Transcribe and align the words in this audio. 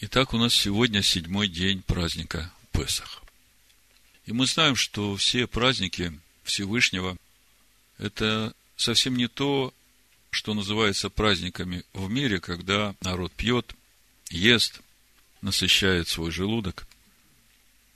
Итак, 0.00 0.32
у 0.32 0.38
нас 0.38 0.54
сегодня 0.54 1.02
седьмой 1.02 1.48
день 1.48 1.82
праздника 1.82 2.52
Песах. 2.70 3.20
И 4.26 4.32
мы 4.32 4.46
знаем, 4.46 4.76
что 4.76 5.16
все 5.16 5.48
праздники 5.48 6.16
Всевышнего– 6.44 7.16
это 7.98 8.54
совсем 8.76 9.16
не 9.16 9.26
то, 9.26 9.74
что 10.30 10.54
называется 10.54 11.10
праздниками 11.10 11.82
в 11.94 12.08
мире, 12.08 12.38
когда 12.38 12.94
народ 13.00 13.32
пьет, 13.32 13.74
ест, 14.30 14.82
насыщает 15.42 16.06
свой 16.06 16.30
желудок. 16.30 16.86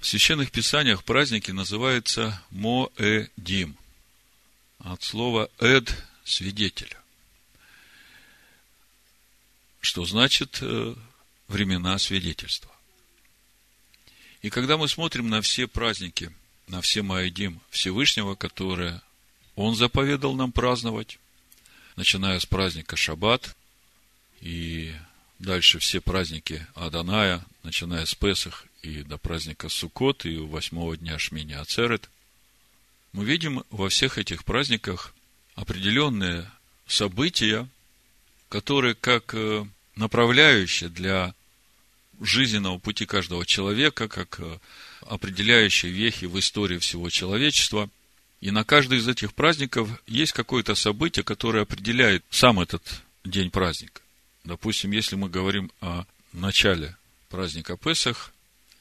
В 0.01 0.07
священных 0.09 0.51
писаниях 0.51 1.05
праздники 1.05 1.53
называются 1.53 2.43
Моэдим, 2.51 3.77
от 4.81 5.05
слова 5.05 5.49
«эд»– 5.61 5.97
свидетель, 6.25 6.97
что 9.81 10.05
значит 10.05 10.59
э, 10.63 10.97
времена 11.53 11.99
свидетельства. 11.99 12.71
И 14.41 14.51
когда 14.51 14.77
мы 14.77 14.89
смотрим 14.89 15.29
на 15.29 15.41
все 15.41 15.69
праздники, 15.69 16.33
на 16.67 16.81
все 16.81 17.03
Маэдим 17.03 17.61
Всевышнего, 17.71 18.35
которые 18.35 19.01
Он 19.55 19.77
заповедал 19.77 20.35
нам 20.35 20.51
праздновать, 20.51 21.19
начиная 21.97 22.41
с 22.41 22.47
праздника 22.47 22.97
Шаббат 22.97 23.55
и 24.41 24.95
дальше 25.39 25.79
все 25.79 26.01
праздники 26.01 26.67
Аданая, 26.75 27.45
начиная 27.63 28.05
с 28.07 28.15
Песах 28.15 28.67
и 28.83 29.03
до 29.03 29.19
праздника 29.19 29.69
Суккот 29.69 30.25
и 30.25 30.39
восьмого 30.39 30.97
дня 30.97 31.19
Шмини 31.19 31.53
Ацерет, 31.53 32.09
мы 33.13 33.25
видим 33.25 33.63
во 33.71 33.89
всех 33.89 34.19
этих 34.19 34.45
праздниках 34.45 35.15
определенные 35.55 36.51
события, 36.87 37.69
которые 38.49 38.95
как 38.95 39.35
э, 39.35 39.67
направляющие 39.97 40.89
для 40.89 41.35
жизненного 42.25 42.79
пути 42.79 43.07
каждого 43.07 43.45
человека, 43.47 44.09
как 44.09 44.41
э, 44.41 44.59
определяющие 45.03 45.93
вехи 45.93 46.27
в 46.27 46.39
истории 46.39 46.79
всего 46.79 47.11
человечества. 47.11 47.91
И 48.41 48.51
на 48.51 48.65
каждый 48.65 48.99
из 48.99 49.09
этих 49.09 49.35
праздников 49.35 49.89
есть 50.07 50.33
какое-то 50.33 50.75
событие, 50.75 51.25
которое 51.25 51.63
определяет 51.63 52.25
сам 52.31 52.61
этот 52.61 52.83
день 53.25 53.51
праздника. 53.51 54.03
Допустим, 54.45 54.91
если 54.91 55.17
мы 55.17 55.29
говорим 55.29 55.71
о 55.81 56.05
начале 56.33 56.97
праздника 57.29 57.77
Песах, 57.77 58.33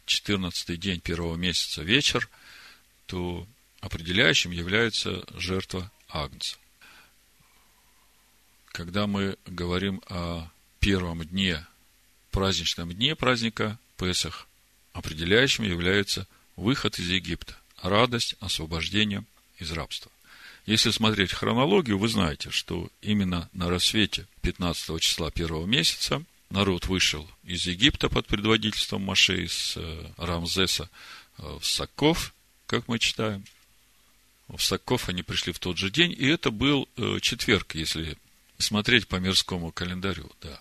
14 0.06 0.80
день 0.80 1.00
первого 1.00 1.36
месяца 1.36 1.84
вечер, 1.84 2.28
то 3.06 3.48
определяющим 3.82 4.52
является 4.52 5.24
жертва 5.36 5.92
Агнца. 6.10 6.58
Когда 8.68 9.06
мы 9.08 9.38
говорим 9.46 10.02
о 10.08 10.50
первом 10.80 11.24
дне 11.26 11.66
праздничном 12.32 12.92
дне 12.94 13.16
праздника 13.16 13.78
Песах 13.98 14.48
определяющим 14.94 15.64
является 15.64 16.28
выход 16.56 16.98
из 17.00 17.10
Египта, 17.10 17.56
радость 17.82 18.36
освобождения 18.40 19.24
из 19.60 19.72
рабства. 19.72 20.12
Если 20.66 20.92
смотреть 20.92 21.32
хронологию, 21.32 21.98
вы 21.98 22.08
знаете, 22.08 22.50
что 22.52 22.90
именно 23.02 23.50
на 23.54 23.70
рассвете 23.70 24.28
15 24.42 25.00
числа 25.00 25.32
первого 25.32 25.66
месяца 25.66 26.24
народ 26.50 26.88
вышел 26.88 27.30
из 27.44 27.66
Египта 27.66 28.10
под 28.10 28.28
предводительством 28.28 29.04
Маше 29.04 29.46
из 29.46 29.76
э, 29.78 30.12
Рамзеса 30.18 30.90
э, 31.38 31.58
в 31.60 31.66
Саков, 31.66 32.34
как 32.68 32.88
мы 32.88 33.00
читаем. 33.00 33.46
В 34.48 34.62
Саков 34.62 35.10
они 35.10 35.24
пришли 35.24 35.54
в 35.54 35.60
тот 35.60 35.78
же 35.78 35.90
день, 35.90 36.12
и 36.12 36.28
это 36.28 36.52
был 36.52 36.88
э, 36.98 37.20
четверг, 37.22 37.76
если 37.76 38.18
смотреть 38.58 39.08
по 39.08 39.16
мирскому 39.16 39.72
календарю, 39.72 40.32
да 40.42 40.60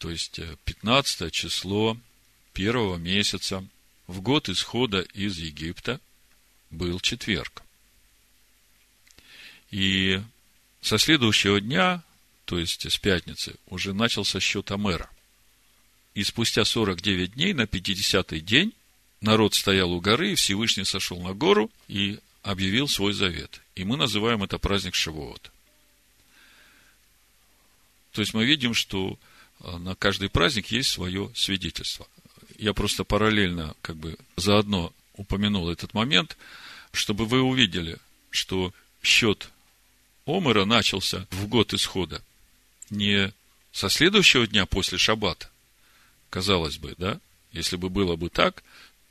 то 0.00 0.10
есть 0.10 0.40
15 0.64 1.20
э, 1.20 1.30
число 1.30 1.96
первого 2.54 2.96
месяца 2.96 3.64
в 4.06 4.22
год 4.22 4.48
исхода 4.48 5.02
из 5.02 5.36
Египта 5.36 6.00
был 6.70 6.98
четверг. 7.00 7.62
И 9.70 10.20
со 10.80 10.96
следующего 10.96 11.60
дня, 11.60 12.02
то 12.46 12.58
есть 12.58 12.90
с 12.90 12.98
пятницы, 12.98 13.54
уже 13.66 13.92
начался 13.92 14.40
счет 14.40 14.70
Амера. 14.70 15.08
И 16.14 16.24
спустя 16.24 16.64
49 16.64 17.34
дней, 17.34 17.52
на 17.52 17.64
50-й 17.64 18.40
день, 18.40 18.72
народ 19.20 19.54
стоял 19.54 19.92
у 19.92 20.00
горы, 20.00 20.32
и 20.32 20.34
Всевышний 20.34 20.84
сошел 20.84 21.20
на 21.20 21.34
гору 21.34 21.70
и 21.88 22.18
объявил 22.42 22.88
свой 22.88 23.12
завет. 23.12 23.60
И 23.74 23.84
мы 23.84 23.98
называем 23.98 24.42
это 24.42 24.58
праздник 24.58 24.94
Шавуот. 24.94 25.52
То 28.12 28.22
есть 28.22 28.32
мы 28.32 28.46
видим, 28.46 28.72
что 28.72 29.18
на 29.60 29.94
каждый 29.94 30.28
праздник 30.28 30.68
есть 30.68 30.90
свое 30.90 31.30
свидетельство. 31.34 32.06
Я 32.58 32.74
просто 32.74 33.04
параллельно, 33.04 33.74
как 33.82 33.96
бы, 33.96 34.16
заодно 34.36 34.92
упомянул 35.14 35.70
этот 35.70 35.94
момент, 35.94 36.36
чтобы 36.92 37.26
вы 37.26 37.42
увидели, 37.42 37.98
что 38.30 38.72
счет 39.02 39.50
Омера 40.26 40.64
начался 40.64 41.26
в 41.30 41.46
год 41.46 41.72
исхода 41.74 42.22
не 42.90 43.32
со 43.72 43.88
следующего 43.88 44.46
дня 44.46 44.66
после 44.66 44.98
Шаббата, 44.98 45.48
казалось 46.28 46.78
бы, 46.78 46.94
да? 46.98 47.20
Если 47.52 47.76
бы 47.76 47.88
было 47.88 48.16
бы 48.16 48.28
так, 48.28 48.62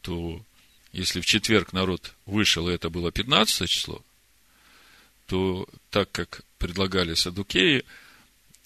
то 0.01 0.41
если 0.91 1.21
в 1.21 1.25
четверг 1.25 1.73
народ 1.73 2.13
вышел, 2.25 2.69
и 2.69 2.73
это 2.73 2.89
было 2.89 3.11
15 3.11 3.69
число, 3.69 4.03
то 5.27 5.67
так 5.91 6.11
как 6.11 6.41
предлагали 6.57 7.13
садукеи, 7.13 7.85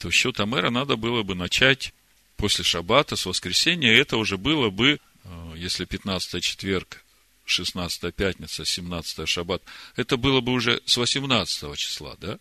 то 0.04 0.12
счет 0.12 0.42
Амера 0.42 0.70
надо 0.70 0.98
было 0.98 1.24
бы 1.24 1.34
начать 1.34 1.94
после 2.36 2.66
Шаббата, 2.66 3.16
с 3.16 3.26
воскресенья. 3.26 3.90
Это 3.90 4.18
уже 4.18 4.38
было 4.38 4.70
бы, 4.70 5.00
э, 5.24 5.54
если 5.56 5.86
15 5.86 6.44
четверг, 6.44 7.06
16 7.46 8.14
пятница, 8.14 8.66
17 8.66 9.26
шаббат, 9.30 9.64
это 9.96 10.18
было 10.18 10.42
бы 10.42 10.52
уже 10.52 10.82
с 10.86 10.98
18 10.98 11.78
числа, 11.78 12.18
да? 12.20 12.38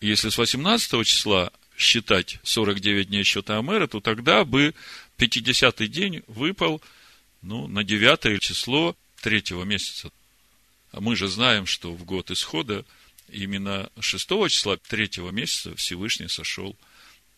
Если 0.00 0.28
с 0.28 0.38
18 0.38 1.04
числа 1.04 1.50
считать 1.76 2.38
49 2.44 3.08
дней 3.08 3.24
счета 3.24 3.58
Амера, 3.58 3.88
то 3.88 3.98
тогда 3.98 4.44
бы 4.44 4.76
50 5.16 5.90
день 5.90 6.22
выпал 6.28 6.80
ну, 7.40 7.66
на 7.66 7.82
9 7.82 8.40
число 8.40 8.96
третьего 9.20 9.64
месяца. 9.64 10.12
А 10.92 11.00
мы 11.00 11.16
же 11.16 11.26
знаем, 11.26 11.66
что 11.66 11.92
в 11.92 12.04
год 12.04 12.30
исхода 12.30 12.84
именно 13.28 13.90
6 14.00 14.28
числа 14.48 14.76
третьего 14.76 15.30
месяца 15.30 15.74
Всевышний 15.76 16.28
сошел 16.28 16.76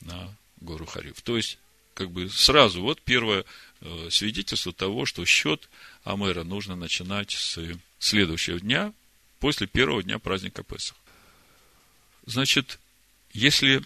на 0.01 0.35
гору 0.61 0.87
Хариф. 0.87 1.21
То 1.23 1.37
есть, 1.37 1.59
как 1.95 2.11
бы 2.11 2.29
сразу, 2.29 2.83
вот 2.83 3.01
первое 3.03 3.45
э, 3.81 4.09
свидетельство 4.11 4.73
того, 4.73 5.07
что 5.07 5.25
счет 5.25 5.69
Амера 6.03 6.45
нужно 6.45 6.77
начинать 6.77 7.31
с 7.31 7.59
следующего 7.99 8.61
дня, 8.61 8.93
после 9.41 9.67
первого 9.67 10.03
дня 10.03 10.19
праздника 10.19 10.63
Песах. 10.63 10.97
Значит, 12.27 12.79
если 13.33 13.83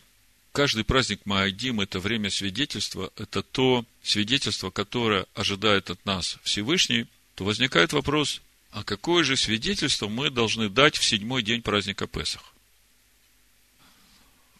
каждый 0.52 0.84
праздник 0.84 1.20
Маадим– 1.24 1.80
это 1.80 1.98
время 1.98 2.30
свидетельства, 2.30 3.12
это 3.16 3.42
то 3.42 3.84
свидетельство, 4.02 4.70
которое 4.70 5.26
ожидает 5.34 5.90
от 5.90 6.04
нас 6.04 6.38
Всевышний, 6.42 7.06
то 7.34 7.44
возникает 7.44 7.92
вопрос, 7.92 8.40
а 8.70 8.84
какое 8.84 9.24
же 9.24 9.36
свидетельство 9.36 10.08
мы 10.08 10.30
должны 10.30 10.68
дать 10.68 10.96
в 10.96 11.04
седьмой 11.04 11.42
день 11.42 11.62
праздника 11.62 12.06
Песах? 12.06 12.54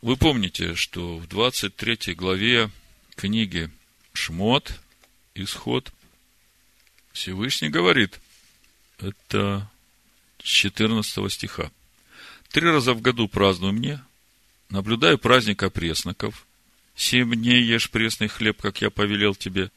Вы 0.01 0.17
помните, 0.17 0.75
что 0.75 1.19
в 1.19 1.27
23 1.27 2.15
главе 2.15 2.71
книги 3.17 3.71
Шмот, 4.13 4.81
Исход, 5.35 5.93
Всевышний 7.13 7.69
говорит, 7.69 8.21
это 8.99 9.69
с 10.41 10.47
14 10.47 11.33
стиха. 11.33 11.73
Три 12.51 12.69
раза 12.69 12.95
в 12.95 13.01
году 13.01 13.27
празднуй 13.27 13.73
мне, 13.73 14.01
наблюдаю 14.71 15.19
праздник 15.19 15.65
опресноков, 15.65 16.47
семь 16.95 17.35
дней 17.35 17.63
ешь 17.63 17.91
пресный 17.91 18.29
хлеб, 18.29 18.63
как 18.63 18.81
я 18.81 18.91
повелел 18.91 19.35
тебе, 19.35 19.73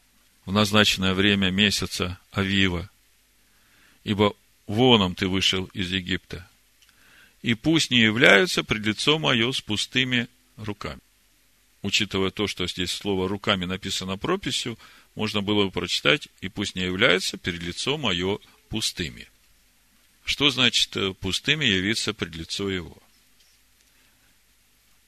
в 0.45 0.51
назначенное 0.51 1.16
время 1.16 1.50
месяца 1.50 2.19
Авива, 2.31 2.91
ибо 4.03 4.36
воном 4.68 5.15
ты 5.15 5.27
вышел 5.27 5.65
из 5.74 5.92
Египта. 5.92 6.48
И 7.42 7.53
пусть 7.53 7.92
не 7.92 8.00
являются 8.00 8.63
пред 8.63 8.86
лицо 8.86 9.18
мое 9.19 9.51
с 9.51 9.62
пустыми 9.62 10.27
руками. 10.57 11.01
Учитывая 11.81 12.30
то, 12.30 12.48
что 12.48 12.68
здесь 12.68 12.92
слово 12.92 13.27
руками 13.27 13.65
написано 13.65 14.18
прописью, 14.18 14.77
можно 15.15 15.42
было 15.42 15.65
бы 15.65 15.71
прочитать, 15.71 16.27
и 16.39 16.48
пусть 16.48 16.75
не 16.75 16.83
являются 16.83 17.38
перед 17.38 17.62
лицо 17.63 17.98
мое 17.98 18.39
пустыми. 18.69 19.27
Что 20.24 20.51
значит 20.51 20.95
э, 20.95 21.13
пустыми 21.13 21.65
явиться 21.65 22.13
пред 22.13 22.36
лицо 22.36 22.69
его? 22.69 22.95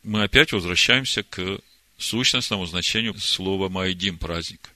Мы 0.02 0.24
опять 0.24 0.52
возвращаемся 0.52 1.24
к 1.24 1.60
сущностному 1.98 2.66
значению 2.66 3.18
слова 3.20 3.70
«майдим»– 3.70 4.18
праздник, 4.20 4.72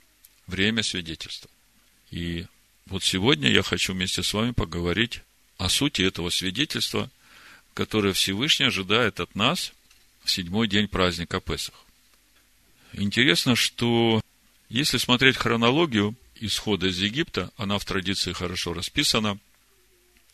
время 0.46 0.84
свидетельства. 0.84 1.50
И 2.12 2.46
вот 2.90 3.04
сегодня 3.04 3.50
я 3.50 3.64
хочу 3.64 3.94
вместе 3.94 4.24
с 4.24 4.34
вами 4.34 4.52
поговорить 4.52 5.22
о 5.58 5.70
сути 5.70 6.04
этого 6.04 6.30
свидетельства, 6.30 7.10
которое 7.74 8.14
Всевышний 8.14 8.68
ожидает 8.68 9.20
от 9.20 9.36
нас 9.36 9.74
в 10.24 10.32
седьмой 10.32 10.68
день 10.68 10.88
праздника 10.88 11.40
Песах. 11.40 11.76
Интересно, 12.94 13.56
что 13.56 14.22
если 14.70 14.98
смотреть 14.98 15.38
хронологию 15.38 16.16
исхода 16.40 16.88
из 16.88 17.00
Египта, 17.00 17.52
она 17.58 17.78
в 17.78 17.86
традиции 17.86 18.32
хорошо 18.32 18.74
расписана, 18.74 19.38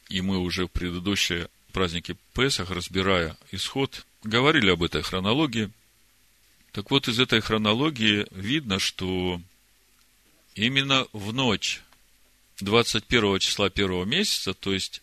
и 0.09 0.21
мы 0.21 0.37
уже 0.37 0.65
в 0.67 0.71
предыдущие 0.71 1.49
праздники 1.71 2.15
Песах, 2.33 2.69
разбирая 2.69 3.35
исход, 3.51 4.05
говорили 4.23 4.69
об 4.69 4.83
этой 4.83 5.01
хронологии. 5.01 5.71
Так 6.71 6.91
вот, 6.91 7.07
из 7.07 7.19
этой 7.19 7.41
хронологии 7.41 8.27
видно, 8.31 8.79
что 8.79 9.41
именно 10.55 11.07
в 11.13 11.33
ночь 11.33 11.81
21 12.59 13.39
числа 13.39 13.69
первого 13.69 14.05
месяца, 14.05 14.53
то 14.53 14.73
есть 14.73 15.01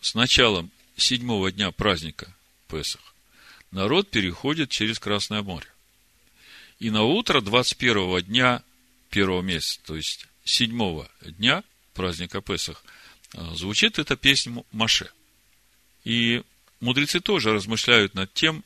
с 0.00 0.14
началом 0.14 0.70
седьмого 0.96 1.50
дня 1.52 1.70
праздника 1.70 2.34
Песах, 2.68 3.14
народ 3.70 4.10
переходит 4.10 4.70
через 4.70 4.98
Красное 4.98 5.42
море. 5.42 5.66
И 6.78 6.90
на 6.90 7.02
утро 7.02 7.40
21 7.40 8.22
дня 8.22 8.62
первого 9.10 9.42
месяца, 9.42 9.80
то 9.84 9.96
есть 9.96 10.26
седьмого 10.44 11.10
дня 11.22 11.64
праздника 11.94 12.40
Песах, 12.40 12.82
а, 13.34 13.54
звучит 13.54 13.98
эта 13.98 14.16
песня 14.16 14.64
Маше. 14.72 15.10
И 16.04 16.42
мудрецы 16.80 17.20
тоже 17.20 17.52
размышляют 17.52 18.14
над 18.14 18.32
тем, 18.32 18.64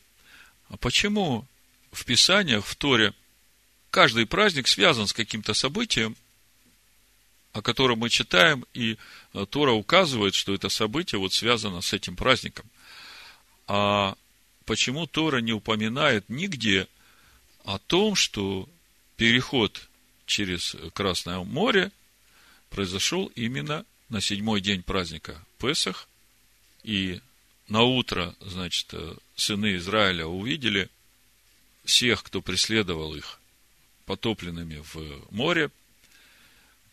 а 0.69 0.77
почему 0.77 1.47
в 1.91 2.05
Писаниях, 2.05 2.65
в 2.65 2.75
Торе, 2.77 3.15
каждый 3.91 4.27
праздник 4.27 4.69
связан 4.69 5.07
с 5.07 5.13
каким-то 5.13 5.55
событием, 5.55 6.17
о 7.53 7.63
котором 7.63 7.99
мы 7.99 8.11
читаем, 8.11 8.65
и 8.75 8.97
а, 9.33 9.47
Тора 9.47 9.73
указывает, 9.73 10.35
что 10.35 10.55
это 10.55 10.69
событие 10.69 11.19
вот 11.19 11.33
связано 11.33 11.81
с 11.81 11.93
этим 11.93 12.17
праздником. 12.17 12.67
А 13.67 14.17
почему 14.65 15.07
Тора 15.07 15.39
не 15.39 15.53
упоминает 15.53 16.29
нигде 16.29 16.87
о 17.65 17.79
том, 17.79 18.15
что 18.15 18.69
переход 19.17 19.89
через 20.27 20.77
Красное 20.95 21.41
море 21.41 21.93
произошел 22.71 23.27
именно 23.35 23.85
на 24.09 24.21
седьмой 24.21 24.61
день 24.61 24.83
праздника 24.83 25.45
Песах, 25.59 26.09
и 26.83 27.21
на 27.69 27.83
утро, 27.83 28.35
значит, 28.41 28.93
сыны 29.37 29.77
Израиля 29.77 30.27
увидели 30.27 30.89
всех, 31.85 32.23
кто 32.23 32.43
преследовал 32.43 33.15
их 33.15 33.41
потопленными 34.05 34.83
в 34.93 35.33
море. 35.33 35.71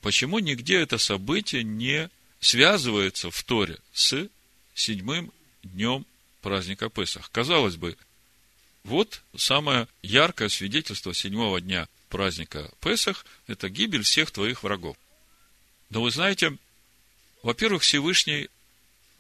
Почему 0.02 0.40
нигде 0.40 0.80
это 0.80 0.98
событие 0.98 1.64
не 1.64 2.10
связывается 2.40 3.30
в 3.32 3.44
Торе 3.44 3.80
с 3.94 4.28
седьмым 4.74 5.32
днем 5.64 6.06
праздника 6.42 6.90
Песах? 6.90 7.30
Казалось 7.32 7.76
бы, 7.76 7.98
вот 8.84 9.22
самое 9.36 9.88
яркое 10.02 10.48
свидетельство 10.48 11.14
седьмого 11.14 11.60
дня 11.60 11.88
праздника 12.08 12.72
Песах– 12.80 13.26
это 13.48 13.70
гибель 13.70 14.04
всех 14.04 14.32
твоих 14.32 14.64
врагов. 14.64 14.98
Но 15.90 16.02
вы 16.02 16.12
знаете, 16.12 16.58
во-первых, 17.44 17.84
Всевышний, 17.84 18.50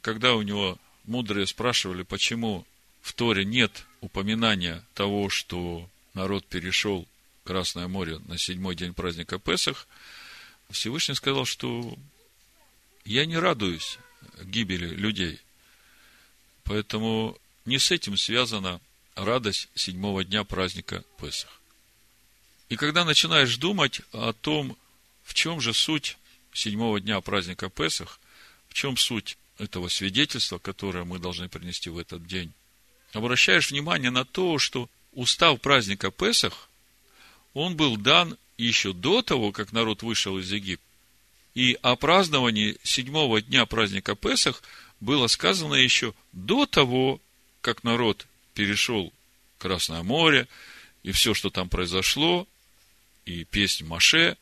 когда 0.01 0.35
у 0.35 0.41
него 0.41 0.77
мудрые 1.03 1.45
спрашивали, 1.45 2.03
почему 2.03 2.65
в 3.01 3.13
Торе 3.13 3.43
нет 3.43 3.85
упоминания 4.01 4.83
того, 4.93 5.29
что 5.29 5.89
народ 6.13 6.45
перешел 6.45 7.07
Красное 7.43 7.87
море 7.87 8.19
на 8.27 8.37
седьмой 8.37 8.75
день 8.75 8.93
праздника 8.93 9.39
Песах, 9.39 9.87
Всевышний 10.69 11.15
сказал, 11.15 11.45
что 11.45 11.97
я 13.05 13.25
не 13.25 13.37
радуюсь 13.37 13.97
гибели 14.41 14.87
людей. 14.87 15.39
Поэтому 16.63 17.37
не 17.65 17.79
с 17.79 17.91
этим 17.91 18.17
связана 18.17 18.79
радость 19.15 19.69
седьмого 19.75 20.23
дня 20.23 20.43
праздника 20.43 21.03
Песах. 21.19 21.59
И 22.69 22.75
когда 22.75 23.03
начинаешь 23.03 23.57
думать 23.57 24.01
о 24.11 24.33
том, 24.33 24.77
в 25.23 25.33
чем 25.33 25.59
же 25.59 25.73
суть 25.73 26.17
седьмого 26.53 26.99
дня 26.99 27.19
праздника 27.21 27.69
Песах, 27.69 28.19
в 28.67 28.73
чем 28.75 28.95
суть 28.95 29.37
этого 29.57 29.87
свидетельства, 29.87 30.59
которое 30.59 31.03
мы 31.03 31.17
должны 31.19 31.49
принести 31.49 31.89
в 31.89 31.97
этот 31.97 32.27
день, 32.27 32.53
обращаешь 33.13 33.71
внимание 33.71 34.11
на 34.11 34.23
то, 34.23 34.59
что 34.59 34.87
устав 35.13 35.59
праздника 35.61 36.11
Песах, 36.11 36.69
он 37.53 37.75
был 37.75 37.97
дан 37.97 38.37
еще 38.65 38.93
до 38.93 39.21
того, 39.21 39.51
как 39.51 39.71
народ 39.71 40.03
вышел 40.03 40.37
из 40.37 40.51
Египта. 40.51 40.85
И 41.55 41.77
о 41.81 41.95
праздновании 41.95 42.77
седьмого 42.83 43.41
дня 43.41 43.65
праздника 43.65 44.15
Песах 44.15 44.61
было 44.99 45.27
сказано 45.27 45.75
еще 45.75 46.13
до 46.31 46.65
того, 46.65 47.21
как 47.61 47.83
народ 47.83 48.27
перешел 48.53 49.13
Красное 49.57 50.03
море, 50.03 50.47
и 51.03 51.11
все, 51.11 51.33
что 51.33 51.49
там 51.49 51.67
произошло, 51.67 52.47
и 53.25 53.43
песнь 53.43 53.85
Маше. 53.85 54.37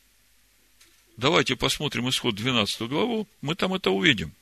Давайте 1.16 1.56
посмотрим 1.56 2.08
исход 2.08 2.36
12 2.36 2.82
главу, 2.82 3.26
мы 3.40 3.56
там 3.56 3.74
это 3.74 3.90
увидим. 3.90 4.32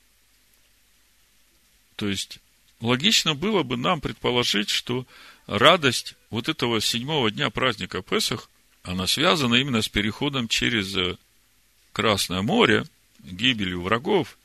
То 1.97 2.09
есть, 2.09 2.41
логично 2.81 3.35
было 3.35 3.63
бы 3.63 3.79
нам 3.79 4.03
предположить, 4.03 4.69
что 4.69 5.07
радость 5.47 6.15
вот 6.29 6.49
этого 6.49 6.83
седьмого 6.83 7.31
дня 7.31 7.49
праздника 7.49 8.03
Песах, 8.03 8.51
она 8.87 9.07
связана 9.07 9.57
именно 9.57 9.83
с 9.83 9.89
переходом 9.89 10.49
через 10.49 10.97
э, 10.97 11.17
Красное 11.93 12.43
море, 12.43 12.87
гибелью 13.21 13.83
врагов, 13.83 14.39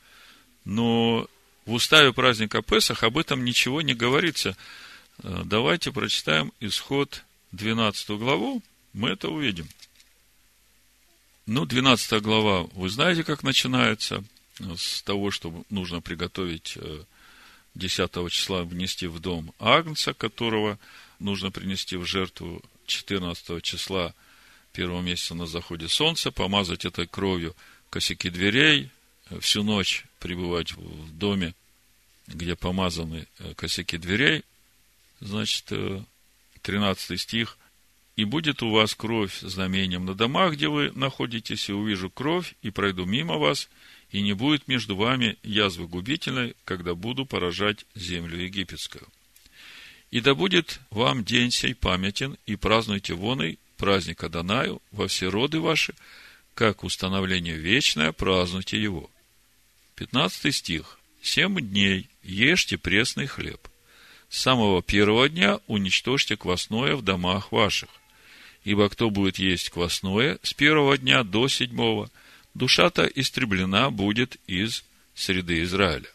но 0.65 1.27
в 1.65 1.73
уставе 1.73 2.13
праздника 2.13 2.61
Песах 2.61 3.03
об 3.03 3.17
этом 3.17 3.43
ничего 3.43 3.81
не 3.81 3.93
говорится. 3.93 4.57
Э, 5.21 5.43
давайте 5.45 5.91
прочитаем 5.91 6.53
исход 6.59 7.23
12 7.51 8.09
главу, 8.11 8.63
мы 8.93 9.09
это 9.09 9.29
увидим. 9.29 9.67
Ну, 11.45 11.65
12 11.65 12.21
глава, 12.21 12.63
вы 12.73 12.89
знаете, 12.89 13.23
как 13.23 13.43
начинается, 13.43 14.23
с 14.59 15.03
того, 15.03 15.29
что 15.29 15.63
нужно 15.69 16.01
приготовить 16.01 16.77
10 17.75 17.99
э, 17.99 18.29
числа 18.29 18.63
внести 18.63 19.07
в 19.07 19.19
дом 19.19 19.53
Агнца, 19.59 20.13
которого 20.13 20.79
нужно 21.19 21.51
принести 21.51 21.95
в 21.97 22.05
жертву 22.05 22.63
14 22.87 23.61
числа 23.61 24.15
первого 24.71 25.01
месяца 25.01 25.35
на 25.35 25.47
заходе 25.47 25.87
солнца, 25.87 26.31
помазать 26.31 26.85
этой 26.85 27.07
кровью 27.07 27.55
косяки 27.89 28.29
дверей, 28.29 28.89
э, 29.29 29.39
всю 29.39 29.63
ночь 29.63 30.05
пребывать 30.19 30.73
в 30.73 31.17
доме, 31.17 31.53
где 32.27 32.55
помазаны 32.55 33.27
э, 33.39 33.53
косяки 33.55 33.97
дверей. 33.97 34.43
Значит, 35.19 35.71
13 36.61 37.19
стих. 37.19 37.57
И 38.15 38.25
будет 38.25 38.61
у 38.61 38.69
вас 38.69 38.93
кровь 38.93 39.39
знамением 39.39 40.05
на 40.05 40.15
домах, 40.15 40.53
где 40.53 40.67
вы 40.67 40.91
находитесь, 40.91 41.69
и 41.69 41.73
увижу 41.73 42.09
кровь, 42.09 42.55
и 42.61 42.69
пройду 42.69 43.05
мимо 43.05 43.37
вас, 43.37 43.69
и 44.11 44.21
не 44.21 44.33
будет 44.33 44.67
между 44.67 44.95
вами 44.95 45.37
язвы 45.43 45.87
губительной, 45.87 46.55
когда 46.65 46.93
буду 46.93 47.25
поражать 47.25 47.85
землю 47.95 48.37
египетскую. 48.37 49.07
И 50.11 50.19
да 50.19 50.35
будет 50.35 50.81
вам 50.89 51.23
день 51.23 51.51
сей 51.51 51.73
памятен, 51.73 52.37
и 52.45 52.57
празднуйте 52.57 53.13
воной 53.13 53.57
праздника 53.81 54.29
Данаю 54.29 54.79
во 54.91 55.07
все 55.07 55.27
роды 55.27 55.59
ваши, 55.59 55.95
как 56.53 56.83
установление 56.83 57.57
вечное, 57.57 58.11
празднуйте 58.11 58.79
его. 58.79 59.09
15 59.95 60.55
стих. 60.55 60.99
Семь 61.23 61.59
дней 61.59 62.07
ешьте 62.21 62.77
пресный 62.77 63.25
хлеб. 63.25 63.59
С 64.29 64.37
самого 64.37 64.83
первого 64.83 65.27
дня 65.27 65.59
уничтожьте 65.65 66.37
квасное 66.37 66.95
в 66.95 67.01
домах 67.01 67.51
ваших. 67.51 67.89
Ибо 68.63 68.87
кто 68.87 69.09
будет 69.09 69.39
есть 69.39 69.71
квасное 69.71 70.37
с 70.43 70.53
первого 70.53 70.95
дня 70.99 71.23
до 71.23 71.47
седьмого, 71.47 72.11
душа-то 72.53 73.07
истреблена 73.07 73.89
будет 73.89 74.37
из 74.45 74.83
среды 75.15 75.63
Израиля. 75.63 76.09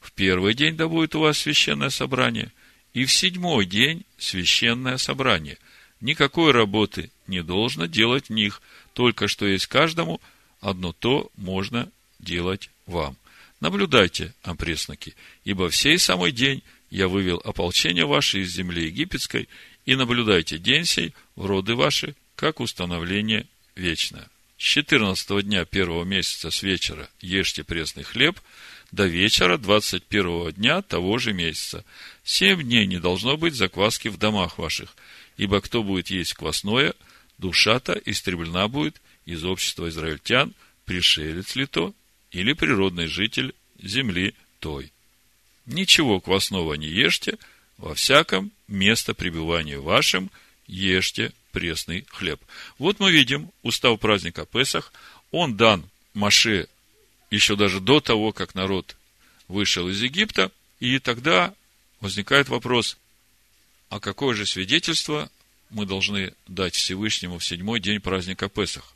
В 0.00 0.12
первый 0.12 0.54
день 0.54 0.76
да 0.76 0.86
будет 0.86 1.16
у 1.16 1.20
вас 1.20 1.38
священное 1.38 1.90
собрание, 1.90 2.52
и 2.92 3.04
в 3.04 3.12
седьмой 3.12 3.66
день 3.66 4.04
священное 4.16 4.96
собрание. 4.96 5.58
Никакой 6.04 6.52
работы 6.52 7.10
не 7.26 7.42
должно 7.42 7.86
делать 7.86 8.26
в 8.26 8.30
них, 8.30 8.60
только 8.92 9.26
что 9.26 9.46
есть 9.46 9.68
каждому, 9.68 10.20
одно 10.60 10.92
то 10.92 11.30
можно 11.34 11.90
делать 12.18 12.68
вам. 12.84 13.16
Наблюдайте, 13.60 14.34
опресноки, 14.42 15.14
ибо 15.46 15.70
в 15.70 15.74
сей 15.74 15.98
самый 15.98 16.30
день 16.30 16.62
я 16.90 17.08
вывел 17.08 17.40
ополчение 17.42 18.04
ваше 18.04 18.42
из 18.42 18.52
земли 18.52 18.84
египетской, 18.84 19.48
и 19.86 19.96
наблюдайте 19.96 20.58
день 20.58 20.84
сей 20.84 21.14
в 21.36 21.46
роды 21.46 21.74
ваши, 21.74 22.14
как 22.36 22.60
установление 22.60 23.46
вечное. 23.74 24.28
С 24.58 24.62
14 24.62 25.42
дня 25.42 25.64
первого 25.64 26.04
месяца 26.04 26.50
с 26.50 26.62
вечера 26.62 27.08
ешьте 27.22 27.64
пресный 27.64 28.02
хлеб, 28.02 28.38
до 28.92 29.06
вечера 29.06 29.56
21 29.56 30.52
дня 30.52 30.82
того 30.82 31.16
же 31.16 31.32
месяца. 31.32 31.82
Семь 32.24 32.62
дней 32.62 32.86
не 32.86 32.98
должно 32.98 33.38
быть 33.38 33.54
закваски 33.54 34.08
в 34.08 34.18
домах 34.18 34.58
ваших, 34.58 34.94
ибо 35.36 35.60
кто 35.60 35.82
будет 35.82 36.10
есть 36.10 36.34
квасное, 36.34 36.94
душа-то 37.38 37.92
истреблена 38.04 38.68
будет 38.68 39.00
из 39.26 39.44
общества 39.44 39.88
израильтян, 39.88 40.54
пришелец 40.84 41.56
ли 41.56 41.66
то, 41.66 41.94
или 42.30 42.52
природный 42.52 43.06
житель 43.06 43.54
земли 43.82 44.34
той. 44.60 44.92
Ничего 45.66 46.20
квасного 46.20 46.74
не 46.74 46.88
ешьте, 46.88 47.38
во 47.78 47.94
всяком 47.94 48.52
место 48.68 49.14
пребывания 49.14 49.78
вашем, 49.78 50.30
ешьте 50.66 51.32
пресный 51.52 52.04
хлеб. 52.08 52.40
Вот 52.78 53.00
мы 53.00 53.10
видим 53.12 53.50
устав 53.62 53.98
праздника 54.00 54.44
Песах. 54.44 54.92
Он 55.30 55.56
дан 55.56 55.88
Маше 56.12 56.68
еще 57.30 57.56
даже 57.56 57.80
до 57.80 58.00
того, 58.00 58.32
как 58.32 58.54
народ 58.54 58.96
вышел 59.48 59.88
из 59.88 60.02
Египта. 60.02 60.50
И 60.80 60.98
тогда 60.98 61.54
возникает 62.00 62.48
вопрос, 62.48 62.98
а 63.94 64.00
какое 64.00 64.34
же 64.34 64.44
свидетельство 64.44 65.30
мы 65.70 65.86
должны 65.86 66.34
дать 66.48 66.74
Всевышнему 66.74 67.38
в 67.38 67.44
седьмой 67.44 67.78
день 67.78 68.00
праздника 68.00 68.48
Песах? 68.48 68.92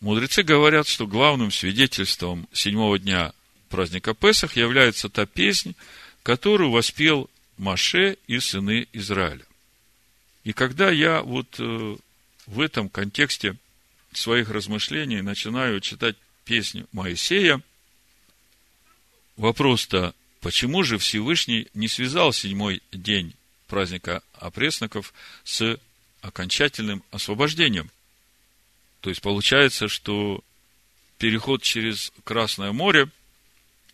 Мудрецы 0.00 0.42
говорят, 0.42 0.88
что 0.88 1.06
главным 1.06 1.50
свидетельством 1.50 2.48
седьмого 2.50 2.98
дня 2.98 3.34
праздника 3.68 4.14
Песах 4.14 4.56
является 4.56 5.10
та 5.10 5.26
песнь, 5.26 5.74
которую 6.22 6.70
воспел 6.70 7.28
Маше 7.58 8.16
и 8.26 8.40
сыны 8.40 8.88
Израиля. 8.94 9.44
И 10.44 10.54
когда 10.54 10.90
я 10.90 11.20
вот 11.20 11.54
э, 11.58 11.96
в 12.46 12.60
этом 12.60 12.88
контексте 12.88 13.54
своих 14.14 14.48
размышлений 14.48 15.20
начинаю 15.20 15.82
читать 15.82 16.16
песню 16.46 16.88
Моисея, 16.92 17.60
вопрос-то, 19.36 20.14
почему 20.40 20.84
же 20.84 20.96
Всевышний 20.96 21.68
не 21.74 21.88
связал 21.88 22.32
седьмой 22.32 22.80
день 22.92 23.34
праздника 23.66 24.22
опресноков 24.34 25.12
с 25.44 25.78
окончательным 26.20 27.02
освобождением? 27.10 27.90
То 29.00 29.10
есть 29.10 29.22
получается, 29.22 29.88
что 29.88 30.42
переход 31.18 31.62
через 31.62 32.12
Красное 32.24 32.72
море 32.72 33.08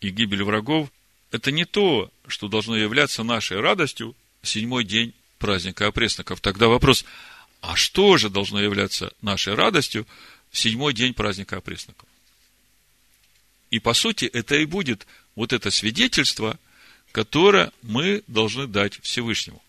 и 0.01 0.09
гибель 0.09 0.43
врагов– 0.43 0.89
это 1.31 1.51
не 1.51 1.65
то, 1.65 2.11
что 2.27 2.47
должно 2.47 2.75
являться 2.75 3.23
нашей 3.23 3.59
радостью 3.59 4.15
седьмой 4.43 4.83
день 4.83 5.13
праздника 5.39 5.87
опресноков. 5.87 6.41
Тогда 6.41 6.67
вопрос, 6.67 7.05
а 7.61 7.75
что 7.75 8.17
же 8.17 8.29
должно 8.29 8.61
являться 8.61 9.11
нашей 9.21 9.55
радостью 9.55 10.05
в 10.51 10.57
седьмой 10.57 10.93
день 10.93 11.13
праздника 11.13 11.57
опресноков? 11.57 12.07
И 13.71 13.79
по 13.79 13.93
сути 13.93 14.25
это 14.25 14.55
и 14.55 14.65
будет 14.65 15.07
вот 15.35 15.53
это 15.53 15.71
свидетельство, 15.71 16.59
которое 17.13 17.71
мы 17.83 18.23
должны 18.27 18.67
дать 18.67 18.99
Всевышнему. 19.01 19.63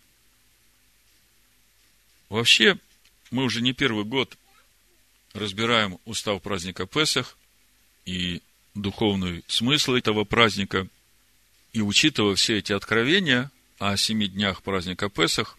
Вообще, 2.31 2.79
мы 3.31 3.45
уже 3.45 3.61
не 3.61 3.75
первый 3.75 4.05
год 4.05 4.37
разбираем 5.35 5.99
устав 6.07 6.41
праздника 6.43 6.87
Песах 6.87 7.37
и 8.07 8.41
духовный 8.75 9.45
смысл 9.47 9.93
этого 9.93 10.25
праздника. 10.25 10.89
И 11.75 11.83
учитывая 11.83 12.35
все 12.35 12.59
эти 12.59 12.73
откровения 12.73 13.51
о 13.79 13.97
семи 13.99 14.27
днях 14.27 14.63
праздника 14.63 15.11
Песах, 15.11 15.59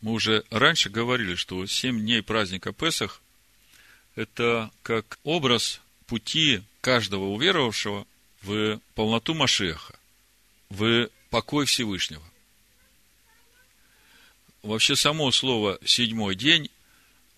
мы 0.00 0.12
уже 0.12 0.42
раньше 0.50 0.88
говорили, 0.88 1.34
что 1.34 1.66
семь 1.66 2.00
дней 2.00 2.22
праздника 2.22 2.72
Песах– 2.72 3.20
это 4.14 4.70
как 4.82 5.18
образ 5.22 5.82
пути 6.06 6.62
каждого 6.80 7.24
уверовавшего 7.24 8.06
в 8.42 8.80
полноту 8.94 9.34
Машеха, 9.34 9.98
в 10.70 11.10
покой 11.36 11.66
Всевышнего. 11.66 12.22
Вообще 14.62 14.96
само 14.96 15.30
слово 15.32 15.78
«седьмой 15.84 16.34
день» 16.34 16.70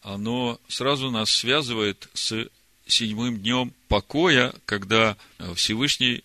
оно 0.03 0.61
сразу 0.69 1.11
нас 1.11 1.33
связывает 1.33 2.09
с 2.15 2.49
седьмым 2.87 3.39
днем 3.39 3.75
покоя, 3.89 4.55
когда 4.67 5.17
Всевышний 5.57 6.23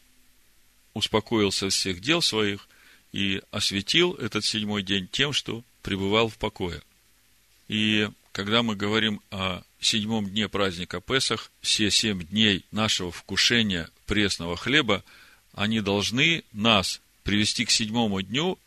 успокоился 0.93 1.69
всех 1.69 1.99
дел 1.99 2.21
своих 2.21 2.69
и 3.11 3.41
осветил 3.49 4.13
этот 4.13 4.45
седьмой 4.45 4.83
день 4.83 5.07
тем, 5.07 5.33
что 5.33 5.63
пребывал 5.81 6.27
в 6.27 6.37
покое. 6.37 6.83
И 7.69 8.07
когда 8.33 8.61
мы 8.61 8.75
говорим 8.75 9.19
о 9.31 9.63
седьмом 9.79 10.29
дне 10.29 10.47
праздника 10.47 11.01
Песах, 11.01 11.51
все 11.61 11.89
семь 11.89 12.23
дней 12.23 12.65
нашего 12.69 13.11
вкушения 13.11 13.89
пресного 14.05 14.57
хлеба, 14.57 15.03
они 15.53 15.81
должны 15.81 16.43
нас 16.51 17.01
привести 17.23 17.65
к 17.65 17.71
седьмому 17.71 18.21
дню, 18.21 18.59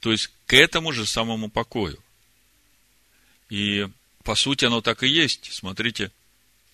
то 0.00 0.12
есть 0.12 0.30
к 0.46 0.54
этому 0.54 0.92
же 0.92 1.06
самому 1.06 1.48
покою. 1.48 1.98
И 3.48 3.88
по 4.24 4.34
сути, 4.34 4.64
оно 4.64 4.80
так 4.80 5.02
и 5.02 5.08
есть. 5.08 5.52
Смотрите, 5.52 6.10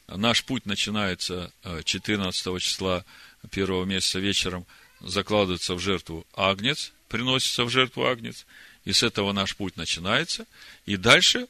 наш 0.06 0.44
путь 0.44 0.66
начинается 0.66 1.52
14 1.84 2.46
э, 2.46 2.58
числа 2.60 3.04
первого 3.50 3.84
месяца 3.84 4.18
вечером, 4.18 4.66
закладывается 5.00 5.74
в 5.74 5.80
жертву 5.80 6.26
агнец, 6.34 6.92
приносится 7.08 7.64
в 7.64 7.70
жертву 7.70 8.06
агнец, 8.06 8.46
и 8.84 8.92
с 8.92 9.02
этого 9.02 9.32
наш 9.32 9.56
путь 9.56 9.76
начинается. 9.76 10.46
И 10.86 10.96
дальше, 10.96 11.46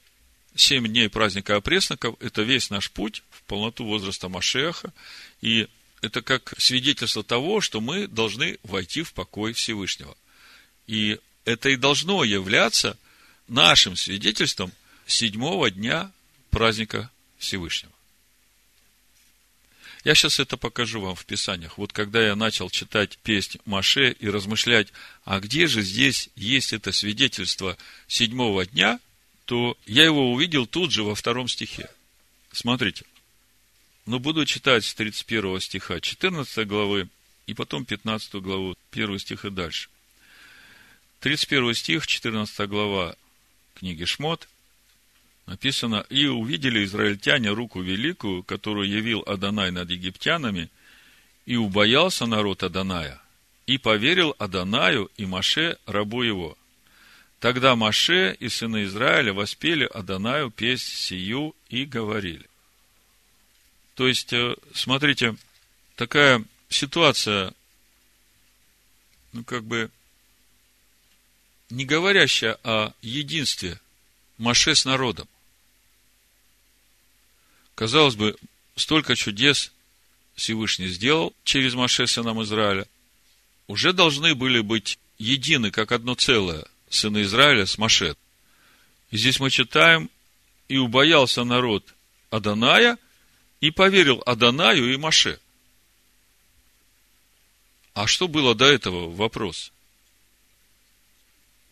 7 0.54 0.86
дней 0.86 1.08
праздника 1.08 1.56
опресноков, 1.56 2.16
это 2.20 2.42
весь 2.42 2.70
наш 2.70 2.90
путь 2.90 3.22
в 3.30 3.42
полноту 3.42 3.84
возраста 3.84 4.28
Машеха, 4.28 4.92
и 5.40 5.68
это 6.00 6.22
как 6.22 6.54
свидетельство 6.58 7.22
того, 7.22 7.60
что 7.60 7.80
мы 7.80 8.06
должны 8.06 8.58
войти 8.62 9.02
в 9.02 9.12
покой 9.12 9.52
Всевышнего. 9.52 10.16
И 10.86 11.18
это 11.44 11.68
и 11.68 11.76
должно 11.76 12.24
являться 12.24 12.96
нашим 13.48 13.96
свидетельством– 13.96 14.72
седьмого 15.08 15.70
дня 15.70 16.12
праздника 16.50 17.10
Всевышнего. 17.38 17.92
Я 20.04 20.14
сейчас 20.14 20.38
это 20.38 20.56
покажу 20.56 21.00
вам 21.00 21.16
в 21.16 21.24
Писаниях. 21.26 21.76
Вот 21.76 21.92
когда 21.92 22.24
я 22.24 22.36
начал 22.36 22.70
читать 22.70 23.18
песнь 23.18 23.58
Маше 23.64 24.12
и 24.12 24.28
размышлять, 24.28 24.88
а 25.24 25.40
где 25.40 25.66
же 25.66 25.82
здесь 25.82 26.30
есть 26.36 26.72
это 26.72 26.92
свидетельство 26.92 27.76
седьмого 28.06 28.64
дня, 28.64 29.00
то 29.44 29.76
я 29.86 30.04
его 30.04 30.32
увидел 30.32 30.66
тут 30.66 30.92
же 30.92 31.02
во 31.02 31.14
втором 31.14 31.48
стихе. 31.48 31.90
Смотрите. 32.52 33.04
Но 34.08 34.18
буду 34.18 34.46
читать 34.46 34.86
с 34.86 34.94
31 34.94 35.60
стиха 35.60 36.00
14 36.00 36.66
главы 36.66 37.08
и 37.46 37.52
потом 37.52 37.84
15 37.84 38.36
главу, 38.36 38.74
1 38.90 39.18
стих 39.18 39.44
и 39.44 39.50
дальше. 39.50 39.90
31 41.20 41.74
стих, 41.74 42.06
14 42.06 42.68
глава 42.68 43.14
книги 43.74 44.04
Шмот– 44.04 44.48
написано, 45.48 46.06
«И 46.08 46.26
увидели 46.26 46.84
израильтяне 46.84 47.50
руку 47.50 47.82
великую, 47.82 48.44
которую 48.44 48.88
явил 48.88 49.22
Адонай 49.26 49.70
над 49.70 49.90
египтянами, 49.90 50.70
и 51.44 51.56
убоялся 51.56 52.24
народ 52.24 52.62
Адоная, 52.62 53.20
и 53.66 53.76
поверил 53.76 54.34
Адонаю 54.38 55.10
и 55.18 55.26
Маше, 55.26 55.76
рабу 55.84 56.22
его. 56.22 56.56
Тогда 57.40 57.76
Маше 57.76 58.34
и 58.40 58.48
сыны 58.48 58.84
Израиля 58.84 59.34
воспели 59.34 59.84
Адонаю 59.84 60.50
песнь 60.50 60.94
сию 60.94 61.54
и 61.68 61.84
говорили». 61.84 62.47
То 63.98 64.06
есть, 64.06 64.32
э, 64.32 64.54
смотрите, 64.74 65.34
такая 65.96 66.44
ситуация, 66.68 67.52
ну, 69.32 69.42
как 69.42 69.64
бы, 69.64 69.90
не 71.68 71.84
говорящая 71.84 72.60
о 72.62 72.92
единстве 73.02 73.80
Маше 74.36 74.76
с 74.76 74.84
народом. 74.84 75.28
Казалось 77.74 78.14
бы, 78.14 78.36
столько 78.76 79.16
чудес 79.16 79.72
Всевышний 80.36 80.86
сделал 80.86 81.34
через 81.42 81.74
Маше, 81.74 82.06
сынам 82.06 82.40
Израиля. 82.44 82.86
Уже 83.66 83.92
должны 83.92 84.36
были 84.36 84.60
быть 84.60 84.96
едины, 85.18 85.72
как 85.72 85.90
одно 85.90 86.14
целое, 86.14 86.64
сыны 86.88 87.22
Израиля 87.22 87.66
с 87.66 87.78
Маше. 87.78 88.14
И 89.10 89.16
здесь 89.16 89.40
мы 89.40 89.50
читаем, 89.50 90.08
и 90.68 90.76
убоялся 90.76 91.42
народ 91.42 91.96
Аданая, 92.30 92.96
и 93.60 93.70
поверил 93.70 94.22
Адонаю 94.26 94.92
и 94.92 94.96
Маше. 94.96 95.40
А 97.94 98.06
что 98.06 98.28
было 98.28 98.54
до 98.54 98.66
этого? 98.66 99.10
Вопрос. 99.10 99.72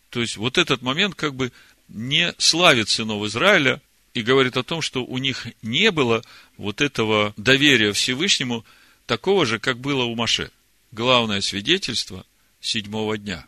То 0.09 0.21
есть, 0.21 0.37
вот 0.37 0.57
этот 0.57 0.81
момент 0.81 1.15
как 1.15 1.35
бы 1.35 1.51
не 1.87 2.33
славит 2.37 2.89
сынов 2.89 3.25
Израиля, 3.25 3.81
и 4.17 4.23
говорит 4.23 4.57
о 4.57 4.63
том, 4.63 4.81
что 4.81 5.05
у 5.05 5.19
них 5.19 5.45
не 5.61 5.91
было 5.91 6.23
вот 6.57 6.81
этого 6.81 7.35
доверия 7.37 7.93
Всевышнему, 7.93 8.65
такого 9.05 9.45
же, 9.45 9.59
как 9.59 9.77
было 9.77 10.05
у 10.05 10.15
Маше. 10.15 10.49
Главное 10.91 11.39
свидетельство 11.39 12.25
седьмого 12.59 13.19
дня. 13.19 13.45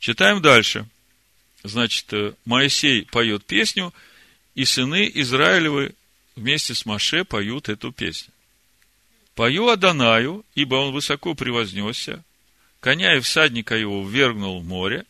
Читаем 0.00 0.42
дальше. 0.42 0.86
Значит, 1.62 2.12
э, 2.12 2.34
Моисей 2.44 3.06
поет 3.06 3.42
песню, 3.46 3.94
и 4.54 4.66
сыны 4.66 5.10
Израилевы 5.14 5.94
вместе 6.40 6.74
с 6.74 6.86
Маше 6.86 7.24
поют 7.24 7.68
эту 7.68 7.92
песню. 7.92 8.32
Пою 9.34 9.68
Адонаю, 9.68 10.44
ибо 10.54 10.76
он 10.76 10.92
высоко 10.92 11.34
превознесся, 11.34 12.24
коня 12.80 13.16
и 13.16 13.20
всадника 13.20 13.76
его 13.76 14.02
ввергнул 14.06 14.60
в 14.60 14.64
море. 14.64 15.04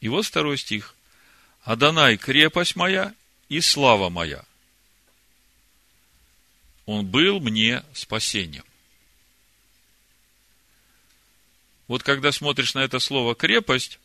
И 0.00 0.08
вот 0.08 0.24
второй 0.24 0.56
стих. 0.56 0.94
Адонай– 1.62 2.16
крепость 2.18 2.76
моя 2.76 3.14
и 3.48 3.60
слава 3.60 4.10
моя. 4.10 4.44
Он 6.86 7.04
был 7.06 7.40
мне 7.40 7.82
спасением. 7.92 8.64
Вот 11.88 12.02
когда 12.02 12.32
смотришь 12.32 12.74
на 12.74 12.80
это 12.80 12.98
слово 12.98 13.34
крепость, 13.34 13.98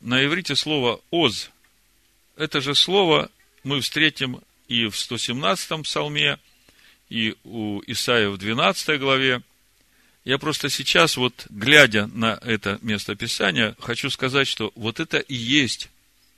на 0.00 0.24
иврите 0.24 0.54
слово 0.54 1.00
оз 1.10 1.50
это 2.36 2.60
же 2.60 2.74
слово 2.74 3.30
мы 3.64 3.80
встретим 3.80 4.40
и 4.68 4.86
в 4.86 4.94
117-м 4.94 5.82
псалме, 5.82 6.38
и 7.08 7.34
у 7.44 7.82
Исаия 7.86 8.28
в 8.28 8.36
12 8.36 9.00
главе. 9.00 9.42
Я 10.24 10.38
просто 10.38 10.68
сейчас, 10.68 11.16
вот 11.16 11.46
глядя 11.48 12.06
на 12.08 12.38
это 12.42 12.78
место 12.82 13.14
Писания, 13.16 13.74
хочу 13.80 14.10
сказать, 14.10 14.46
что 14.46 14.72
вот 14.74 15.00
это 15.00 15.18
и 15.18 15.34
есть 15.34 15.88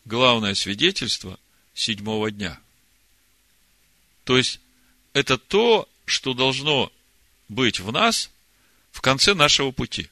главное 0.04 0.54
свидетельство 0.54 1.38
седьмого 1.74 2.30
дня. 2.30 2.58
То 4.24 4.36
есть, 4.36 4.60
это 5.12 5.38
то, 5.38 5.88
что 6.04 6.34
должно 6.34 6.92
быть 7.48 7.80
в 7.80 7.90
нас 7.90 8.30
в 8.92 9.00
конце 9.00 9.34
нашего 9.34 9.72
пути. 9.72 10.08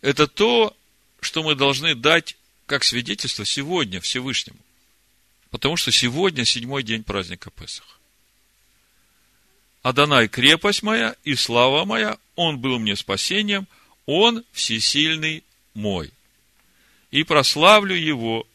Это 0.00 0.26
то, 0.26 0.74
что 1.20 1.42
мы 1.42 1.54
должны 1.54 1.94
дать 1.94 2.36
как 2.66 2.82
свидетельство 2.82 3.44
сегодня 3.44 4.00
Всевышнему. 4.00 4.58
Потому 5.52 5.76
что 5.76 5.92
сегодня 5.92 6.46
седьмой 6.46 6.82
день 6.82 7.04
праздника 7.04 7.50
Песах. 7.50 8.00
Адонай– 9.82 10.26
крепость 10.28 10.82
моя 10.82 11.14
и 11.24 11.34
слава 11.34 11.84
моя, 11.84 12.18
Он 12.36 12.58
был 12.58 12.78
мне 12.78 12.96
спасением, 12.96 13.68
Он 14.06 14.44
всесильный 14.52 15.44
мой. 15.74 16.10
И 17.10 17.22
прославлю 17.22 17.94
Его, 17.94 18.46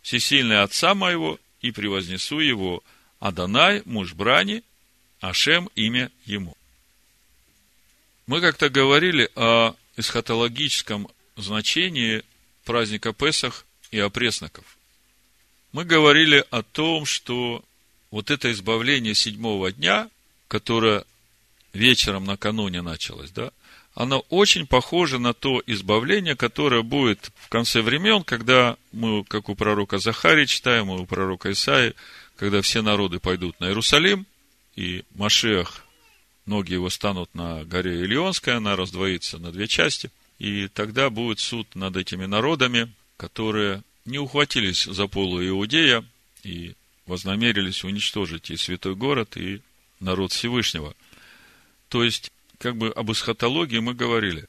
всесильный 0.00 0.62
Отца 0.62 0.94
моего, 0.94 1.38
и 1.60 1.70
превознесу 1.70 2.38
Его, 2.38 2.82
Адонай, 3.20 3.82
муж 3.84 4.14
брани, 4.14 4.62
Ашем– 5.20 5.68
имя 5.74 6.10
Ему. 6.24 6.56
Мы 8.26 8.40
как-то 8.40 8.70
говорили 8.70 9.30
о 9.34 9.74
эсхатологическом 9.98 11.08
значении 11.36 12.22
праздника 12.64 13.12
Песах 13.12 13.66
и 13.90 13.98
опресноков. 13.98 14.77
Мы 15.72 15.84
говорили 15.84 16.44
о 16.50 16.62
том, 16.62 17.04
что 17.04 17.64
вот 18.10 18.30
это 18.30 18.50
избавление 18.52 19.14
седьмого 19.14 19.70
дня, 19.70 20.08
которое 20.48 21.04
вечером 21.72 22.24
накануне 22.24 22.80
началось, 22.80 23.30
да, 23.30 23.50
оно 23.94 24.20
очень 24.28 24.66
похоже 24.66 25.18
на 25.18 25.34
то 25.34 25.60
избавление, 25.66 26.36
которое 26.36 26.82
будет 26.82 27.32
в 27.36 27.48
конце 27.48 27.82
времен, 27.82 28.22
когда 28.22 28.76
мы, 28.92 29.24
как 29.24 29.48
у 29.48 29.54
пророка 29.54 29.98
Захария 29.98 30.46
читаем, 30.46 30.90
и 30.90 31.00
у 31.00 31.04
пророка 31.04 31.50
Исаи, 31.50 31.94
когда 32.36 32.62
все 32.62 32.80
народы 32.80 33.18
пойдут 33.18 33.58
на 33.58 33.66
Иерусалим, 33.66 34.24
и 34.76 35.04
Машех, 35.16 35.84
ноги 36.46 36.74
его 36.74 36.88
станут 36.90 37.34
на 37.34 37.64
горе 37.64 38.04
Илионской, 38.04 38.54
она 38.54 38.76
раздвоится 38.76 39.38
на 39.38 39.50
две 39.50 39.66
части, 39.66 40.10
и 40.38 40.68
тогда 40.68 41.10
будет 41.10 41.40
суд 41.40 41.74
над 41.74 41.96
этими 41.96 42.26
народами, 42.26 42.92
которые 43.16 43.82
не 44.08 44.18
ухватились 44.18 44.84
за 44.84 45.06
полу 45.06 45.46
Иудея 45.46 46.04
и 46.42 46.74
вознамерились 47.06 47.84
уничтожить 47.84 48.50
и 48.50 48.56
святой 48.56 48.94
город, 48.94 49.36
и 49.36 49.60
народ 50.00 50.32
Всевышнего. 50.32 50.94
То 51.88 52.02
есть, 52.04 52.32
как 52.58 52.76
бы 52.76 52.88
об 52.90 53.10
эсхатологии 53.12 53.78
мы 53.78 53.94
говорили. 53.94 54.46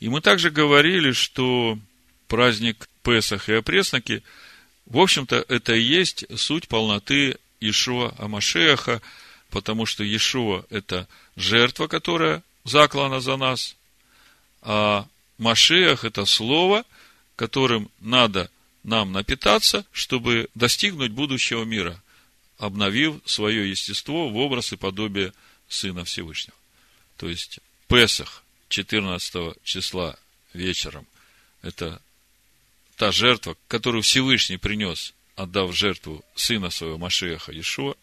И 0.00 0.08
мы 0.08 0.20
также 0.20 0.50
говорили, 0.50 1.12
что 1.12 1.78
праздник 2.28 2.88
Песах 3.02 3.48
и 3.48 3.54
опресноки, 3.54 4.22
в 4.86 4.98
общем-то, 4.98 5.44
это 5.48 5.74
и 5.74 5.82
есть 5.82 6.24
суть 6.36 6.68
полноты 6.68 7.38
Ишуа 7.60 8.14
Амашеха, 8.18 9.00
потому 9.50 9.86
что 9.86 10.04
Ишуа– 10.04 10.64
это 10.70 11.08
жертва, 11.36 11.86
которая 11.86 12.42
заклана 12.64 13.20
за 13.20 13.36
нас, 13.36 13.76
а 14.62 15.06
Машех– 15.38 16.04
это 16.04 16.24
слово, 16.24 16.84
которым 17.36 17.90
надо 18.00 18.50
нам 18.82 19.12
напитаться, 19.12 19.84
чтобы 19.92 20.48
достигнуть 20.54 21.12
будущего 21.12 21.64
мира, 21.64 22.02
обновив 22.58 23.20
свое 23.26 23.68
естество 23.68 24.28
в 24.28 24.36
образ 24.36 24.72
и 24.72 24.76
подобие 24.76 25.32
Сына 25.68 26.04
Всевышнего. 26.04 26.56
То 27.16 27.28
есть, 27.28 27.60
Песах 27.88 28.42
14 28.68 29.56
числа 29.62 30.16
вечером– 30.52 31.06
это 31.62 32.00
та 32.96 33.12
жертва, 33.12 33.56
которую 33.68 34.02
Всевышний 34.02 34.56
принес, 34.56 35.12
отдав 35.34 35.74
жертву 35.74 36.24
Сына 36.34 36.70
своего 36.70 36.98
Машеха 36.98 37.52
Иешуа, 37.52 37.94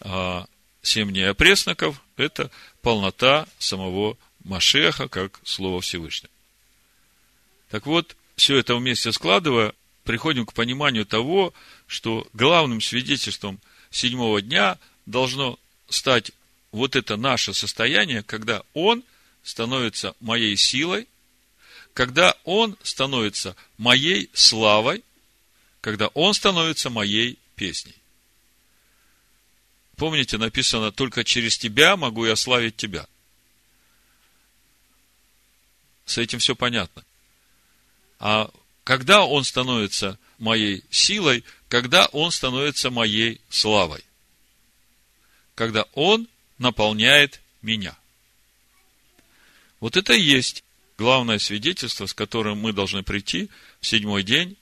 а 0.00 0.46
семь 0.82 1.10
дней 1.10 1.30
опресноков– 1.30 2.00
это 2.16 2.50
полнота 2.82 3.46
самого 3.58 4.16
Машеха, 4.44 5.08
как 5.08 5.40
Слово 5.44 5.80
Всевышнего. 5.80 6.32
Так 7.70 7.86
вот, 7.86 8.16
все 8.36 8.58
это 8.58 8.76
вместе 8.76 9.12
складывая, 9.12 9.72
приходим 10.04 10.46
к 10.46 10.52
пониманию 10.52 11.04
того, 11.04 11.52
что 11.86 12.26
главным 12.32 12.80
свидетельством 12.80 13.60
седьмого 13.90 14.40
дня 14.40 14.78
должно 15.06 15.58
стать 15.88 16.32
вот 16.70 16.96
это 16.96 17.16
наше 17.16 17.54
состояние, 17.54 18.22
когда 18.22 18.62
Он 18.74 19.02
становится 19.42 20.14
моей 20.20 20.56
силой, 20.56 21.08
когда 21.94 22.36
Он 22.44 22.76
становится 22.82 23.56
моей 23.78 24.30
славой, 24.34 25.02
когда 25.80 26.08
Он 26.08 26.34
становится 26.34 26.90
моей 26.90 27.38
песней. 27.54 27.96
Помните, 29.96 30.36
написано, 30.36 30.92
только 30.92 31.24
через 31.24 31.56
тебя 31.56 31.96
могу 31.96 32.26
я 32.26 32.36
славить 32.36 32.76
тебя. 32.76 33.06
С 36.04 36.18
этим 36.18 36.38
все 36.38 36.54
понятно. 36.54 37.05
А 38.18 38.50
когда 38.84 39.24
он 39.24 39.44
становится 39.44 40.18
моей 40.38 40.84
силой, 40.90 41.44
когда 41.68 42.06
он 42.06 42.30
становится 42.30 42.90
моей 42.90 43.40
славой. 43.48 44.04
Когда 45.54 45.84
он 45.94 46.28
наполняет 46.58 47.40
меня. 47.62 47.96
Вот 49.80 49.96
это 49.96 50.14
и 50.14 50.20
есть 50.20 50.64
главное 50.98 51.38
свидетельство, 51.38 52.06
с 52.06 52.14
которым 52.14 52.58
мы 52.58 52.72
должны 52.72 53.02
прийти 53.02 53.50
в 53.80 53.86
седьмой 53.86 54.22
день. 54.22 54.56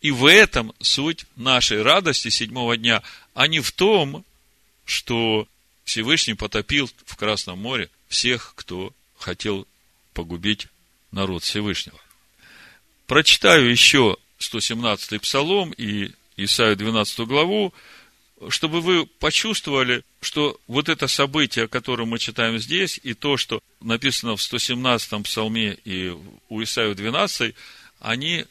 И 0.00 0.10
в 0.10 0.26
этом 0.26 0.72
суть 0.80 1.24
нашей 1.34 1.82
радости 1.82 2.28
седьмого 2.28 2.76
дня, 2.76 3.02
а 3.34 3.48
не 3.48 3.60
в 3.60 3.72
том, 3.72 4.24
что 4.84 5.48
Всевышний 5.84 6.34
потопил 6.34 6.88
в 7.04 7.16
Красном 7.16 7.58
море 7.58 7.90
всех, 8.08 8.52
кто 8.54 8.92
хотел 9.16 9.66
погубить 10.14 10.68
народ 11.10 11.42
Всевышнего. 11.42 11.98
Прочитаю 13.08 13.70
еще 13.70 14.18
117-й 14.38 15.18
псалом 15.20 15.72
и 15.72 16.10
Исаию 16.36 16.76
12 16.76 17.20
главу, 17.20 17.72
чтобы 18.50 18.82
вы 18.82 19.06
почувствовали, 19.06 20.04
что 20.20 20.60
вот 20.66 20.90
это 20.90 21.08
событие, 21.08 21.68
которое 21.68 22.04
мы 22.04 22.18
читаем 22.18 22.58
здесь, 22.58 23.00
и 23.02 23.14
то, 23.14 23.38
что 23.38 23.60
написано 23.80 24.36
в 24.36 24.40
117-м 24.40 25.22
псалме 25.22 25.78
и 25.86 26.14
у 26.50 26.62
Исаию 26.62 26.94
12, 26.94 27.54
они 28.00 28.44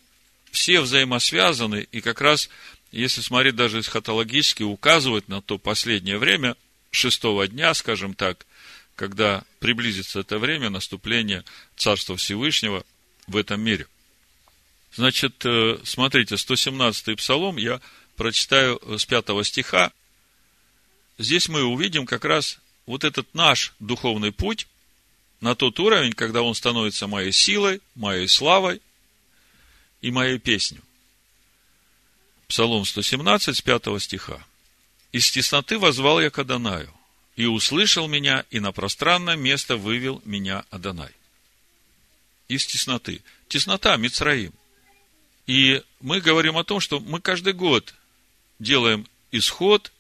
все 0.49 0.81
взаимосвязаны, 0.81 1.87
и 1.91 2.01
как 2.01 2.19
раз, 2.19 2.49
если 2.91 3.21
смотреть 3.21 3.55
даже 3.55 3.81
эсхатологически, 3.81 4.63
указывают 4.63 5.27
на 5.27 5.39
то 5.39 5.59
последнее 5.59 6.17
время, 6.17 6.55
шестого 6.89 7.47
дня, 7.47 7.75
скажем 7.75 8.15
так, 8.15 8.47
когда 8.95 9.43
приблизится 9.59 10.21
это 10.21 10.39
время 10.39 10.71
наступления 10.71 11.45
Царства 11.75 12.17
Всевышнего 12.17 12.83
в 13.27 13.37
этом 13.37 13.61
мире– 13.61 13.85
Значит, 14.97 15.45
э, 15.45 15.77
смотрите, 15.83 16.35
117-й 16.35 17.15
псалом 17.17 17.57
я 17.57 17.79
прочитаю 18.15 18.81
с 18.97 19.05
5 19.05 19.45
стиха. 19.45 19.91
Здесь 21.19 21.49
мы 21.49 21.63
увидим 21.63 22.07
как 22.07 22.25
раз 22.25 22.57
вот 22.87 23.03
этот 23.03 23.31
наш 23.35 23.75
духовный 23.79 24.31
путь 24.31 24.65
на 25.39 25.53
тот 25.53 25.79
уровень, 25.79 26.13
когда 26.13 26.41
он 26.41 26.55
становится 26.55 27.05
моей 27.05 27.31
силой, 27.31 27.79
моей 27.93 28.27
славой 28.27 28.81
и 30.01 30.09
моей 30.09 30.39
песней. 30.39 30.81
Псалом 32.47 32.83
117 32.83 33.55
с 33.55 33.61
5 33.61 34.01
стиха. 34.01 34.43
«Из 35.11 35.29
тесноты 35.29 35.77
возвал 35.77 36.19
я 36.19 36.31
к 36.31 36.39
Адонаю, 36.39 36.91
и 37.35 37.45
услышал 37.45 38.07
меня, 38.07 38.45
и 38.49 38.59
на 38.59 38.71
пространное 38.71 39.35
место 39.35 39.77
вывел 39.77 40.23
меня 40.25 40.65
Адонай». 40.71 41.11
Из 42.47 42.65
тесноты. 42.65 43.21
Теснота, 43.47 43.95
Мицраим– 43.97 44.53
и 45.47 45.81
мы 46.01 46.19
говорим 46.19 46.57
о 46.57 46.63
том, 46.63 46.79
что 46.79 46.99
мы 46.99 47.19
каждый 47.21 47.53
год 47.53 47.95
делаем 48.59 49.07
исход, 49.31 49.91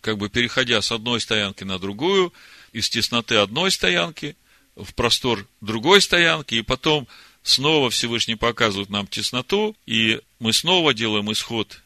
как 0.00 0.18
бы 0.18 0.28
переходя 0.28 0.82
с 0.82 0.92
одной 0.92 1.20
стоянки 1.20 1.64
на 1.64 1.78
другую, 1.78 2.32
из 2.72 2.90
тесноты 2.90 3.36
одной 3.36 3.70
стоянки 3.70 4.36
в 4.76 4.94
простор 4.94 5.46
другой 5.60 6.00
стоянки, 6.00 6.56
и 6.56 6.62
потом 6.62 7.08
снова 7.42 7.90
Всевышний 7.90 8.36
показывает 8.36 8.90
нам 8.90 9.06
тесноту, 9.06 9.76
и 9.86 10.20
мы 10.38 10.52
снова 10.52 10.92
делаем 10.92 11.32
исход 11.32 11.80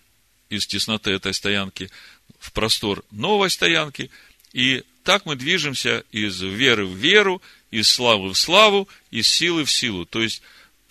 из 0.48 0.66
тесноты 0.66 1.12
этой 1.12 1.35
стоянки 1.35 1.90
в 2.38 2.53
простор 2.53 3.05
новой 3.11 3.51
стоянки, 3.51 4.11
и 4.53 4.83
так 5.05 5.27
мы 5.27 5.37
движемся 5.37 6.05
из 6.12 6.40
веры 6.40 6.87
в 6.87 6.94
веру, 6.94 7.42
из 7.70 7.88
славы 7.88 8.31
в 8.31 8.38
славу, 8.38 8.88
из 9.11 9.29
силы 9.29 9.64
в 9.64 9.70
силу. 9.70 10.05
То 10.05 10.22
есть, 10.22 10.42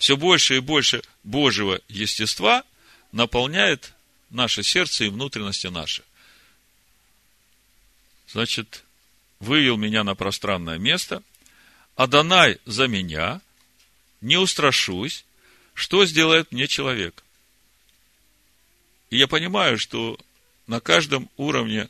все 0.02 0.16
больше 0.16 0.56
и 0.56 0.58
больше 0.58 1.00
Божьего 1.22 1.80
естества 1.86 2.64
наполняет 3.12 3.92
наше 4.30 4.64
сердце 4.64 5.04
и 5.04 5.08
внутренности 5.08 5.68
наши. 5.68 6.02
Значит, 8.26 8.82
вывел 9.38 9.76
меня 9.76 10.02
на 10.02 10.16
пространное 10.16 10.76
место, 10.76 11.22
Адонай 11.94 12.58
за 12.64 12.88
меня, 12.88 13.40
не 14.20 14.38
устрашусь, 14.38 15.24
что 15.72 16.04
сделает 16.04 16.50
мне 16.50 16.66
человек. 16.66 17.22
И 19.10 19.18
я 19.18 19.28
понимаю, 19.28 19.78
что 19.78 20.18
на 20.66 20.80
каждом 20.80 21.30
уровне 21.36 21.88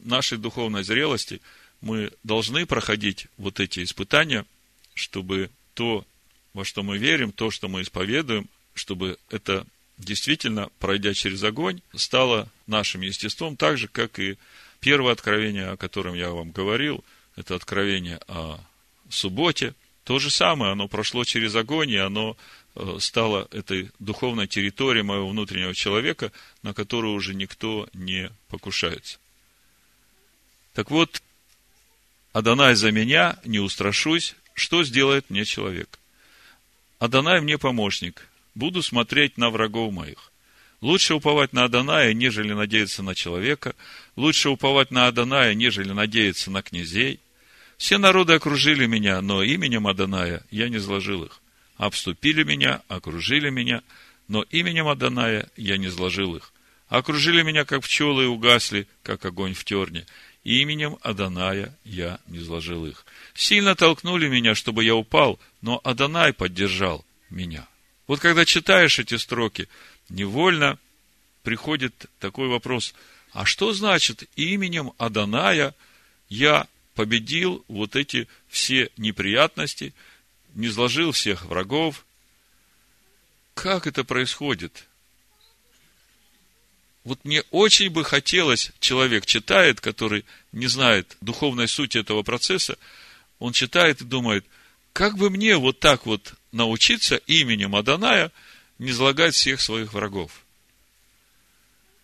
нашей 0.00 0.36
духовной 0.36 0.84
зрелости 0.84 1.40
мы 1.80 2.12
должны 2.24 2.66
проходить 2.66 3.28
вот 3.38 3.58
эти 3.58 3.82
испытания, 3.82 4.44
чтобы 4.92 5.48
то, 5.72 6.04
во 6.54 6.64
что 6.64 6.82
мы 6.82 6.98
верим, 6.98 7.32
то, 7.32 7.50
что 7.50 7.68
мы 7.68 7.82
исповедуем, 7.82 8.48
чтобы 8.74 9.18
это 9.28 9.66
действительно, 9.98 10.70
пройдя 10.78 11.14
через 11.14 11.42
огонь, 11.42 11.80
стало 11.94 12.48
нашим 12.66 13.02
естеством, 13.02 13.56
так 13.56 13.78
же, 13.78 13.88
как 13.88 14.18
и 14.18 14.36
первое 14.80 15.12
откровение, 15.12 15.70
о 15.70 15.76
котором 15.76 16.14
я 16.14 16.30
вам 16.30 16.50
говорил, 16.50 17.04
это 17.36 17.54
откровение 17.54 18.20
о 18.28 18.58
субботе. 19.08 19.74
То 20.04 20.18
же 20.18 20.30
самое, 20.30 20.72
оно 20.72 20.88
прошло 20.88 21.24
через 21.24 21.54
огонь, 21.54 21.90
и 21.90 21.96
оно 21.96 22.36
э, 22.74 22.96
стало 23.00 23.48
этой 23.50 23.90
духовной 23.98 24.46
территорией 24.46 25.04
моего 25.04 25.28
внутреннего 25.28 25.74
человека, 25.74 26.32
на 26.62 26.74
которую 26.74 27.14
уже 27.14 27.34
никто 27.34 27.88
не 27.94 28.30
покушается. 28.48 29.18
Так 30.74 30.90
вот, 30.90 31.22
Адонай 32.32 32.74
за 32.74 32.90
меня, 32.90 33.38
не 33.44 33.60
устрашусь, 33.60 34.34
что 34.54 34.82
сделает 34.82 35.30
мне 35.30 35.44
человек? 35.44 35.98
Адонай 36.98 37.40
мне 37.40 37.58
помощник, 37.58 38.28
буду 38.54 38.82
смотреть 38.82 39.36
на 39.36 39.50
врагов 39.50 39.92
моих. 39.92 40.32
Лучше 40.80 41.14
уповать 41.14 41.52
на 41.52 41.64
Адоная, 41.64 42.12
нежели 42.12 42.52
надеяться 42.52 43.02
на 43.02 43.14
человека. 43.14 43.74
Лучше 44.16 44.50
уповать 44.50 44.90
на 44.90 45.06
Адоная, 45.06 45.54
нежели 45.54 45.92
надеяться 45.92 46.50
на 46.50 46.62
князей. 46.62 47.20
Все 47.78 47.98
народы 47.98 48.34
окружили 48.34 48.86
меня, 48.86 49.20
но 49.22 49.42
именем 49.42 49.86
Адоная 49.86 50.42
я 50.50 50.68
не 50.68 50.78
сложил 50.78 51.24
их. 51.24 51.40
Обступили 51.76 52.44
меня, 52.44 52.82
окружили 52.88 53.50
меня, 53.50 53.82
но 54.28 54.42
именем 54.42 54.88
Адоная 54.88 55.48
я 55.56 55.76
не 55.76 55.90
сложил 55.90 56.36
их. 56.36 56.52
Окружили 56.88 57.42
меня, 57.42 57.64
как 57.64 57.82
пчелы, 57.82 58.24
и 58.24 58.26
угасли, 58.26 58.86
как 59.02 59.24
огонь 59.24 59.54
в 59.54 59.64
терне. 59.64 60.06
Именем 60.44 60.98
Адоная 61.00 61.74
я 61.84 62.20
не 62.26 62.38
сложил 62.44 62.84
их. 62.84 63.06
Сильно 63.34 63.74
толкнули 63.74 64.28
меня, 64.28 64.54
чтобы 64.54 64.84
я 64.84 64.94
упал, 64.94 65.40
но 65.62 65.80
Адонай 65.82 66.34
поддержал 66.34 67.04
меня. 67.30 67.66
Вот 68.06 68.20
когда 68.20 68.44
читаешь 68.44 68.98
эти 68.98 69.16
строки, 69.16 69.68
невольно 70.10 70.78
приходит 71.42 72.10
такой 72.18 72.48
вопрос, 72.48 72.94
а 73.32 73.46
что 73.46 73.72
значит 73.72 74.28
именем 74.36 74.92
Аданая 74.98 75.74
я 76.28 76.68
победил 76.94 77.64
вот 77.66 77.96
эти 77.96 78.28
все 78.48 78.90
неприятности, 78.98 79.94
не 80.52 80.68
сложил 80.68 81.12
всех 81.12 81.46
врагов? 81.46 82.04
Как 83.54 83.86
это 83.86 84.04
происходит? 84.04 84.86
Вот 87.04 87.22
мне 87.24 87.42
очень 87.50 87.90
бы 87.90 88.02
хотелось, 88.02 88.72
человек 88.80 89.26
читает, 89.26 89.80
который 89.80 90.24
не 90.52 90.66
знает 90.66 91.16
духовной 91.20 91.68
сути 91.68 91.98
этого 91.98 92.22
процесса, 92.22 92.78
он 93.38 93.52
читает 93.52 94.00
и 94.00 94.04
думает, 94.04 94.46
как 94.94 95.18
бы 95.18 95.28
мне 95.28 95.56
вот 95.56 95.80
так 95.80 96.06
вот 96.06 96.34
научиться 96.50 97.16
именем 97.16 97.76
Аданая 97.76 98.32
не 98.78 98.92
злагать 98.92 99.34
всех 99.34 99.60
своих 99.60 99.92
врагов. 99.92 100.44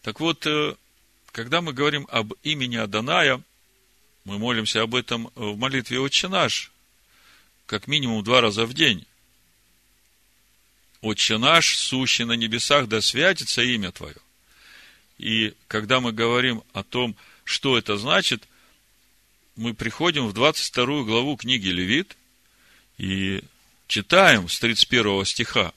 Так 0.03 0.21
вот, 0.21 0.47
э, 0.47 0.75
когда 1.33 1.63
мы 1.63 1.73
говорим 1.73 2.07
об 2.11 2.35
имени 2.43 2.77
Аданая, 2.77 3.43
мы 4.25 4.39
молимся 4.39 4.83
об 4.83 4.95
этом 4.95 5.31
в 5.35 5.57
молитве 5.57 5.99
«Отче 5.99 6.29
наш», 6.29 6.73
как 7.67 7.87
минимум 7.87 8.23
два 8.23 8.41
раза 8.41 8.67
в 8.67 8.75
день. 8.75 9.07
«Отче 11.01 11.39
наш, 11.39 11.79
сущий 11.79 12.25
на 12.25 12.33
небесах, 12.33 12.87
да 12.87 13.01
святится 13.01 13.63
имя 13.63 13.93
Твое». 13.93 14.17
И 15.21 15.55
когда 15.69 16.01
мы 16.01 16.13
говорим 16.13 16.63
о 16.73 16.83
том, 16.83 17.15
что 17.45 17.77
это 17.77 17.99
значит, 17.99 18.49
мы 19.55 19.75
приходим 19.75 20.27
в 20.27 20.33
22 20.33 21.05
главу 21.05 21.37
книги 21.37 21.69
Левит 21.69 22.17
и 22.97 23.45
читаем 23.87 24.49
с 24.49 24.59
31 24.59 25.27
стиха, 25.27 25.75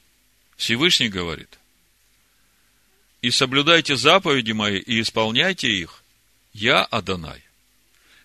Всевышний 0.55 1.09
говорит, 1.09 1.59
«И 3.21 3.31
соблюдайте 3.31 3.97
заповеди 3.97 4.53
мои 4.53 4.79
и 4.79 5.01
исполняйте 5.01 5.69
их, 5.69 6.03
я 6.53 6.85
Адонай. 6.85 7.43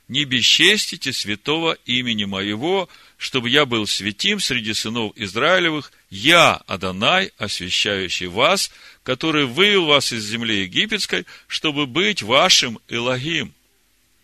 Не 0.07 0.25
бесчестите 0.25 1.13
святого 1.13 1.73
имени 1.85 2.27
моего, 2.27 2.89
чтобы 3.19 3.51
я 3.51 3.67
был 3.67 3.87
святим 3.87 4.39
среди 4.39 4.73
сынов 4.73 5.13
Израилевых, 5.17 5.93
я, 6.09 6.55
Адонай, 6.69 7.33
освящающий 7.37 8.29
вас, 8.29 8.71
который 9.03 9.45
вывел 9.45 9.87
вас 9.87 10.13
из 10.13 10.25
земли 10.25 10.63
египетской, 10.63 11.27
чтобы 11.49 11.87
быть 11.87 12.23
вашим 12.23 12.79
Элогим. 12.89 13.53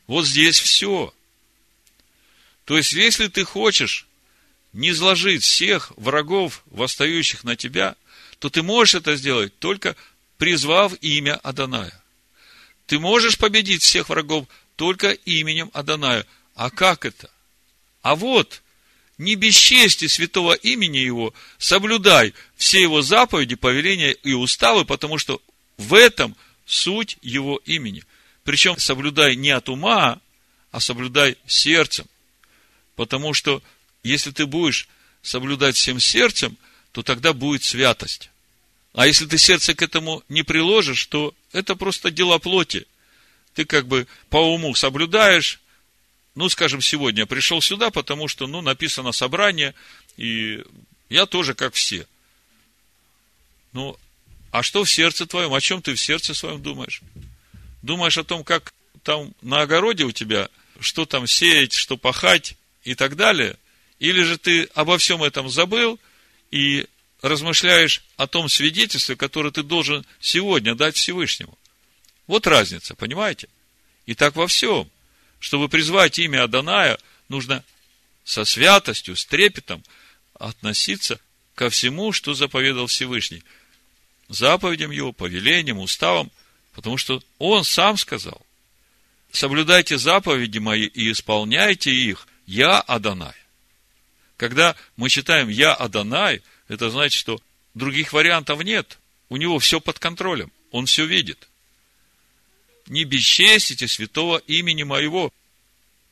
Вот 0.06 0.26
здесь 0.26 0.58
все. 0.60 1.12
То 2.64 2.76
есть, 2.76 2.92
если 2.92 3.26
ты 3.26 3.44
хочешь 3.44 4.06
не 4.72 4.90
изложить 4.90 5.42
всех 5.42 5.92
врагов, 5.96 6.62
восстающих 6.66 7.42
на 7.42 7.56
тебя, 7.56 7.96
то 8.38 8.48
ты 8.48 8.62
можешь 8.62 8.94
это 8.94 9.16
сделать 9.16 9.58
только 9.58 9.96
призвав 10.38 10.94
имя 11.00 11.34
Аданая. 11.42 12.00
Ты 12.86 13.00
можешь 13.00 13.38
победить 13.38 13.82
всех 13.82 14.08
врагов 14.08 14.46
только 14.76 15.10
именем 15.10 15.70
Аданая. 15.74 16.26
А 16.54 16.70
как 16.70 17.04
это? 17.04 17.28
А 18.02 18.14
вот, 18.14 18.62
не 19.18 19.36
бесчести 19.36 20.08
святого 20.08 20.54
имени 20.54 20.98
его, 20.98 21.34
соблюдай 21.58 22.34
все 22.56 22.80
его 22.80 23.02
заповеди, 23.02 23.54
повеления 23.54 24.12
и 24.12 24.32
уставы, 24.32 24.84
потому 24.84 25.18
что 25.18 25.40
в 25.76 25.94
этом 25.94 26.36
суть 26.66 27.18
его 27.22 27.60
имени. 27.64 28.04
Причем 28.42 28.78
соблюдай 28.78 29.36
не 29.36 29.50
от 29.50 29.68
ума, 29.68 30.20
а 30.70 30.80
соблюдай 30.80 31.36
сердцем. 31.46 32.06
Потому 32.96 33.34
что 33.34 33.62
если 34.02 34.30
ты 34.30 34.46
будешь 34.46 34.88
соблюдать 35.22 35.76
всем 35.76 36.00
сердцем, 36.00 36.56
то 36.92 37.02
тогда 37.02 37.32
будет 37.32 37.64
святость. 37.64 38.30
А 38.92 39.06
если 39.06 39.26
ты 39.26 39.38
сердце 39.38 39.74
к 39.74 39.82
этому 39.82 40.22
не 40.28 40.42
приложишь, 40.42 41.06
то 41.06 41.34
это 41.52 41.74
просто 41.74 42.10
дела 42.10 42.38
плоти. 42.38 42.86
Ты 43.54 43.64
как 43.64 43.86
бы 43.86 44.06
по 44.30 44.36
уму 44.36 44.74
соблюдаешь, 44.74 45.60
ну, 46.34 46.48
скажем, 46.48 46.80
сегодня 46.80 47.26
пришел 47.26 47.60
сюда, 47.60 47.90
потому 47.90 48.28
что, 48.28 48.46
ну, 48.46 48.60
написано 48.60 49.12
собрание, 49.12 49.74
и 50.16 50.62
я 51.08 51.26
тоже 51.26 51.54
как 51.54 51.74
все. 51.74 52.06
Ну, 53.72 53.96
а 54.50 54.62
что 54.62 54.84
в 54.84 54.90
сердце 54.90 55.26
твоем? 55.26 55.52
О 55.52 55.60
чем 55.60 55.82
ты 55.82 55.94
в 55.94 56.00
сердце 56.00 56.34
своем 56.34 56.62
думаешь? 56.62 57.02
Думаешь 57.82 58.18
о 58.18 58.24
том, 58.24 58.44
как 58.44 58.72
там 59.02 59.34
на 59.42 59.62
огороде 59.62 60.04
у 60.04 60.12
тебя, 60.12 60.48
что 60.80 61.06
там 61.06 61.26
сеять, 61.26 61.72
что 61.72 61.96
пахать 61.96 62.56
и 62.82 62.94
так 62.94 63.16
далее? 63.16 63.56
Или 63.98 64.22
же 64.22 64.38
ты 64.38 64.64
обо 64.74 64.98
всем 64.98 65.22
этом 65.22 65.48
забыл 65.48 66.00
и 66.50 66.86
размышляешь 67.22 68.04
о 68.16 68.26
том 68.26 68.48
свидетельстве, 68.48 69.16
которое 69.16 69.50
ты 69.50 69.62
должен 69.62 70.04
сегодня 70.20 70.74
дать 70.74 70.96
Всевышнему. 70.96 71.56
Вот 72.26 72.46
разница, 72.46 72.94
понимаете? 72.94 73.48
И 74.06 74.14
так 74.14 74.36
во 74.36 74.46
всем. 74.46 74.90
Чтобы 75.44 75.68
призвать 75.68 76.18
имя 76.18 76.44
Аданая, 76.44 76.96
нужно 77.28 77.62
со 78.24 78.46
святостью, 78.46 79.14
с 79.14 79.26
трепетом 79.26 79.84
относиться 80.32 81.20
ко 81.54 81.68
всему, 81.68 82.12
что 82.12 82.32
заповедал 82.32 82.86
Всевышний. 82.86 83.42
Заповедям 84.30 84.90
его, 84.90 85.12
повелениям, 85.12 85.80
уставам, 85.80 86.32
потому 86.72 86.96
что 86.96 87.22
он 87.38 87.62
сам 87.62 87.98
сказал, 87.98 88.40
соблюдайте 89.32 89.98
заповеди 89.98 90.60
мои 90.60 90.86
и 90.86 91.12
исполняйте 91.12 91.90
их, 91.92 92.26
я 92.46 92.80
Адонай. 92.80 93.36
Когда 94.38 94.74
мы 94.96 95.10
читаем 95.10 95.50
«Я 95.50 95.74
Адонай», 95.74 96.40
это 96.68 96.88
значит, 96.88 97.20
что 97.20 97.38
других 97.74 98.14
вариантов 98.14 98.64
нет. 98.64 98.98
У 99.28 99.36
него 99.36 99.58
все 99.58 99.78
под 99.78 99.98
контролем. 99.98 100.50
Он 100.70 100.86
все 100.86 101.04
видит. 101.04 101.50
Не 102.86 103.04
бесчестите 103.04 103.88
святого 103.88 104.38
имени 104.46 104.82
моего. 104.82 105.32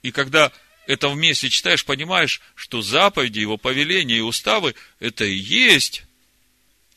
И 0.02 0.10
когда 0.10 0.52
это 0.86 1.08
вместе 1.08 1.48
читаешь, 1.48 1.84
понимаешь, 1.84 2.40
что 2.54 2.82
заповеди, 2.82 3.40
его 3.40 3.56
повеления 3.56 4.18
и 4.18 4.22
уставы– 4.22 4.74
это 5.00 5.24
и 5.24 5.34
есть 5.34 6.04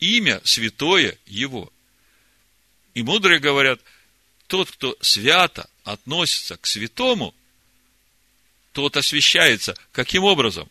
имя 0.00 0.40
святое 0.44 1.18
его. 1.26 1.72
И 2.94 3.02
мудрые 3.02 3.38
говорят, 3.38 3.80
тот, 4.46 4.70
кто 4.70 4.96
свято 5.00 5.68
относится 5.84 6.56
к 6.56 6.66
святому, 6.66 7.34
тот 8.72 8.96
освящается. 8.96 9.76
Каким 9.92 10.24
образом? 10.24 10.68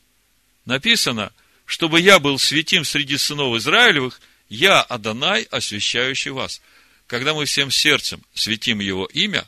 Написано– 0.66 1.32
чтобы 1.66 2.00
я 2.00 2.20
был 2.20 2.38
святим 2.40 2.86
среди 2.86 3.18
сынов 3.18 3.58
Израилевых, 3.58 4.22
Я 4.48 4.82
Адонай, 4.82 5.44
освящающий 5.50 6.32
вас. 6.32 6.62
Когда 7.08 7.34
мы 7.34 7.46
всем 7.46 7.70
сердцем 7.70 8.24
светим 8.34 8.80
Его 8.80 9.06
имя, 9.06 9.48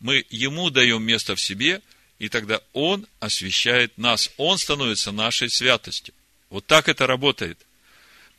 мы 0.00 0.24
Ему 0.30 0.70
даем 0.70 1.02
место 1.02 1.36
в 1.36 1.40
себе, 1.40 1.80
и 2.18 2.28
тогда 2.28 2.60
Он 2.72 3.06
освящает 3.20 3.96
нас. 3.98 4.30
Он 4.36 4.58
становится 4.58 5.12
нашей 5.12 5.48
святостью. 5.48 6.14
Вот 6.50 6.66
так 6.66 6.88
это 6.88 7.06
работает. 7.06 7.58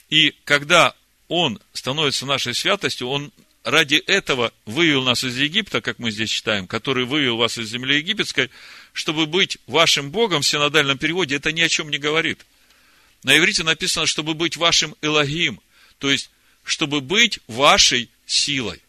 И 0.09 0.35
когда 0.43 0.93
Он 1.29 1.59
становится 1.71 2.25
нашей 2.25 2.53
святостью, 2.53 3.07
Он 3.07 3.31
ради 3.63 3.95
этого 3.95 4.53
вывел 4.65 5.03
нас 5.03 5.23
из 5.23 5.37
Египта, 5.37 5.79
как 5.81 5.99
мы 5.99 6.11
здесь 6.11 6.29
читаем, 6.29 6.67
который 6.67 7.05
вывел 7.05 7.37
вас 7.37 7.57
из 7.57 7.69
земли 7.69 7.97
египетской, 7.97 8.49
чтобы 8.91 9.25
быть 9.25 9.57
вашим 9.67 10.11
Богом 10.11 10.41
в 10.41 10.47
синодальном 10.47 10.97
переводе, 10.97 11.37
это 11.37 11.53
ни 11.53 11.61
о 11.61 11.69
чем 11.69 11.89
не 11.89 11.97
говорит. 11.97 12.45
На 13.23 13.37
иврите 13.37 13.63
написано, 13.63 14.05
чтобы 14.05 14.33
быть 14.33 14.57
вашим 14.57 14.95
Элогим, 15.01 15.61
то 15.97 16.11
есть, 16.11 16.29
чтобы 16.65 16.99
быть 16.99 17.39
вашей 17.47 18.09
силой. 18.25 18.81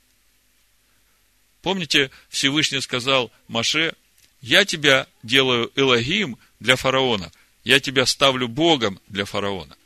Помните, 1.63 2.11
Всевышний 2.29 2.81
сказал 2.81 3.33
Маше, 3.49 3.95
я 4.41 4.65
тебя 4.65 5.07
делаю 5.23 5.73
Элогим 5.75 6.39
для 6.61 6.77
фараона, 6.77 7.33
я 7.65 7.81
тебя 7.81 8.05
ставлю 8.05 8.49
Богом 8.49 9.01
для 9.09 9.25
фараона. 9.25 9.77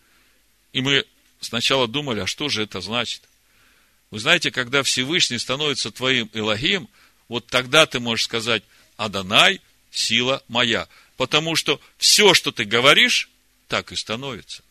И 0.72 0.80
мы 0.80 1.04
сначала 1.40 1.86
думали, 1.86 2.20
а 2.20 2.26
что 2.26 2.48
же 2.48 2.62
это 2.62 2.80
значит? 2.80 3.22
Вы 4.10 4.18
знаете, 4.18 4.50
когда 4.50 4.82
Всевышний 4.82 5.38
становится 5.38 5.90
твоим 5.90 6.30
Элогим, 6.32 6.88
вот 7.28 7.46
тогда 7.46 7.86
ты 7.86 8.00
можешь 8.00 8.24
сказать, 8.24 8.64
Адонай, 8.96 9.60
сила 9.90 10.42
моя. 10.48 10.88
Потому 11.16 11.56
что 11.56 11.80
все, 11.98 12.34
что 12.34 12.52
ты 12.52 12.64
говоришь, 12.64 13.30
так 13.68 13.92
и 13.92 13.96
становится. 13.96 14.62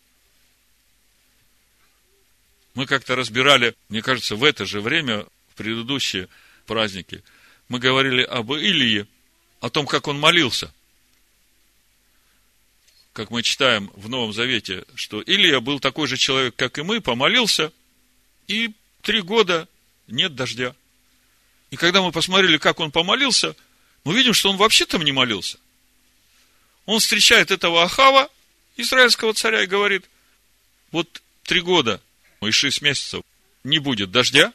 Мы 2.77 2.85
как-то 2.85 3.15
разбирали, 3.15 3.73
мне 3.89 4.03
кажется, 4.03 4.35
в 4.35 4.43
это 4.43 4.67
же 4.67 4.81
время, 4.81 5.25
в 5.49 5.55
предыдущие 5.55 6.29
праздники, 6.67 7.23
мы 7.69 7.79
говорили 7.79 8.21
об 8.21 8.53
Илии, 8.53 9.07
о 9.61 9.71
том, 9.71 9.87
как 9.87 10.07
он 10.07 10.19
молился. 10.19 10.71
Как 13.13 13.31
мы 13.31 13.41
читаем 13.41 13.91
в 13.95 14.09
Новом 14.09 14.31
Завете, 14.31 14.85
что 14.93 15.21
Илия 15.23 15.59
был 15.59 15.79
такой 15.79 16.07
же 16.07 16.17
человек, 16.17 16.55
как 16.55 16.77
и 16.77 16.83
мы, 16.83 17.01
помолился, 17.01 17.73
и 18.47 18.75
три 19.01 19.21
года 19.21 19.67
нет 20.05 20.35
дождя. 20.35 20.75
И 21.71 21.77
когда 21.77 22.03
мы 22.03 22.11
посмотрели, 22.11 22.59
как 22.59 22.79
он 22.79 22.91
помолился, 22.91 23.55
мы 24.03 24.13
видим, 24.13 24.35
что 24.35 24.51
он 24.51 24.57
вообще 24.57 24.85
там 24.85 25.01
не 25.01 25.11
молился. 25.11 25.57
Он 26.85 26.99
встречает 26.99 27.49
этого 27.49 27.81
Ахава, 27.81 28.29
израильского 28.75 29.33
царя, 29.33 29.63
и 29.63 29.65
говорит, 29.65 30.07
вот 30.91 31.23
три 31.41 31.61
года 31.61 32.03
и 32.45 32.51
шесть 32.51 32.81
месяцев 32.81 33.23
не 33.63 33.79
будет 33.79 34.11
дождя, 34.11 34.53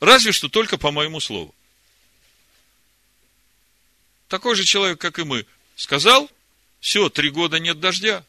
разве 0.00 0.32
что 0.32 0.48
только 0.48 0.78
по 0.78 0.90
моему 0.90 1.20
слову. 1.20 1.54
Такой 4.28 4.54
же 4.56 4.64
человек, 4.64 5.00
как 5.00 5.18
и 5.18 5.24
мы, 5.24 5.46
сказал, 5.76 6.30
все, 6.80 7.08
три 7.08 7.30
года 7.30 7.58
нет 7.58 7.80
дождя. 7.80 8.24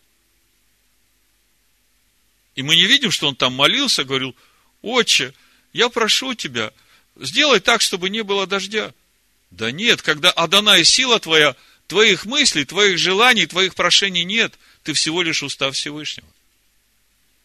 И 2.56 2.62
мы 2.62 2.76
не 2.76 2.86
видим, 2.86 3.12
что 3.12 3.28
он 3.28 3.36
там 3.36 3.54
молился, 3.54 4.04
говорил, 4.04 4.36
отче, 4.82 5.34
я 5.74 5.90
прошу 5.90 6.34
тебя, 6.34 6.74
сделай 7.16 7.60
так, 7.60 7.82
чтобы 7.82 8.10
не 8.10 8.24
было 8.24 8.48
дождя. 8.48 8.94
Да 9.52 9.72
нет, 9.72 10.02
когда 10.02 10.32
Адана 10.32 10.78
и 10.78 10.84
сила 10.84 11.20
твоя, 11.20 11.56
твоих 11.88 12.26
мыслей, 12.26 12.66
твоих 12.66 12.98
желаний, 12.98 13.46
твоих 13.46 13.76
прошений 13.76 14.24
нет, 14.24 14.58
ты 14.84 14.94
всего 14.94 15.22
лишь 15.22 15.44
устав 15.44 15.76
Всевышнего. 15.76 16.28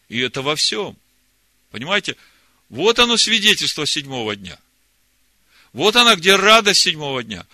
И 0.09 0.19
это 0.19 0.41
во 0.41 0.55
всем. 0.55 0.97
Понимаете? 1.71 2.15
Вот 2.69 2.99
оно 2.99 3.17
свидетельство 3.17 3.85
седьмого 3.85 4.35
дня. 4.35 4.59
Вот 5.73 5.95
она, 5.95 6.15
где 6.15 6.35
радость 6.35 6.81
седьмого 6.81 7.23
дня. 7.23 7.45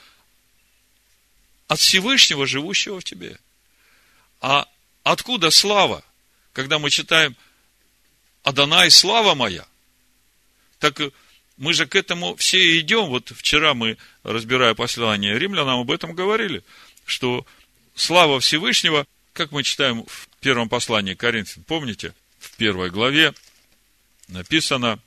От 1.68 1.80
Всевышнего, 1.80 2.46
живущего 2.46 3.00
в 3.00 3.04
тебе. 3.04 3.38
А 4.42 4.68
откуда 5.04 5.50
слава? 5.50 6.04
Когда 6.54 6.80
мы 6.80 6.90
читаем 6.90 7.36
Адонай, 8.44 8.90
слава 8.92 9.36
моя. 9.36 9.66
Так 10.80 11.00
мы 11.58 11.74
же 11.74 11.86
к 11.86 11.96
этому 11.96 12.36
все 12.36 12.80
идем. 12.80 13.06
Вот 13.06 13.30
вчера 13.30 13.74
мы, 13.74 13.98
разбирая 14.24 14.74
послание 14.74 15.38
римлянам, 15.38 15.82
об 15.82 15.92
этом 15.92 16.14
говорили, 16.14 16.64
что 17.06 17.46
слава 17.96 18.40
Всевышнего, 18.40 19.06
как 19.34 19.52
мы 19.52 19.64
читаем 19.64 20.04
в 20.06 20.28
первом 20.40 20.70
послании 20.70 21.14
Коринфян, 21.14 21.64
помните, 21.64 22.14
в 22.41 22.58
первой 22.58 22.89
главе 22.89 23.34
написано, 24.32 24.99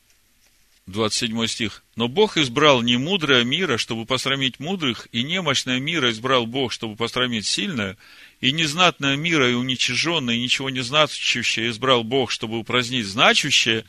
27 0.86 1.46
стих. 1.46 1.82
«Но 1.96 2.08
Бог 2.08 2.36
избрал 2.36 2.82
не 2.82 2.96
мудрое 2.96 3.44
мира, 3.44 3.78
чтобы 3.78 4.04
посрамить 4.04 4.60
мудрых, 4.60 5.08
и 5.12 5.22
немощное 5.22 5.80
мира 5.80 6.10
избрал 6.10 6.46
Бог, 6.46 6.72
чтобы 6.72 6.94
посрамить 6.94 7.46
сильное, 7.46 7.96
и 8.40 8.52
незнатное 8.52 9.16
мира 9.16 9.50
и 9.50 9.54
уничиженное, 9.54 10.34
и 10.34 10.42
ничего 10.42 10.68
не 10.68 10.82
значащее 10.82 11.70
избрал 11.70 12.04
Бог, 12.04 12.30
чтобы 12.30 12.58
упразднить 12.58 13.06
значущее, 13.06 13.86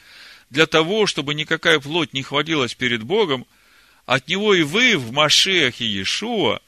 для 0.49 0.67
того, 0.67 1.05
чтобы 1.05 1.35
никакая 1.35 1.79
плоть 1.79 2.13
не 2.13 2.23
хвалилась 2.23 2.75
перед 2.75 3.03
Богом, 3.03 3.45
от 4.05 4.27
Него 4.29 4.53
и 4.53 4.63
вы 4.63 4.97
в 4.97 5.11
Машехе 5.11 5.85
Иешуа, 5.85 6.61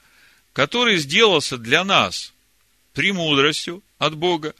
который 0.51 0.97
сделался 0.97 1.57
для 1.57 1.85
нас 1.85 2.33
премудростью 2.93 3.83
от 3.99 4.15
Бога, 4.15 4.55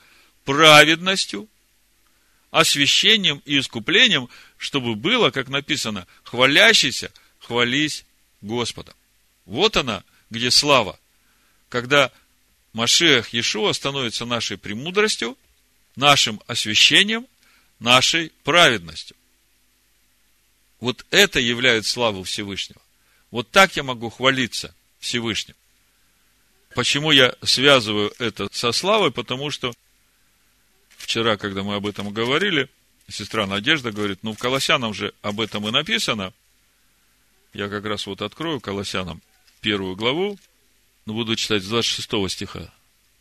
праведностью, 0.45 1.49
освящением 2.51 3.41
и 3.45 3.59
искуплением, 3.59 4.29
чтобы 4.57 4.95
было, 4.95 5.31
как 5.31 5.49
написано, 5.49 6.07
хвалящийся, 6.23 7.11
хвались 7.39 8.05
Господом. 8.41 8.95
Вот 9.45 9.77
она, 9.77 10.03
где 10.29 10.51
слава. 10.51 10.99
Когда 11.69 12.11
Машех 12.73 13.33
Иешуа 13.33 13.73
становится 13.73 14.25
нашей 14.25 14.57
премудростью, 14.57 15.37
нашим 15.95 16.41
освящением– 16.47 17.27
нашей 17.79 18.31
праведностью. 18.43 19.15
Вот 20.79 21.05
это 21.09 21.39
является 21.39 21.91
славу 21.91 22.23
Всевышнего. 22.23 22.81
Вот 23.31 23.49
так 23.49 23.75
я 23.75 23.83
могу 23.83 24.09
хвалиться 24.09 24.73
Всевышним. 24.99 25.55
Почему 26.75 27.11
я 27.11 27.35
связываю 27.43 28.13
это 28.19 28.47
со 28.51 28.71
славой? 28.71 29.11
Потому 29.11 29.49
что 29.49 29.73
вчера, 30.97 31.37
когда 31.37 31.63
мы 31.63 31.75
об 31.75 31.87
этом 31.87 32.11
говорили, 32.11 32.69
сестра 33.09 33.47
Надежда 33.47 33.91
говорит, 33.91 34.19
ну, 34.23 34.33
в 34.33 34.37
Колоссянам 34.37 34.93
же 34.93 35.13
об 35.21 35.39
этом 35.39 35.67
и 35.67 35.71
написано. 35.71 36.33
Я 37.53 37.69
как 37.69 37.85
раз 37.85 38.05
вот 38.05 38.21
открою 38.21 38.59
Колоссянам 38.59 39.21
первую 39.61 39.95
главу, 39.95 40.37
но 41.05 41.13
буду 41.13 41.35
читать 41.35 41.63
с 41.63 41.67
26 41.67 42.29
стиха. 42.29 42.71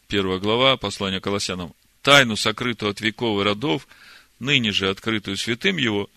Первая 0.09 0.39
глава, 0.39 0.77
послание 0.77 1.21
Колоссянам. 1.21 1.75
«Тайну, 2.03 2.37
сокрытую 2.37 2.91
от 2.91 3.01
веков 3.01 3.41
и 3.41 3.45
родов, 3.45 3.87
ныне 4.39 4.73
же 4.73 4.91
открытую 4.91 5.37
святым 5.37 5.77
его, 5.77 6.09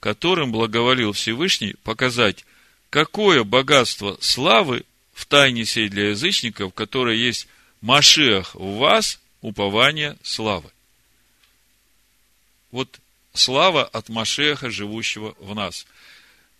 которым 0.00 0.52
благоволил 0.52 1.12
Всевышний 1.12 1.74
показать, 1.82 2.44
какое 2.90 3.44
богатство 3.44 4.16
славы 4.20 4.84
в 5.12 5.26
тайне 5.26 5.64
сей 5.64 5.88
для 5.88 6.10
язычников, 6.10 6.72
которое 6.74 7.16
есть 7.16 7.48
Машиах 7.80 8.54
в 8.54 8.76
вас, 8.78 9.20
упование 9.42 10.16
славы. 10.22 10.70
Вот 12.76 13.00
слава 13.32 13.86
от 13.86 14.10
Машеха, 14.10 14.70
живущего 14.70 15.34
в 15.38 15.54
нас. 15.54 15.86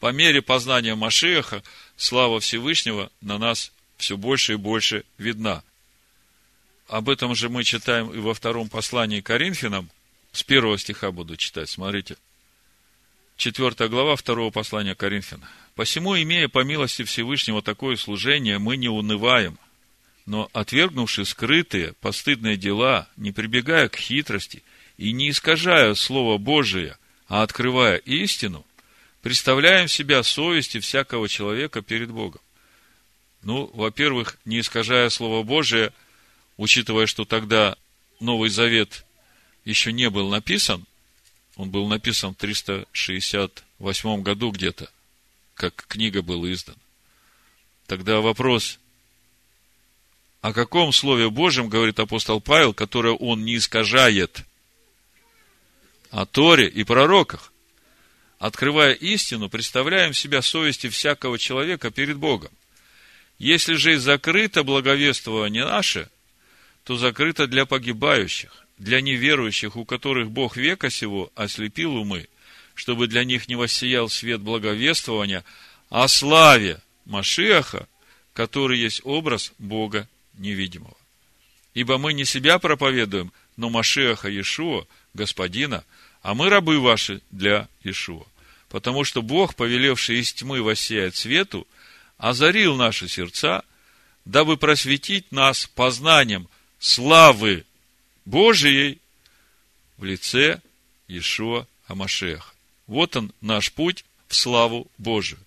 По 0.01 0.13
мере 0.13 0.41
познания 0.41 0.95
Машеха, 0.95 1.63
слава 1.99 2.41
Всевышнего 2.41 3.13
на 3.21 3.37
нас 3.37 3.71
все 3.99 4.17
больше 4.17 4.55
и 4.55 4.57
больше 4.57 5.05
видна. 5.19 5.63
Об 6.89 7.11
этом 7.11 7.35
же 7.35 7.51
мы 7.51 7.65
читаем 7.65 8.11
и 8.15 8.19
во 8.19 8.33
втором 8.33 8.71
послании 8.71 9.21
Коринфянам, 9.21 9.91
с 10.33 10.43
первого 10.43 10.79
стиха 10.79 11.13
буду 11.13 11.37
читать, 11.37 11.69
смотрите. 11.69 12.17
Четвертая 13.37 13.89
глава 13.89 14.17
второго 14.17 14.51
послания 14.51 14.95
Коринфяна. 14.95 15.47
«Посему, 15.75 16.17
имея 16.17 16.49
по 16.49 16.65
милости 16.65 17.05
Всевышнего 17.05 17.61
такое 17.61 17.97
служение, 17.97 18.59
мы 18.59 18.79
не 18.79 18.89
унываем, 18.89 19.59
но, 20.25 20.49
отвергнувши 20.55 21.27
скрытые, 21.27 21.93
постыдные 22.01 22.57
дела, 22.57 23.07
не 23.19 23.33
прибегая 23.33 23.91
к 23.91 23.97
хитрости 23.97 24.63
и 24.97 25.13
не 25.13 25.31
искажая 25.31 25.95
Слово 25.95 26.39
Божие, 26.39 26.97
а 27.29 27.43
открывая 27.43 27.97
истину, 27.97 28.65
представляем 29.23 29.89
себя 29.89 30.23
совести 30.23 30.81
всякого 30.81 31.29
человека 31.29 31.83
перед 31.83 32.11
Богом. 32.11 32.41
Ну, 33.43 33.71
во-первых, 33.75 34.39
не 34.45 34.61
искажая 34.61 35.09
Слово 35.11 35.43
Божие, 35.43 35.93
учитывая, 36.57 37.07
что 37.07 37.25
тогда 37.25 37.77
Новый 38.21 38.51
Завет 38.51 39.05
еще 39.65 39.93
не 39.93 40.11
был 40.11 40.29
написан, 40.29 40.87
он 41.57 41.71
был 41.71 41.87
написан 41.89 42.35
в 42.35 42.37
368 42.37 44.23
году 44.23 44.51
где-то, 44.51 44.91
как 45.55 45.87
книга 45.89 46.23
была 46.23 46.53
издана. 46.53 46.79
Тогда 47.87 48.21
вопрос, 48.21 48.79
о 50.41 50.53
каком 50.53 50.93
Слове 50.93 51.31
Божьем 51.31 51.69
говорит 51.69 51.99
апостол 51.99 52.41
Павел, 52.41 52.75
которое 52.75 53.15
он 53.15 53.45
не 53.45 53.57
искажает, 53.57 54.45
о 56.17 56.25
Торе 56.25 56.67
и 56.67 56.83
пророках. 56.83 57.53
Открывая 58.39 58.95
истину, 58.95 59.51
представляем 59.51 60.15
себя 60.15 60.41
совести 60.41 60.89
всякого 60.89 61.39
человека 61.39 61.91
перед 61.91 62.17
Богом. 62.17 62.51
Если 63.39 63.75
же 63.75 63.93
и 63.93 63.97
закрыто 63.97 64.63
благовествование 64.63 65.67
наше, 65.67 66.09
то 66.85 66.97
закрыто 66.97 67.47
для 67.47 67.67
погибающих, 67.67 68.65
для 68.79 69.03
неверующих, 69.03 69.77
у 69.77 69.85
которых 69.85 70.31
Бог 70.31 70.57
века 70.57 70.89
сего 70.89 71.31
ослепил 71.35 71.95
умы, 71.97 72.29
чтобы 72.75 73.09
для 73.09 73.23
них 73.23 73.47
не 73.49 73.55
воссиял 73.55 74.09
свет 74.09 74.41
благовествования 74.41 75.45
о 75.91 76.09
славе 76.09 76.81
Машиаха, 77.05 77.89
который 78.33 78.79
есть 78.79 79.03
образ 79.05 79.53
Бога 79.59 80.09
невидимого. 80.33 80.97
Ибо 81.75 81.99
мы 81.99 82.15
не 82.15 82.25
себя 82.25 82.59
проповедуем, 82.59 83.35
но 83.59 83.69
Машиаха 83.69 84.31
Иешуа, 84.31 84.87
Господина, 85.13 85.85
а 86.27 86.35
мы 86.35 86.49
рабы 86.49 86.81
ваши 86.81 87.23
для 87.31 87.69
Иешуа. 87.85 88.25
Потому 88.69 89.05
что 89.05 89.23
Бог, 89.23 89.55
повелевший 89.55 90.19
из 90.19 90.33
тьмы 90.33 90.61
воссеять 90.61 91.15
свету, 91.15 91.69
озарил 92.19 92.75
наши 92.75 93.07
сердца, 93.07 93.63
дабы 94.25 94.57
просветить 94.57 95.31
нас 95.31 95.69
познанием 95.69 96.49
славы 96.81 97.65
Божией 98.25 98.99
в 99.99 100.03
лице 100.03 100.61
Иешуа 101.07 101.69
Амашеха. 101.87 102.53
Вот 102.89 103.15
он, 103.15 103.33
наш 103.41 103.71
путь 103.71 104.05
в 104.27 104.35
славу 104.35 104.91
Божию. 104.99 105.39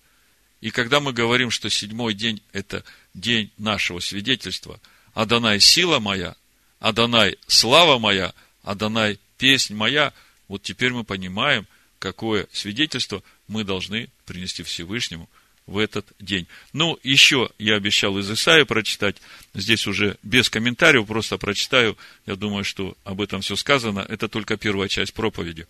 И 0.62 0.70
когда 0.70 1.00
мы 1.00 1.12
говорим, 1.12 1.50
что 1.50 1.68
седьмой 1.68 2.14
день– 2.14 2.40
это 2.54 2.84
день 3.12 3.52
нашего 3.58 4.00
свидетельства, 4.00 4.80
Адонай– 5.12 5.60
сила 5.60 5.98
моя, 5.98 6.36
Адонай– 6.78 7.36
слава 7.48 7.98
моя, 7.98 8.32
Адонай– 8.62 9.18
песнь 9.36 9.74
моя, 9.74 10.14
вот 10.50 10.62
теперь 10.62 10.92
мы 10.92 11.04
понимаем, 11.04 11.66
какое 11.98 12.46
свидетельство 12.52 13.22
мы 13.48 13.64
должны 13.64 14.10
принести 14.26 14.62
Всевышнему– 14.62 15.30
в 15.70 15.78
этот 15.78 16.06
день. 16.18 16.46
Ну, 16.72 16.98
еще 17.02 17.50
я 17.58 17.76
обещал 17.76 18.18
из 18.18 18.30
Исаия 18.30 18.64
прочитать, 18.64 19.16
здесь 19.54 19.86
уже 19.86 20.16
без 20.22 20.50
комментариев, 20.50 21.06
просто 21.06 21.38
прочитаю, 21.38 21.96
я 22.26 22.34
думаю, 22.34 22.64
что 22.64 22.96
об 23.04 23.20
этом 23.20 23.40
все 23.40 23.54
сказано, 23.54 24.00
это 24.00 24.28
только 24.28 24.56
первая 24.56 24.88
часть 24.88 25.14
проповеди, 25.14 25.66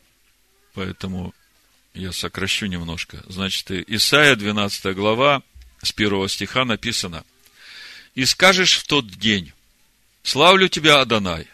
поэтому 0.73 1.35
я 1.93 2.13
сокращу 2.13 2.67
немножко. 2.67 3.23
Значит, 3.29 3.71
Исаия, 3.71 4.37
12 4.37 4.97
глава, 4.97 5.43
с 5.83 5.93
первого 5.93 6.29
стиха 6.29 6.65
написано, 6.65 7.25
«И 8.15 8.25
скажешь 8.25 8.79
в 8.79 8.87
тот 8.87 9.07
день, 9.07 9.53
славлю 10.23 10.69
тебя, 10.69 11.01
Адонай, 11.01 11.47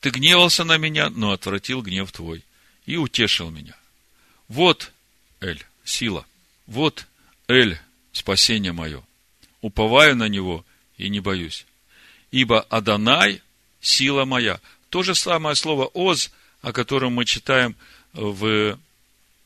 ты 0.00 0.10
гневался 0.10 0.64
на 0.64 0.78
меня, 0.78 1.10
но 1.10 1.32
отвратил 1.32 1.82
гнев 1.82 2.12
твой, 2.12 2.44
и 2.86 2.96
утешил 2.96 3.50
меня. 3.50 3.76
Вот, 4.48 4.92
Эль, 5.40 5.64
сила, 5.84 6.26
вот 6.66 7.06
Эль, 7.48 7.78
спасение 8.12 8.72
мое, 8.72 9.02
уповаю 9.60 10.16
на 10.16 10.28
него 10.28 10.64
и 10.96 11.08
не 11.08 11.20
боюсь. 11.20 11.66
Ибо 12.30 12.60
Адонай– 12.62 13.42
сила 13.80 14.24
моя. 14.24 14.60
То 14.90 15.02
же 15.02 15.14
самое 15.14 15.56
слово 15.56 15.86
«оз», 15.86 16.30
о 16.62 16.72
котором 16.72 17.12
мы 17.12 17.24
читаем 17.24 17.76
в 18.12 18.78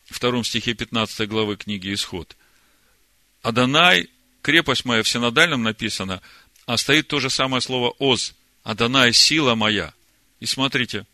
втором 0.06 0.44
стихе 0.44 0.74
15 0.74 1.28
главы 1.28 1.56
книги 1.56 1.92
«Исход». 1.92 2.36
Адонай, 3.42 4.08
крепость 4.40 4.84
моя 4.84 5.02
в 5.02 5.08
синодальном 5.08 5.62
написано, 5.62 6.22
а 6.66 6.76
стоит 6.76 7.08
то 7.08 7.20
же 7.20 7.30
самое 7.30 7.60
слово 7.60 7.90
«оз». 7.98 8.34
Адонай– 8.62 9.12
сила 9.14 9.54
моя. 9.54 9.92
И 10.42 10.46
смотрите, 10.46 11.06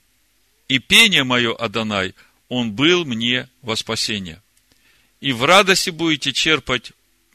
и 0.69 0.79
пение 0.79 1.23
мое, 1.23 1.55
Адонай, 1.55 2.14
он 2.49 2.73
был 2.73 3.05
мне 3.05 3.47
во 3.61 3.77
спасение 3.77 4.41
и 5.21 5.33
в 5.33 5.45
радости 5.45 5.91
будете 5.91 6.33
черпать 6.33 6.93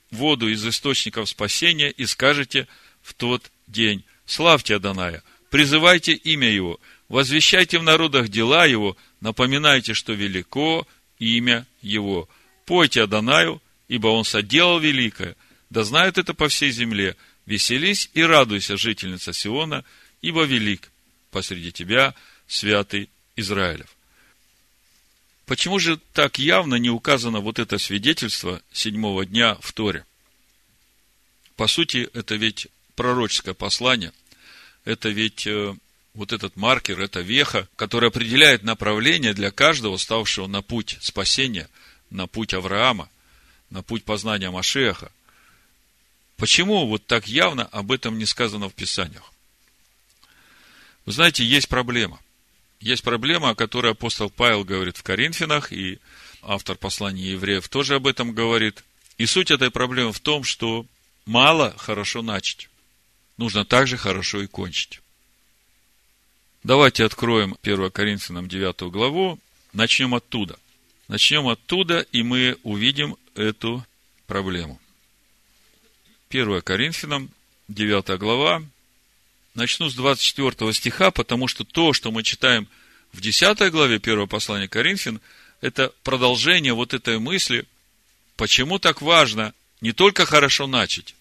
воду 0.09 0.49
из 0.49 0.65
источников 0.65 1.29
спасения 1.29 1.91
и 1.91 2.07
скажете 2.07 2.67
в 3.03 3.13
тот 3.13 3.51
день, 3.67 4.03
славьте 4.25 4.77
Аданая, 4.77 5.21
призывайте 5.51 6.13
имя 6.13 6.49
Его, 6.49 6.79
возвещайте 7.09 7.77
в 7.77 7.83
народах 7.83 8.29
дела 8.29 8.65
Его, 8.65 8.97
напоминайте, 9.21 9.93
что 9.93 10.13
велико 10.13 10.87
имя 11.19 11.67
Его. 11.83 12.27
Пойте 12.65 13.03
Адонаю, 13.03 13.61
ибо 13.87 14.07
Он 14.07 14.25
соделал 14.25 14.79
великое, 14.79 15.35
да 15.69 15.83
знают 15.83 16.17
это 16.17 16.33
по 16.33 16.47
всей 16.47 16.71
земле. 16.71 17.15
Веселись 17.45 18.09
и 18.15 18.23
радуйся, 18.23 18.77
жительница 18.77 19.31
Сиона, 19.31 19.85
ибо 20.21 20.43
велик 20.43 20.89
посреди 21.33 21.73
тебя 21.73 22.15
святый 22.47 23.09
Израилев. 23.35 23.89
Почему 25.45 25.79
же 25.79 25.97
так 26.13 26.39
явно 26.39 26.75
не 26.75 26.89
указано 26.89 27.41
вот 27.41 27.59
это 27.59 27.77
свидетельство 27.77 28.61
седьмого 28.71 29.25
дня 29.25 29.55
в 29.59 29.73
Торе? 29.73 30.05
По 31.57 31.67
сути, 31.67 32.09
это 32.13 32.35
ведь 32.35 32.67
пророческое 32.95 33.53
послание, 33.53 34.13
это 34.85 35.09
ведь 35.09 35.45
э, 35.45 35.75
вот 36.13 36.31
этот 36.31 36.55
маркер, 36.55 37.01
это 37.01 37.19
веха, 37.19 37.67
который 37.75 38.09
определяет 38.09 38.63
направление 38.63 39.33
для 39.33 39.51
каждого, 39.51 39.97
ставшего 39.97 40.47
на 40.47 40.61
путь 40.61 40.97
спасения, 41.01 41.67
на 42.09 42.27
путь 42.27 42.53
Авраама, 42.53 43.09
на 43.69 43.81
путь 43.83 44.05
познания 44.05 44.49
Машеха. 44.49 45.11
Почему 46.37 46.87
вот 46.87 47.05
так 47.05 47.27
явно 47.27 47.65
об 47.65 47.91
этом 47.91 48.17
не 48.17 48.25
сказано 48.25 48.69
в 48.69 48.73
Писаниях? 48.73 49.32
Вы 51.05 51.11
знаете, 51.11 51.43
есть 51.43 51.69
проблема– 51.69 52.19
есть 52.83 53.01
проблема, 53.01 53.51
о 53.51 53.55
которой 53.55 53.93
апостол 53.93 54.29
Павел 54.29 54.65
говорит 54.65 54.97
в 54.97 55.03
Коринфянах, 55.03 55.71
и 55.71 55.99
автор 56.41 56.75
послания 56.75 57.31
евреев 57.31 57.69
тоже 57.69 57.95
об 57.95 58.07
этом 58.07 58.33
говорит. 58.33 58.83
И 59.17 59.25
суть 59.25 59.51
этой 59.51 59.71
проблемы 59.71 60.11
в 60.11 60.19
том, 60.19 60.43
что 60.43 60.85
мало 61.25 61.73
хорошо 61.77 62.21
начать. 62.21 62.69
Нужно 63.37 63.63
также 63.63 63.95
хорошо 63.95 64.41
и 64.41 64.47
кончить. 64.47 64.99
Давайте 66.63 67.05
откроем 67.05 67.55
1 67.61 67.89
Коринфянам 67.89 68.49
9 68.49 68.91
главу, 68.91 69.39
начнем 69.71 70.13
оттуда. 70.13 70.59
Начнем 71.07 71.47
оттуда, 71.47 72.01
и 72.11 72.21
мы 72.21 72.57
увидим 72.63 73.15
эту 73.35 73.85
проблему. 74.27 74.77
1 76.29 76.61
Коринфянам 76.63 77.29
9 77.69 78.19
глава, 78.19 78.61
Начну 79.53 79.87
с 79.89 79.93
24 79.93 80.73
стиха, 80.73 81.11
потому 81.11 81.47
что 81.47 81.63
то, 81.63 81.93
что 81.93 82.11
мы 82.11 82.23
читаем 82.23 82.67
в 83.11 83.21
10 83.21 83.71
главе 83.71 83.97
1 83.97 84.27
послания 84.27 84.67
Коринфян, 84.67 85.21
это 85.61 85.93
продолжение 86.03 86.73
вот 86.73 86.93
этой 86.93 87.19
мысли, 87.19 87.65
почему 88.35 88.79
так 88.79 89.01
важно 89.01 89.53
не 89.79 89.91
только 89.91 90.25
хорошо 90.25 90.65
начать, 90.65 91.13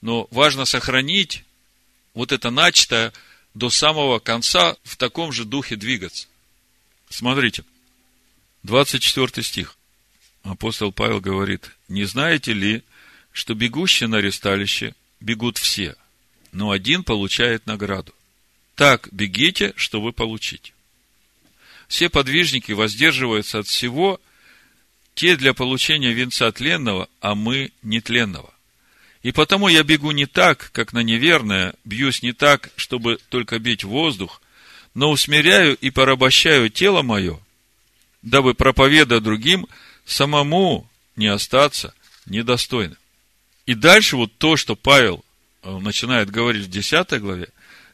но 0.00 0.26
важно 0.30 0.64
сохранить 0.64 1.44
вот 2.14 2.32
это 2.32 2.50
начатое 2.50 3.12
до 3.52 3.68
самого 3.68 4.20
конца 4.20 4.76
в 4.82 4.96
таком 4.96 5.30
же 5.32 5.44
духе 5.44 5.76
двигаться. 5.76 6.28
Смотрите, 7.10 7.62
24 8.62 9.42
стих. 9.44 9.76
Апостол 10.44 10.92
Павел 10.92 11.20
говорит, 11.20 11.70
не 11.88 12.04
знаете 12.04 12.54
ли, 12.54 12.82
что 13.32 13.54
бегущие 13.54 14.08
на 14.08 14.16
ресталище 14.16 14.94
бегут 15.20 15.58
все– 15.58 15.94
но 16.56 16.70
один 16.70 17.04
получает 17.04 17.66
награду. 17.66 18.14
Так 18.76 19.10
бегите, 19.12 19.74
чтобы 19.76 20.14
получить. 20.14 20.72
Все 21.86 22.08
подвижники 22.08 22.72
воздерживаются 22.72 23.58
от 23.58 23.66
всего, 23.66 24.18
те 25.14 25.36
для 25.36 25.52
получения 25.52 26.12
венца 26.12 26.50
тленного, 26.52 27.10
а 27.20 27.34
мы 27.34 27.72
нетленного. 27.82 28.54
И 29.22 29.32
потому 29.32 29.68
я 29.68 29.82
бегу 29.82 30.12
не 30.12 30.24
так, 30.24 30.70
как 30.72 30.94
на 30.94 31.02
неверное, 31.02 31.74
бьюсь 31.84 32.22
не 32.22 32.32
так, 32.32 32.70
чтобы 32.76 33.18
только 33.28 33.58
бить 33.58 33.84
воздух, 33.84 34.40
но 34.94 35.10
усмиряю 35.10 35.76
и 35.76 35.90
порабощаю 35.90 36.70
тело 36.70 37.02
мое, 37.02 37.38
дабы, 38.22 38.54
проповедуя 38.54 39.20
другим, 39.20 39.66
самому 40.06 40.88
не 41.16 41.26
остаться 41.26 41.92
недостойным. 42.24 42.96
И 43.66 43.74
дальше 43.74 44.16
вот 44.16 44.32
то, 44.38 44.56
что 44.56 44.74
Павел 44.74 45.22
начинает 45.66 46.30
говорить 46.30 46.66
в 46.66 46.70
10 46.70 47.20
главе, 47.20 47.48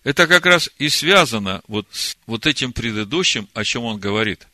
это 0.04 0.26
как 0.26 0.46
раз 0.46 0.70
и 0.78 0.88
связано 0.88 1.62
вот 1.68 1.86
с 1.92 2.16
вот 2.26 2.46
этим 2.46 2.72
предыдущим, 2.72 3.48
о 3.54 3.64
чем 3.64 3.84
он 3.84 4.00
говорит. 4.00 4.46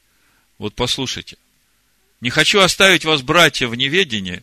Вот 0.59 0.75
послушайте. 0.75 1.37
Не 2.21 2.31
хочу 2.31 2.61
оставить 2.61 3.05
вас, 3.05 3.23
братья, 3.23 3.69
в 3.69 3.75
неведении, 3.75 4.43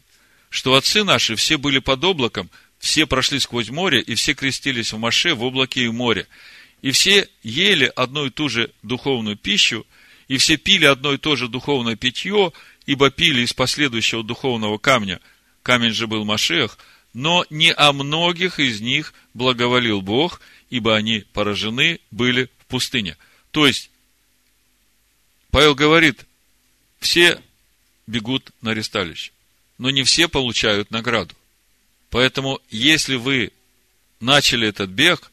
что 0.49 0.76
отцы 0.76 1.03
наши 1.03 1.36
все 1.36 1.57
были 1.57 1.80
под 1.80 2.03
облаком, 2.03 2.49
все 2.80 3.05
прошли 3.05 3.39
сквозь 3.39 3.69
море, 3.69 4.01
и 4.01 4.15
все 4.15 4.34
крестились 4.34 4.93
в 4.93 4.97
Маше 4.97 5.36
в 5.36 5.43
облаке 5.43 5.84
и 5.84 5.89
море. 5.89 6.28
И 6.82 6.91
все 6.91 7.28
ели 7.43 7.91
одну 7.95 8.26
и 8.26 8.30
ту 8.30 8.47
же 8.47 8.71
духовную 8.82 9.36
пищу, 9.36 9.86
и 10.28 10.38
все 10.38 10.57
пили 10.57 10.86
одно 10.86 11.13
и 11.13 11.17
то 11.17 11.36
же 11.36 11.47
духовное 11.47 11.95
питье, 11.95 12.53
ибо 12.86 13.11
пили 13.11 13.41
из 13.41 13.53
последующего 13.53 14.23
духовного 14.23 14.78
камня. 14.78 15.19
Камень 15.61 15.91
же 15.91 16.07
был 16.07 16.26
Машех– 16.26 16.80
но 17.16 17.45
не 17.49 17.72
о 17.72 17.93
многих 17.93 18.59
из 18.59 18.82
них 18.82 19.13
благоволил 19.34 20.01
Бог, 20.01 20.41
ибо 20.70 20.97
они 20.97 21.20
поражены 21.32 22.01
были 22.11 22.49
в 22.59 22.66
пустыне. 22.66 23.16
То 23.51 23.66
есть, 23.66 23.89
Павел 25.49 25.76
говорит, 25.76 26.26
все 26.99 27.41
бегут 28.05 28.51
на 28.59 28.74
ресталище, 28.74 29.32
но 29.78 29.91
не 29.91 30.03
все 30.03 30.28
получают 30.28 30.91
награду. 30.91 31.34
Поэтому, 32.09 32.59
если 32.70 33.16
вы 33.16 33.53
начали 34.20 34.68
этот 34.68 34.89
бег, 34.89 35.32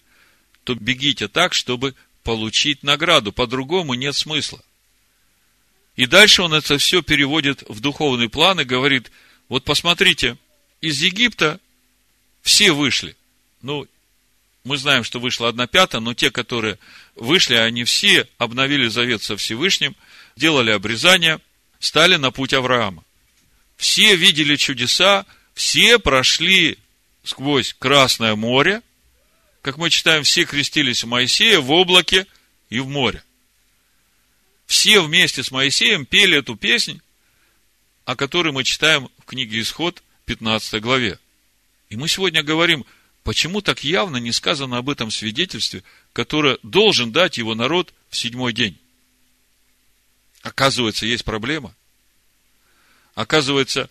то 0.62 0.76
бегите 0.76 1.26
так, 1.26 1.52
чтобы 1.52 1.96
получить 2.22 2.84
награду. 2.84 3.32
По-другому 3.32 3.94
нет 3.94 4.14
смысла. 4.14 4.62
И 5.96 6.06
дальше 6.06 6.42
он 6.42 6.54
это 6.54 6.78
все 6.78 7.02
переводит 7.02 7.64
в 7.68 7.80
духовный 7.80 8.28
план 8.28 8.60
и 8.60 8.64
говорит, 8.64 9.10
вот 9.48 9.64
посмотрите, 9.64 10.36
из 10.80 11.02
Египта 11.02 11.58
все 12.42 12.72
вышли. 12.72 13.16
Ну, 13.62 13.86
мы 14.64 14.76
знаем, 14.76 15.04
что 15.04 15.18
вышла 15.18 15.48
одна 15.48 15.66
пятая, 15.66 16.00
но 16.00 16.14
те, 16.14 16.30
которые 16.30 16.78
вышли, 17.14 17.54
они 17.54 17.84
все 17.84 18.28
обновили 18.38 18.88
завет 18.88 19.22
со 19.22 19.36
Всевышним, 19.36 19.96
делали 20.36 20.70
обрезание, 20.70 21.40
стали 21.80 22.16
на 22.16 22.30
путь 22.30 22.52
Авраама. 22.52 23.04
Все 23.76 24.14
видели 24.14 24.56
чудеса, 24.56 25.26
все 25.54 25.98
прошли 25.98 26.78
сквозь 27.24 27.74
Красное 27.78 28.36
море, 28.36 28.82
как 29.62 29.78
мы 29.78 29.90
читаем, 29.90 30.24
все 30.24 30.44
крестились 30.44 31.04
в 31.04 31.06
Моисея 31.06 31.60
в 31.60 31.70
облаке 31.70 32.26
и 32.68 32.80
в 32.80 32.88
море. 32.88 33.22
Все 34.66 35.00
вместе 35.00 35.42
с 35.42 35.50
Моисеем 35.50 36.04
пели 36.04 36.38
эту 36.38 36.56
песнь, 36.56 37.00
о 38.04 38.16
которой 38.16 38.52
мы 38.52 38.64
читаем 38.64 39.08
в 39.18 39.24
книге 39.24 39.60
Исход, 39.60 40.02
15 40.26 40.80
главе. 40.82 41.18
И 41.92 41.96
мы 41.96 42.08
сегодня 42.08 42.42
говорим, 42.42 42.86
почему 43.22 43.60
так 43.60 43.84
явно 43.84 44.16
не 44.16 44.32
сказано 44.32 44.78
об 44.78 44.88
этом 44.88 45.10
свидетельстве, 45.10 45.84
которое 46.14 46.56
должен 46.62 47.12
дать 47.12 47.36
его 47.36 47.54
народ 47.54 47.92
в 48.08 48.16
седьмой 48.16 48.54
день. 48.54 48.78
Оказывается, 50.40 51.04
есть 51.04 51.26
проблема. 51.26 51.74
Оказывается, 53.14 53.90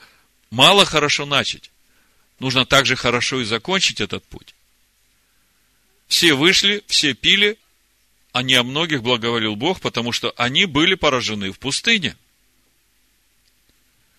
мало 0.49 0.83
хорошо 0.83 1.27
начать. 1.27 1.69
Нужно 2.39 2.65
также 2.65 2.95
хорошо 2.95 3.39
и 3.39 3.45
закончить 3.45 4.01
этот 4.01 4.25
путь. 4.25 4.55
Все 6.07 6.33
вышли, 6.33 6.83
все 6.87 7.13
пили, 7.13 7.59
а 8.31 8.41
не 8.41 8.55
о 8.55 8.63
многих 8.63 9.03
благоволил 9.03 9.55
Бог, 9.55 9.79
потому 9.79 10.11
что 10.11 10.33
они 10.37 10.65
были 10.65 10.95
поражены 10.95 11.51
в 11.51 11.59
пустыне. 11.59 12.17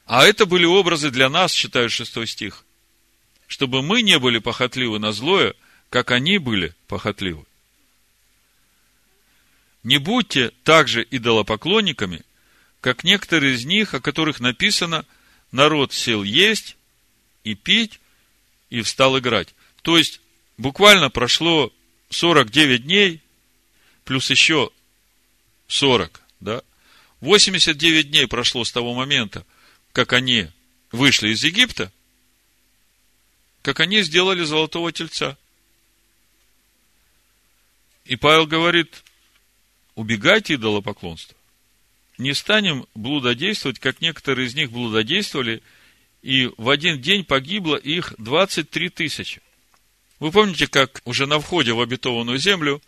А 0.06 0.24
это 0.24 0.46
были 0.46 0.66
образы 0.66 1.10
для 1.10 1.28
нас, 1.28 1.50
читаю 1.50 1.90
шестой 1.90 2.28
стих, 2.28 2.64
чтобы 3.52 3.82
мы 3.82 4.00
не 4.00 4.18
были 4.18 4.38
похотливы 4.38 4.98
на 4.98 5.12
злое, 5.12 5.52
как 5.90 6.10
они 6.10 6.38
были 6.38 6.74
похотливы. 6.88 7.44
Не 9.82 9.98
будьте 9.98 10.52
также 10.64 11.06
идолопоклонниками, 11.10 12.22
как 12.80 13.04
некоторые 13.04 13.56
из 13.56 13.66
них, 13.66 13.92
о 13.92 14.00
которых 14.00 14.40
написано, 14.40 15.04
народ 15.50 15.92
сел 15.92 16.22
есть 16.22 16.78
и 17.44 17.54
пить, 17.54 18.00
и 18.70 18.80
встал 18.80 19.18
играть. 19.18 19.54
То 19.82 19.98
есть, 19.98 20.22
буквально 20.56 21.10
прошло 21.10 21.70
49 22.08 22.84
дней, 22.84 23.20
плюс 24.06 24.30
еще 24.30 24.70
40, 25.68 26.22
да? 26.40 26.62
89 27.20 28.10
дней 28.10 28.26
прошло 28.26 28.64
с 28.64 28.72
того 28.72 28.94
момента, 28.94 29.44
как 29.92 30.14
они 30.14 30.48
вышли 30.90 31.34
из 31.34 31.44
Египта, 31.44 31.92
как 33.62 33.80
они 33.80 34.02
сделали 34.02 34.44
золотого 34.44 34.92
тельца. 34.92 35.38
И 38.04 38.16
Павел 38.16 38.46
говорит, 38.46 39.04
убегайте 39.94 40.54
идолопоклонства. 40.54 41.36
Не 42.18 42.34
станем 42.34 42.86
блудодействовать, 42.94 43.78
как 43.78 44.00
некоторые 44.00 44.48
из 44.48 44.54
них 44.54 44.70
блудодействовали, 44.70 45.62
и 46.22 46.50
в 46.56 46.68
один 46.68 47.00
день 47.00 47.24
погибло 47.24 47.76
их 47.76 48.14
23 48.18 48.90
тысячи. 48.90 49.40
Вы 50.18 50.30
помните, 50.30 50.66
как 50.66 51.00
уже 51.04 51.26
на 51.26 51.40
входе 51.40 51.72
в 51.72 51.80
обетованную 51.80 52.38
землю, 52.38 52.82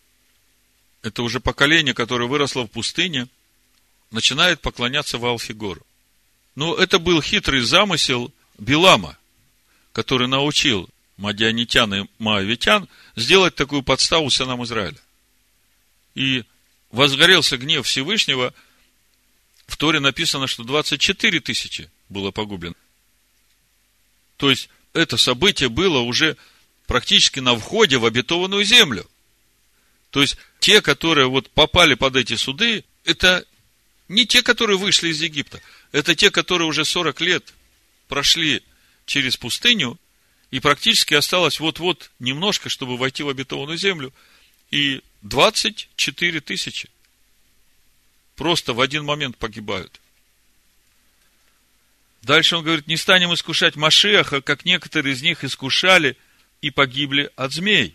это 1.02 1.22
уже 1.22 1.40
поколение, 1.40 1.94
которое 1.94 2.28
выросло 2.28 2.64
в 2.64 2.70
пустыне, 2.70 3.28
начинает 4.10 4.60
поклоняться 4.60 5.18
Валфигору. 5.18 5.82
Ну, 6.54 6.74
это 6.74 6.98
был 6.98 7.20
хитрый 7.20 7.60
замысел 7.60 8.32
Билама, 8.58 9.18
который 9.94 10.26
научил 10.26 10.90
мадианитян 11.16 11.94
и 11.94 12.08
маавитян 12.18 12.88
сделать 13.14 13.54
такую 13.54 13.84
подставу 13.84 14.28
сынам 14.28 14.62
Израиля. 14.64 14.98
И 16.16 16.44
возгорелся 16.90 17.56
гнев 17.56 17.86
Всевышнего. 17.86 18.52
В 19.68 19.76
Торе 19.76 20.00
написано, 20.00 20.48
что 20.48 20.64
24 20.64 21.40
тысячи 21.40 21.88
было 22.08 22.32
погублено. 22.32 22.74
То 24.36 24.50
есть, 24.50 24.68
это 24.92 25.16
событие 25.16 25.68
было 25.68 26.00
уже 26.00 26.36
практически 26.86 27.38
на 27.38 27.54
входе 27.54 27.96
в 27.96 28.04
обетованную 28.04 28.64
землю. 28.64 29.08
То 30.10 30.22
есть, 30.22 30.36
те, 30.58 30.82
которые 30.82 31.28
вот 31.28 31.50
попали 31.50 31.94
под 31.94 32.16
эти 32.16 32.34
суды, 32.34 32.84
это 33.04 33.46
не 34.08 34.26
те, 34.26 34.42
которые 34.42 34.76
вышли 34.76 35.10
из 35.10 35.22
Египта. 35.22 35.60
Это 35.92 36.16
те, 36.16 36.32
которые 36.32 36.66
уже 36.66 36.84
40 36.84 37.20
лет 37.20 37.54
прошли 38.08 38.64
через 39.06 39.36
пустыню, 39.36 39.98
и 40.50 40.60
практически 40.60 41.14
осталось 41.14 41.60
вот-вот 41.60 42.10
немножко, 42.18 42.68
чтобы 42.68 42.96
войти 42.96 43.22
в 43.22 43.28
обетованную 43.28 43.78
землю. 43.78 44.12
И 44.70 45.02
24 45.22 46.40
тысячи 46.40 46.90
просто 48.36 48.72
в 48.72 48.80
один 48.80 49.04
момент 49.04 49.36
погибают. 49.36 50.00
Дальше 52.22 52.56
он 52.56 52.64
говорит, 52.64 52.86
не 52.86 52.96
станем 52.96 53.34
искушать 53.34 53.76
Машеха, 53.76 54.40
как 54.40 54.64
некоторые 54.64 55.14
из 55.14 55.22
них 55.22 55.44
искушали– 55.44 56.16
и 56.64 56.70
погибли 56.70 57.30
от 57.36 57.52
змей. 57.52 57.94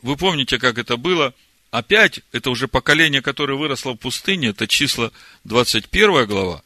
Вы 0.00 0.16
помните, 0.16 0.58
как 0.60 0.78
это 0.78 0.96
было? 0.96 1.34
Опять, 1.72 2.20
это 2.30 2.50
уже 2.50 2.68
поколение, 2.68 3.20
которое 3.20 3.54
выросло 3.54 3.94
в 3.94 3.96
пустыне, 3.96 4.50
это 4.50 4.68
число 4.68 5.12
21 5.42 6.26
глава. 6.26 6.62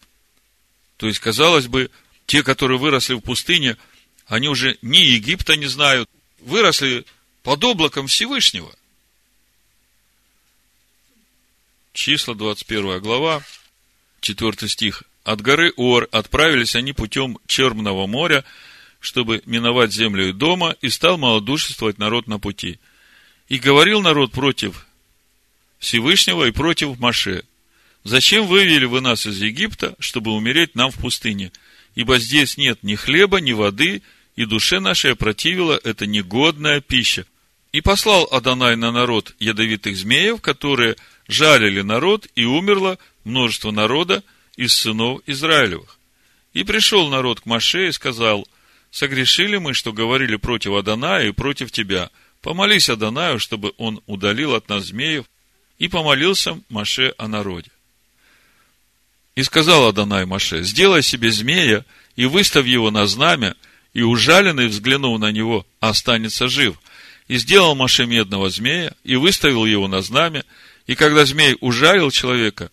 То 0.99 1.07
есть, 1.07 1.21
казалось 1.21 1.67
бы, 1.67 1.91
те, 2.27 2.43
которые 2.43 2.79
выросли 2.79 3.15
в 3.15 3.21
пустыне, 3.21 3.77
они 4.27 4.49
уже 4.49 4.79
ни 4.83 4.99
Египта 4.99 5.57
не 5.57 5.67
знают, 5.67 6.09
выросли 6.41 7.05
под 7.43 7.63
облаком 7.65 8.07
Всевышнего. 8.07 8.75
Числа 11.93 12.35
21 12.35 13.01
глава, 13.01 13.43
4 14.21 14.69
стих. 14.69 15.05
От 15.25 15.41
горы 15.41 15.73
Ор 15.77 16.09
отправились 16.13 16.75
они 16.75 16.93
путем 16.93 17.39
Черного 17.47 18.07
моря 18.07 18.45
чтобы 19.05 19.43
миновать 19.45 19.93
землю 19.93 20.31
и 20.31 20.33
дома, 20.33 20.77
и 20.81 20.89
стал 20.89 21.19
малодушествовать 21.19 21.99
народ 21.99 22.27
на 22.27 22.39
пути. 22.39 22.79
И 23.49 23.59
говорил 23.59 24.01
народ 24.01 24.33
против 24.33 24.87
Всевышнего 25.79 26.47
и 26.47 26.53
против 26.53 26.99
Маше. 26.99 27.45
Зачем 28.03 28.47
вывели 28.47 28.87
вы 28.87 29.03
нас 29.03 29.27
из 29.27 29.43
Египта, 29.43 29.95
чтобы 29.99 30.33
умереть 30.33 30.75
нам 30.75 30.91
в 30.91 30.99
пустыне? 30.99 31.53
Ибо 31.95 32.19
здесь 32.19 32.57
нет 32.57 32.83
ни 32.83 32.95
хлеба, 32.95 33.41
ни 33.41 33.53
воды, 33.53 34.03
и 34.37 34.47
душе 34.47 34.81
нашей 34.81 35.15
противила 35.15 35.79
эта 35.85 36.07
негодная 36.07 36.81
пища. 36.81 37.27
И 37.73 37.81
послал 37.81 38.29
Адонай 38.31 38.77
на 38.77 38.93
народ 38.93 39.35
ядовитых 39.39 39.97
змеев, 39.97 40.41
которые 40.41 40.97
жалили 41.29 41.83
народ, 41.83 42.27
и 42.35 42.45
умерло 42.45 42.99
множество 43.25 43.71
народа 43.71 44.23
из 44.57 44.75
сынов 44.75 45.21
Израилевых. 45.27 45.99
И 46.53 46.63
пришел 46.65 47.09
народ 47.09 47.41
к 47.41 47.47
Маше 47.47 47.89
и 47.89 47.93
сказал, 47.93 48.47
Согрешили 48.95 49.57
мы, 49.57 49.75
что 49.75 49.93
говорили 49.93 50.37
против 50.37 50.75
Аданая 50.75 51.27
и 51.27 51.33
против 51.33 51.73
тебя. 51.73 52.11
Помолись 52.41 52.89
Адонаю, 52.89 53.41
чтобы 53.41 53.73
он 53.77 54.01
удалил 54.07 54.55
от 54.55 54.69
нас 54.69 54.85
змеев, 54.85 55.25
и 55.79 55.89
помолился 55.89 56.61
Маше 56.69 57.13
о 57.19 57.27
народе. 57.27 57.73
И 59.35 59.43
сказал 59.43 59.89
Адонай 59.89 60.27
Маше, 60.27 60.63
сделай 60.63 61.03
себе 61.03 61.31
змея 61.31 61.85
и 62.17 62.27
выставь 62.27 62.67
его 62.67 62.91
на 62.91 63.07
знамя, 63.07 63.57
и 63.93 64.03
ужаленный, 64.03 64.69
взглянув 64.69 65.21
на 65.21 65.33
него, 65.33 65.67
останется 65.81 66.49
жив. 66.49 66.79
И 67.29 67.37
сделал 67.39 67.75
Маше 67.75 68.07
медного 68.07 68.51
змея, 68.51 68.95
и 69.03 69.17
выставил 69.17 69.65
его 69.65 69.89
на 69.89 70.03
знамя, 70.03 70.45
и 70.87 70.95
когда 70.95 71.25
змей 71.25 71.57
ужалил 71.61 72.11
человека, 72.11 72.71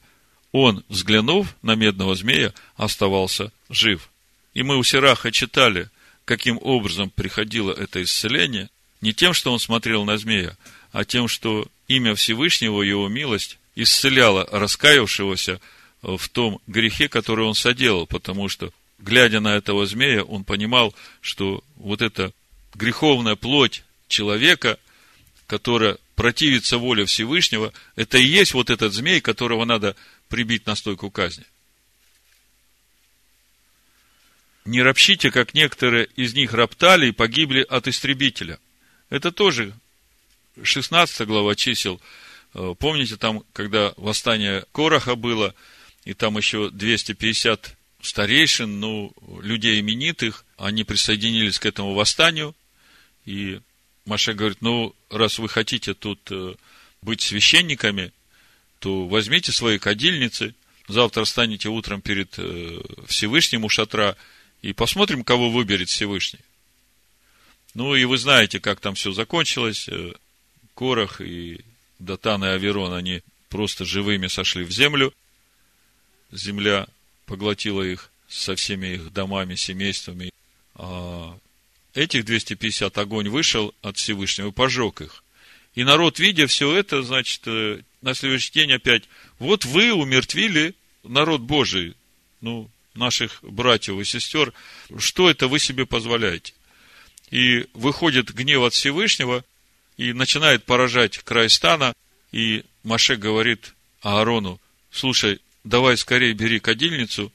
он, 0.51 0.83
взглянув 0.89 1.55
на 1.61 1.75
медного 1.75 2.15
змея, 2.15 2.53
оставался 2.75 3.51
жив. 3.69 4.09
И 4.53 4.63
мы 4.63 4.77
у 4.77 4.83
Сираха 4.83 5.31
читали– 5.31 5.89
каким 6.25 6.59
образом 6.61 7.09
приходило 7.09 7.73
это 7.73 8.01
исцеление, 8.01 8.69
не 9.01 9.13
тем, 9.13 9.33
что 9.33 9.51
он 9.51 9.59
смотрел 9.59 10.05
на 10.05 10.17
змея, 10.17 10.55
а 10.91 11.03
тем, 11.03 11.27
что 11.27 11.67
имя 11.87 12.15
Всевышнего, 12.15 12.81
его 12.81 13.07
милость, 13.07 13.57
исцеляло 13.75 14.47
раскаявшегося 14.51 15.59
в 16.01 16.29
том 16.29 16.59
грехе, 16.67 17.07
который 17.07 17.45
он 17.45 17.55
соделал, 17.55 18.07
потому 18.07 18.49
что, 18.49 18.73
глядя 18.99 19.39
на 19.39 19.55
этого 19.55 19.85
змея, 19.85 20.23
он 20.23 20.43
понимал, 20.43 20.95
что 21.21 21.63
вот 21.75 22.01
эта 22.01 22.33
греховная 22.73 23.35
плоть 23.35 23.83
человека, 24.07 24.79
которая 25.47 25.97
противится 26.15 26.77
воле 26.77 27.05
Всевышнего, 27.05 27.73
это 27.95 28.17
и 28.17 28.25
есть 28.25 28.53
вот 28.53 28.69
этот 28.69 28.93
змей, 28.93 29.21
которого 29.21 29.65
надо 29.65 29.95
прибить 30.27 30.65
на 30.65 30.75
стойку 30.75 31.09
казни. 31.09 31.45
Не 34.65 34.81
ропщите, 34.81 35.31
как 35.31 35.53
некоторые 35.53 36.07
из 36.15 36.33
них 36.33 36.53
роптали 36.53 37.07
и 37.07 37.11
погибли 37.11 37.65
от 37.67 37.87
истребителя. 37.87 38.59
Это 39.09 39.31
тоже 39.31 39.73
16 40.61 41.27
глава 41.27 41.55
чисел. 41.55 41.99
Э, 42.53 42.75
помните, 42.77 43.17
там, 43.17 43.43
когда 43.53 43.93
восстание 43.97 44.65
Короха 44.71 45.15
было, 45.15 45.55
и 46.05 46.13
там 46.13 46.37
еще 46.37 46.69
250 46.69 47.75
старейшин, 48.01 48.79
ну, 48.79 49.13
людей 49.41 49.79
именитых, 49.79 50.45
они 50.57 50.83
присоединились 50.83 51.59
к 51.59 51.65
этому 51.65 51.93
восстанию, 51.93 52.55
и 53.25 53.59
Маша 54.05 54.33
говорит, 54.33 54.61
ну, 54.61 54.95
раз 55.09 55.37
вы 55.37 55.47
хотите 55.47 55.93
тут 55.93 56.19
э, 56.31 56.55
быть 57.01 57.21
священниками, 57.21 58.11
то 58.79 59.07
возьмите 59.07 59.51
свои 59.51 59.77
кадильницы, 59.77 60.55
завтра 60.87 61.25
станете 61.25 61.69
утром 61.69 62.01
перед 62.01 62.33
э, 62.37 62.81
Всевышним 63.07 63.63
у 63.63 63.69
шатра, 63.69 64.15
и 64.61 64.73
посмотрим, 64.73 65.23
кого 65.23 65.49
выберет 65.49 65.89
Всевышний. 65.89 66.39
Ну, 67.73 67.95
и 67.95 68.03
вы 68.05 68.17
знаете, 68.17 68.59
как 68.59 68.79
там 68.79 68.95
все 68.95 69.11
закончилось. 69.11 69.87
Э, 69.87 70.13
Корах 70.73 71.21
и 71.21 71.61
Датан 71.99 72.43
и 72.43 72.47
Аверон, 72.47 72.93
они 72.93 73.21
просто 73.49 73.85
живыми 73.85 74.27
сошли 74.27 74.63
в 74.63 74.71
землю. 74.71 75.13
Земля 76.31 76.87
поглотила 77.25 77.81
их 77.83 78.11
со 78.29 78.55
всеми 78.55 78.95
их 78.95 79.13
домами, 79.13 79.55
семействами. 79.55 80.31
А 80.75 81.37
этих 81.93 82.25
250 82.25 82.97
огонь 82.97 83.29
вышел 83.29 83.73
от 83.81 83.97
Всевышнего 83.97 84.49
и 84.49 84.51
пожег 84.51 85.01
их. 85.01 85.23
И 85.75 85.83
народ, 85.83 86.19
видя 86.19 86.47
все 86.47 86.73
это, 86.75 87.01
значит, 87.03 87.41
э, 87.45 87.81
на 88.01 88.13
следующий 88.13 88.51
день 88.51 88.73
опять, 88.73 89.03
вот 89.39 89.65
вы 89.65 89.93
умертвили 89.93 90.75
народ 91.03 91.41
Божий, 91.41 91.95
ну, 92.41 92.69
наших 92.93 93.39
братьев 93.41 93.99
и 93.99 94.03
сестер, 94.03 94.53
что 94.97 95.29
это 95.29 95.47
вы 95.47 95.59
себе 95.59 95.85
позволяете? 95.85 96.53
И 97.29 97.67
выходит 97.73 98.33
гнев 98.33 98.63
от 98.63 98.73
Всевышнего, 98.73 99.45
и 99.97 100.13
начинает 100.13 100.65
поражать 100.65 101.19
край 101.19 101.49
стана, 101.49 101.93
и 102.31 102.63
Маше 102.83 103.15
говорит 103.15 103.73
Аарону, 104.01 104.59
слушай, 104.91 105.39
давай 105.63 105.97
скорее 105.97 106.33
бери 106.33 106.59
кадильницу 106.59 107.31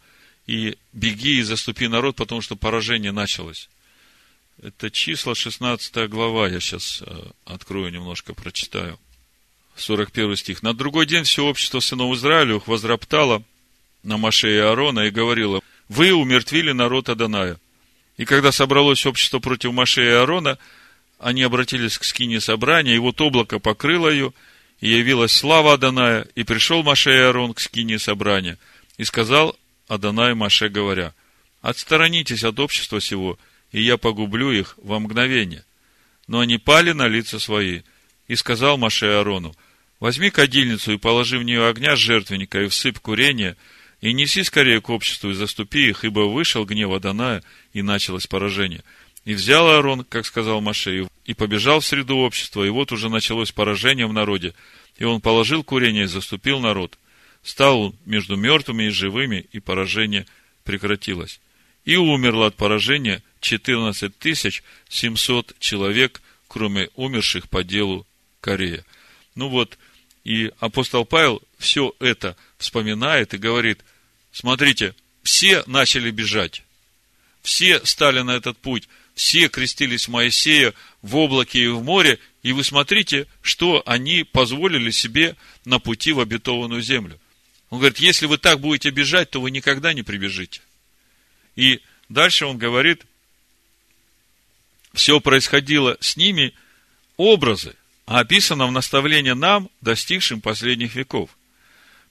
и 0.47 0.77
беги 0.93 1.39
и 1.39 1.43
заступи 1.43 1.89
народ, 1.89 2.17
потому 2.17 2.41
что 2.41 2.57
поражение 2.57 3.13
началось. 3.13 3.69
Это 4.63 4.91
числа 4.91 5.35
16 5.35 6.09
глава, 6.09 6.49
я 6.49 6.61
сейчас 6.61 7.03
э, 7.05 7.25
открою 7.45 7.93
немножко, 7.93 8.33
прочитаю. 8.33 8.99
41 9.77 10.37
стих. 10.37 10.63
На 10.63 10.73
другой 10.73 11.07
день 11.07 11.25
все 11.25 11.45
общество 11.45 11.81
сынов 11.81 12.17
Израилевых 12.17 12.67
возроптало 12.67 13.43
на 14.03 14.17
Маше 14.17 14.55
и 14.55 14.59
Аарона 14.59 15.01
и 15.01 15.11
говорило, 15.11 15.61
вы 15.89 16.13
умертвили 16.13 16.73
народ 16.73 17.11
Аданая. 17.11 17.61
И 18.17 18.25
когда 18.25 18.53
собралось 18.53 19.05
общество 19.05 19.41
против 19.41 19.73
Маше 19.73 20.05
и 20.05 20.09
Аарона, 20.09 20.59
они 21.19 21.43
обратились 21.43 21.99
к 21.99 22.05
скине 22.05 22.41
собрания, 22.41 22.95
и 22.95 22.99
вот 22.99 23.21
облако 23.21 23.59
покрыло 23.59 24.09
ее, 24.09 24.33
и 24.81 24.89
явилась 24.89 25.33
слава 25.33 25.75
Аданая, 25.75 26.27
и 26.35 26.45
пришел 26.45 26.83
Маше 26.83 27.11
и 27.11 27.19
Аарон 27.19 27.55
к 27.55 27.61
скине 27.61 27.99
собрания, 27.99 28.59
и 28.99 29.05
сказал 29.05 29.57
Адонай 29.89 30.35
Маше, 30.35 30.69
говоря, 30.69 31.15
«Отсторонитесь 31.63 32.45
от 32.45 32.59
общества 32.59 33.01
сего, 33.01 33.39
и 33.73 33.83
я 33.83 33.97
погублю 33.97 34.53
их 34.53 34.79
во 34.83 34.99
мгновение». 35.01 35.65
Но 36.27 36.41
они 36.41 36.59
пали 36.59 36.93
на 36.93 37.07
лица 37.07 37.39
свои, 37.39 37.83
и 38.27 38.35
сказал 38.35 38.79
Маше 38.79 39.07
Аарону, 39.07 39.55
«Возьми 40.01 40.31
кадильницу 40.31 40.93
и 40.93 40.99
положи 40.99 41.39
в 41.39 41.45
нее 41.45 41.67
огня 41.67 41.97
с 41.97 42.01
жертвенника 42.01 42.63
и 42.63 42.69
всыпь 42.69 42.99
курение, 42.99 43.57
и 44.01 44.13
неси 44.13 44.43
скорее 44.43 44.81
к 44.81 44.91
обществу 44.91 45.31
и 45.31 45.35
заступи 45.35 45.89
их, 45.89 46.05
ибо 46.05 46.21
вышел 46.21 46.67
гнев 46.67 46.93
Аданая, 46.93 47.43
и 47.73 47.83
началось 47.83 48.27
поражение». 48.27 48.83
И 49.25 49.35
взял 49.35 49.69
Аарон, 49.69 50.05
как 50.05 50.25
сказал 50.27 50.61
Маше, 50.61 51.09
и 51.27 51.35
побежал 51.35 51.81
в 51.81 51.87
среду 51.87 52.19
общества, 52.19 52.65
и 52.65 52.71
вот 52.71 52.93
уже 52.93 53.09
началось 53.09 53.51
поражение 53.53 54.07
в 54.07 54.13
народе. 54.13 54.55
И 54.97 55.05
он 55.05 55.21
положил 55.21 55.65
курение 55.65 56.05
и 56.05 56.09
заступил 56.09 56.61
народ. 56.61 56.97
Стал 57.43 57.81
он 57.81 57.97
между 58.07 58.37
мертвыми 58.37 58.85
и 58.85 58.91
живыми, 58.91 59.47
и 59.53 59.59
поражение 59.59 60.27
прекратилось. 60.65 61.41
И 61.85 61.97
умерло 61.97 62.47
от 62.47 62.57
поражения 62.57 63.23
14 63.41 64.17
тысяч 64.17 64.63
700 64.89 65.57
человек, 65.59 66.23
кроме 66.49 66.89
умерших 66.95 67.49
по 67.49 67.65
делу 67.65 68.07
Корея. 68.41 68.85
Ну 69.35 69.49
вот, 69.49 69.79
и 70.25 70.53
апостол 70.61 71.05
Павел 71.05 71.43
все 71.59 71.95
это 71.99 72.37
вспоминает 72.57 73.35
и 73.35 73.39
говорит, 73.39 73.85
смотрите, 74.33 74.95
все 75.23 75.65
начали 75.67 76.11
бежать, 76.11 76.63
все 77.43 77.85
стали 77.85 78.21
на 78.21 78.37
этот 78.37 78.59
путь, 78.59 78.89
все 79.17 79.49
крестились 79.49 80.09
Моисея 80.09 80.75
в 81.07 81.17
облаке 81.17 81.61
и 81.61 81.69
в 81.69 81.83
море, 81.83 82.19
и 82.43 82.53
вы 82.53 82.65
смотрите, 82.65 83.27
что 83.41 83.83
они 83.87 84.25
позволили 84.25 84.91
себе 84.91 85.37
на 85.65 85.79
пути 85.79 86.13
в 86.13 86.21
обетованную 86.21 86.83
землю. 86.83 87.21
Он 87.71 87.79
говорит, 87.79 87.99
если 87.99 88.27
вы 88.27 88.39
так 88.39 88.61
будете 88.61 88.91
бежать, 88.91 89.31
то 89.31 89.41
вы 89.41 89.51
никогда 89.51 89.93
не 89.93 90.03
прибежите. 90.03 90.61
И 91.55 91.81
дальше 92.09 92.47
он 92.47 92.59
говорит, 92.59 93.05
все 94.95 95.21
происходило 95.21 95.97
с 96.01 96.17
ними 96.17 96.55
образы, 97.17 97.77
а 98.05 98.21
описано 98.21 98.67
в 98.67 98.73
наставлении 98.73 99.33
нам, 99.33 99.71
достигшим 99.81 100.41
последних 100.41 100.97
веков. 100.97 101.31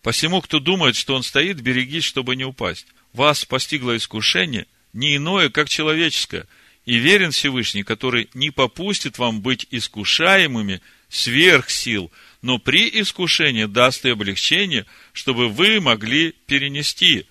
Посему, 0.02 0.42
кто 0.42 0.60
думает, 0.60 0.96
что 0.96 1.16
он 1.16 1.24
стоит, 1.24 1.60
берегись, 1.60 2.04
чтобы 2.04 2.36
не 2.36 2.46
упасть. 2.46 2.88
Вас 3.12 3.44
постигло 3.44 3.98
искушение, 3.98 4.68
не 4.94 5.18
иное, 5.18 5.50
как 5.50 5.68
человеческое, 5.68 6.48
и 6.86 6.98
верен 6.98 7.32
Всевышний, 7.32 7.84
который 7.84 8.30
не 8.34 8.52
попустит 8.52 9.18
вам 9.18 9.42
быть 9.42 9.68
искушаемыми 9.72 10.82
сверх 11.10 11.70
сил– 11.70 12.12
но 12.46 12.60
при 12.60 13.02
искушении 13.02 13.66
даст 13.66 14.06
и 14.06 14.10
облегчение, 14.10 14.86
чтобы 15.14 15.50
вы 15.50 15.82
могли 15.82 16.32
перенести. 16.46 17.26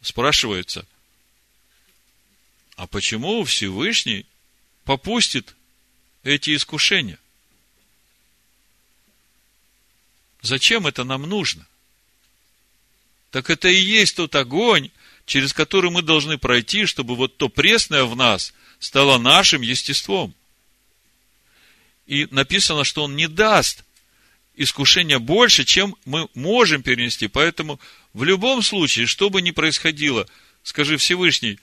Спрашивается, 0.00 0.86
а 2.76 2.86
почему 2.86 3.44
Всевышний 3.44 4.24
попустит 4.84 5.54
эти 6.22 6.56
искушения? 6.56 7.18
Зачем 10.40 10.86
это 10.86 11.04
нам 11.04 11.24
нужно? 11.24 11.66
Так 13.32 13.50
это 13.50 13.68
и 13.68 13.76
есть 13.76 14.16
тот 14.16 14.34
огонь, 14.34 14.90
через 15.26 15.52
который 15.52 15.90
мы 15.90 16.00
должны 16.00 16.38
пройти, 16.38 16.86
чтобы 16.86 17.16
вот 17.16 17.36
то 17.36 17.50
пресное 17.50 18.04
в 18.04 18.16
нас 18.16 18.54
стало 18.82 19.16
нашим 19.16 19.62
естеством. 19.62 20.34
И 22.06 22.26
написано, 22.32 22.82
что 22.82 23.04
он 23.04 23.14
не 23.14 23.28
даст 23.28 23.84
искушения 24.56 25.20
больше, 25.20 25.64
чем 25.64 25.94
мы 26.04 26.28
можем 26.34 26.82
перенести. 26.82 27.28
Поэтому 27.28 27.78
в 28.12 28.24
любом 28.24 28.60
случае, 28.60 29.06
что 29.06 29.30
бы 29.30 29.40
ни 29.40 29.52
происходило, 29.52 30.26
скажи 30.64 30.96
Всевышний, 30.96 31.60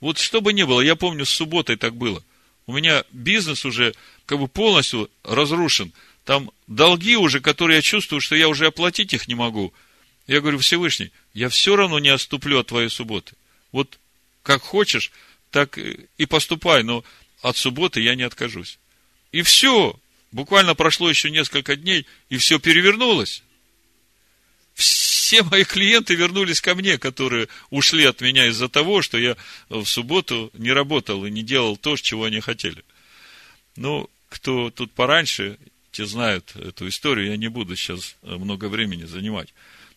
вот 0.00 0.18
что 0.18 0.42
бы 0.42 0.52
ни 0.52 0.62
было, 0.62 0.82
я 0.82 0.94
помню, 0.94 1.24
с 1.24 1.30
субботой 1.30 1.76
так 1.76 1.96
было. 1.96 2.22
У 2.66 2.74
меня 2.74 3.02
бизнес 3.12 3.64
уже 3.64 3.94
как 4.26 4.38
бы 4.38 4.46
полностью 4.46 5.10
разрушен. 5.24 5.90
Там 6.26 6.50
долги 6.66 7.16
уже, 7.16 7.40
которые 7.40 7.76
я 7.76 7.82
чувствую, 7.82 8.20
что 8.20 8.36
я 8.36 8.46
уже 8.46 8.66
оплатить 8.66 9.14
их 9.14 9.26
не 9.26 9.34
могу. 9.34 9.72
Я 10.26 10.42
говорю, 10.42 10.58
Всевышний, 10.58 11.12
я 11.32 11.48
все 11.48 11.76
равно 11.76 11.98
не 11.98 12.10
отступлю 12.10 12.58
от 12.58 12.66
твоей 12.66 12.90
субботы. 12.90 13.32
Вот 13.72 13.98
как 14.42 14.62
хочешь, 14.62 15.12
так 15.50 15.78
и 15.78 16.26
поступай, 16.26 16.82
но 16.82 17.04
от 17.42 17.56
субботы 17.56 18.00
я 18.00 18.14
не 18.14 18.22
откажусь. 18.22 18.78
И 19.32 19.42
все. 19.42 19.98
Буквально 20.30 20.74
прошло 20.74 21.08
еще 21.08 21.30
несколько 21.30 21.74
дней, 21.74 22.06
и 22.28 22.36
все 22.36 22.58
перевернулось. 22.58 23.42
Все 24.74 25.42
мои 25.42 25.64
клиенты 25.64 26.14
вернулись 26.14 26.60
ко 26.60 26.74
мне, 26.74 26.98
которые 26.98 27.48
ушли 27.70 28.04
от 28.04 28.20
меня 28.20 28.46
из-за 28.46 28.68
того, 28.68 29.02
что 29.02 29.18
я 29.18 29.36
в 29.68 29.86
субботу 29.86 30.50
не 30.52 30.70
работал 30.70 31.24
и 31.24 31.30
не 31.30 31.42
делал 31.42 31.76
то, 31.76 31.96
чего 31.96 32.24
они 32.24 32.40
хотели. 32.40 32.84
Ну, 33.76 34.08
кто 34.28 34.70
тут 34.70 34.92
пораньше, 34.92 35.58
те 35.92 36.04
знают 36.06 36.54
эту 36.56 36.88
историю, 36.88 37.28
я 37.28 37.36
не 37.36 37.48
буду 37.48 37.74
сейчас 37.74 38.16
много 38.22 38.68
времени 38.68 39.04
занимать. 39.04 39.52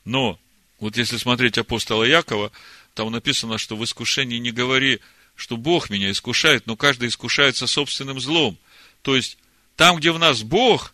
Но, 0.06 0.40
вот 0.80 0.98
если 0.98 1.18
смотреть 1.18 1.58
апостола 1.58 2.04
Якова, 2.04 2.52
там 2.94 3.12
написано, 3.12 3.58
что 3.58 3.76
в 3.76 3.84
искушении 3.84 4.38
не 4.38 4.52
говори, 4.52 5.00
что 5.42 5.58
Бог 5.58 5.90
меня 5.90 6.12
искушает, 6.12 6.68
но 6.68 6.76
каждый 6.76 7.10
искушается 7.10 7.66
собственным 7.66 8.20
злом. 8.20 8.60
То 9.02 9.16
есть, 9.16 9.40
там, 9.76 9.98
где 9.98 10.12
в 10.12 10.20
нас 10.20 10.44
Бог, 10.44 10.94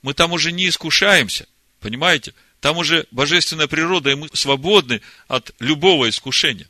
мы 0.00 0.14
там 0.14 0.32
уже 0.32 0.52
не 0.52 0.68
искушаемся. 0.68 1.48
Понимаете? 1.80 2.34
Там 2.60 2.78
уже 2.78 3.08
божественная 3.10 3.66
природа, 3.66 4.10
и 4.10 4.14
мы 4.14 4.28
свободны 4.32 5.00
от 5.26 5.52
любого 5.58 6.08
искушения. 6.08 6.68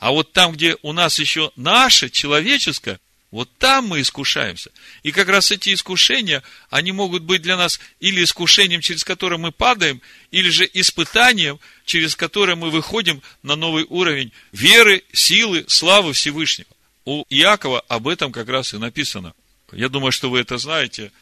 А 0.00 0.10
вот 0.10 0.32
там, 0.32 0.52
где 0.52 0.76
у 0.82 0.92
нас 0.92 1.20
еще 1.20 1.52
наше, 1.54 2.10
человеческое, 2.10 2.98
Вот 3.30 3.48
там 3.58 3.86
мы 3.86 4.00
искушаемся. 4.00 4.72
И 5.04 5.12
как 5.12 5.28
раз 5.28 5.52
эти 5.52 5.72
искушения, 5.72 6.42
они 6.68 6.90
могут 6.90 7.22
быть 7.22 7.42
для 7.42 7.56
нас 7.56 7.78
или 8.00 8.24
искушением, 8.24 8.80
через 8.80 9.04
которое 9.04 9.36
мы 9.36 9.52
падаем, 9.52 10.02
или 10.32 10.50
же 10.50 10.68
испытанием, 10.72 11.60
через 11.84 12.16
которое 12.16 12.56
мы 12.56 12.70
выходим 12.70 13.22
на 13.42 13.54
новый 13.54 13.84
уровень 13.88 14.32
веры, 14.50 15.04
силы, 15.12 15.64
славы 15.68 16.12
Всевышнего. 16.12 16.68
У 17.04 17.24
Иакова 17.30 17.80
об 17.88 18.08
этом 18.08 18.32
как 18.32 18.48
раз 18.48 18.74
и 18.74 18.78
написано. 18.78 19.32
Я 19.72 19.88
думаю, 19.88 20.10
что 20.10 20.28
вы 20.28 20.40
это 20.40 20.58
знаете 20.58 21.12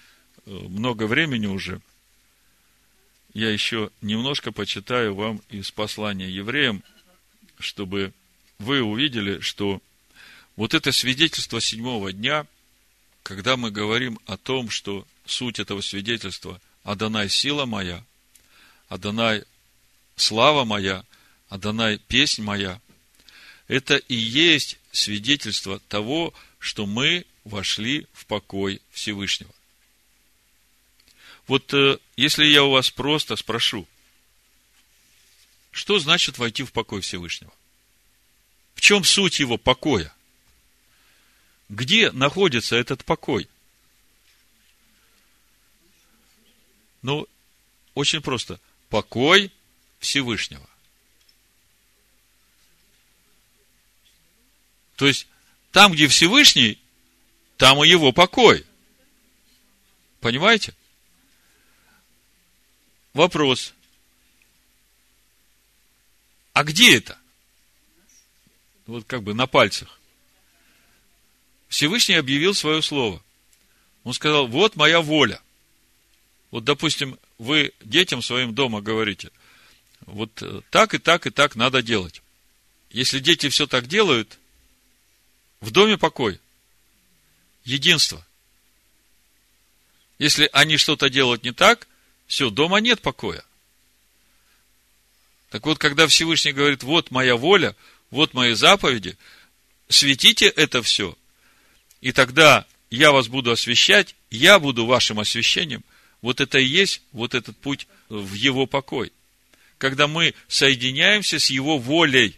э, 0.47 0.51
много 0.51 1.07
времени 1.07 1.47
уже. 1.47 1.81
Я 3.35 3.51
еще 3.51 3.91
немножко 4.01 4.51
почитаю 4.51 5.15
вам 5.15 5.43
из 5.51 5.71
послания 5.71 6.31
евреям, 6.31 6.83
чтобы 7.59 8.15
вы 8.59 8.81
увидели, 8.81 9.41
что 9.41 9.83
вот 10.59 10.75
это 10.75 10.91
свидетельство 10.91 11.61
седьмого 11.61 12.13
дня, 12.13 12.45
когда 13.23 13.57
мы 13.57 13.71
говорим 13.71 14.19
о 14.27 14.37
том, 14.37 14.71
что 14.71 15.07
суть 15.25 15.61
этого 15.61 15.81
свидетельства– 15.83 16.61
Адонай 16.83 17.29
сила 17.29 17.65
моя, 17.65 18.05
Адонай 18.89 19.45
слава 20.17 20.65
моя, 20.65 21.05
Адонай 21.49 21.99
песнь 21.99 22.43
моя, 22.43 22.81
это 23.69 23.99
и 23.99 24.17
есть 24.17 24.79
свидетельство 24.91 25.79
того, 25.79 26.35
что 26.59 26.87
мы 26.87 27.25
вошли 27.45 28.09
в 28.13 28.27
покой 28.27 28.83
Всевышнего. 28.91 29.55
Вот 31.47 31.73
э, 31.73 31.99
если 32.17 32.45
я 32.47 32.65
у 32.65 32.73
вас 32.73 32.91
просто 32.91 33.37
спрошу, 33.37 33.87
что 35.71 36.01
значит 36.01 36.39
войти 36.39 36.65
в 36.65 36.73
покой 36.73 37.01
Всевышнего? 37.01 37.53
В 38.75 38.81
чем 38.81 39.05
суть 39.05 39.39
его 39.39 39.57
покоя? 39.57 40.13
Где 41.69 42.11
находится 42.13 42.77
этот 42.77 43.05
покой? 43.05 43.49
Ну, 47.03 47.29
очень 47.95 48.23
просто. 48.23 48.59
Покой 48.89 49.53
Всевышнего. 49.99 50.69
То 54.97 55.07
есть, 55.07 55.29
там, 55.71 55.93
где 55.93 56.09
Всевышний, 56.09 56.81
там 57.57 57.85
и 57.85 57.89
его 57.89 58.13
покой. 58.13 58.65
Понимаете? 60.21 60.75
Вопрос. 63.13 63.75
А 66.53 66.65
где 66.65 66.97
это? 66.97 67.19
Вот 68.87 69.05
как 69.05 69.23
бы 69.23 69.35
на 69.35 69.47
пальцах. 69.47 69.98
Всевышний 71.69 72.15
объявил 72.15 72.55
свое 72.55 72.83
слово. 72.83 73.23
Он 74.05 74.15
сказал, 74.15 74.47
вот 74.47 74.77
моя 74.77 75.01
воля. 75.01 75.41
Вот, 76.51 76.65
допустим, 76.65 77.19
вы 77.37 77.73
детям 77.81 78.23
своим 78.23 78.55
дома 78.55 78.81
говорите, 78.81 79.31
вот 80.07 80.31
э, 80.41 80.63
так 80.71 80.95
и 80.95 80.99
так 80.99 81.27
и 81.27 81.31
так 81.31 81.57
надо 81.57 81.83
делать. 81.83 82.23
Если 82.91 83.19
дети 83.19 83.51
все 83.51 83.67
так 83.67 83.87
делают, 83.87 84.39
в 85.61 85.71
доме 85.71 85.99
покой, 85.99 86.41
единство. 87.65 88.25
Если 90.19 90.49
они 90.53 90.79
что-то 90.79 91.11
делают 91.11 91.43
не 91.43 91.53
так, 91.53 91.87
все, 92.27 92.49
дома 92.49 92.79
нет 92.81 93.03
покоя. 93.03 93.45
Так 95.51 95.67
вот, 95.67 95.79
когда 95.79 96.07
Всевышний 96.07 96.53
говорит, 96.53 96.83
вот 96.83 97.11
моя 97.11 97.37
воля, 97.37 97.77
вот 98.11 98.33
мои 98.33 98.55
заповеди, 98.55 99.19
светите 99.89 100.47
это 100.47 100.83
все– 100.83 101.15
и 102.01 102.13
тогда 102.13 102.67
я 102.91 103.13
вас 103.13 103.29
буду 103.29 103.51
освещать, 103.51 104.15
я 104.31 104.59
буду 104.59 104.87
вашим 104.87 105.21
освящением. 105.21 105.85
Вот 106.23 106.41
это 106.41 106.59
и 106.59 106.65
есть 106.65 107.03
вот 107.13 107.35
этот 107.35 107.57
путь 107.59 107.87
в 108.09 108.35
его 108.35 108.67
покой. 108.67 109.13
Когда 109.79 110.09
мы 110.09 110.35
соединяемся 110.49 111.39
с 111.39 111.51
его 111.51 111.79
волей. 111.79 112.37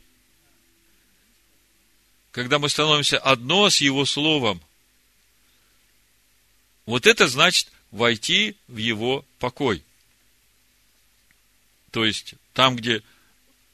Когда 2.32 2.58
мы 2.58 2.68
становимся 2.68 3.18
одно 3.18 3.70
с 3.70 3.80
его 3.80 4.04
словом. 4.04 4.60
Вот 6.86 7.06
это 7.06 7.28
значит 7.28 7.68
войти 7.90 8.56
в 8.68 8.76
его 8.76 9.24
покой. 9.38 9.82
То 11.90 12.04
есть, 12.04 12.34
там, 12.52 12.76
где 12.76 13.02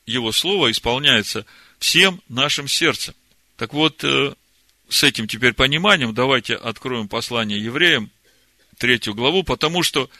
его 0.07 0.33
слово 0.33 0.71
исполняется 0.71 1.45
всем 1.79 2.23
нашим 2.29 2.69
сердцем. 2.69 3.15
Так 3.57 3.75
вот, 3.75 4.03
э, 4.05 4.35
с 4.89 5.03
этим 5.03 5.27
теперь 5.27 5.53
пониманием 5.53 6.15
давайте 6.15 6.55
откроем 6.55 7.09
послание 7.09 7.63
евреям, 7.63 8.11
третью 8.79 9.15
главу, 9.15 9.43
потому 9.43 9.83
что 9.83 10.11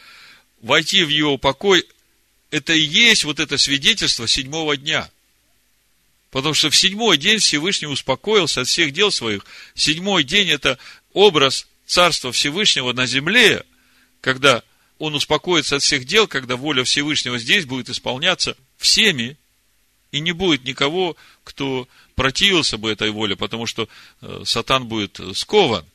войти 0.61 1.03
в 1.03 1.09
его 1.09 1.37
покой– 1.37 1.85
это 2.51 2.73
и 2.73 2.79
есть 2.79 3.23
вот 3.23 3.39
это 3.39 3.57
свидетельство 3.57 4.27
седьмого 4.27 4.77
дня. 4.77 5.09
Потому 6.31 6.53
что 6.53 6.69
в 6.69 6.75
седьмой 6.75 7.17
день 7.17 7.39
Всевышний 7.39 7.87
успокоился 7.87 8.61
от 8.61 8.67
всех 8.67 8.91
дел 8.91 9.11
своих. 9.11 9.45
Седьмой 9.75 10.23
день– 10.23 10.49
это 10.51 10.77
образ 11.13 11.67
Царства 11.85 12.31
Всевышнего 12.31 12.91
на 12.91 13.05
земле, 13.05 13.63
когда 14.19 14.63
он 14.99 15.15
успокоится 15.15 15.77
от 15.77 15.83
всех 15.83 16.05
дел, 16.05 16.27
когда 16.27 16.57
воля 16.57 16.83
Всевышнего 16.83 17.39
здесь 17.39 17.65
будет 17.65 17.89
исполняться 17.89 18.57
всеми, 18.77 19.37
и 20.11 20.19
не 20.19 20.31
будет 20.31 20.63
никого, 20.63 21.15
кто 21.43 21.87
противился 22.17 22.79
бы 22.79 22.91
этой 22.91 23.11
воле, 23.11 23.35
потому 23.35 23.67
что 23.67 23.87
э, 24.21 24.41
сатан 24.43 24.87
будет 24.87 25.19
скован. 25.35 25.85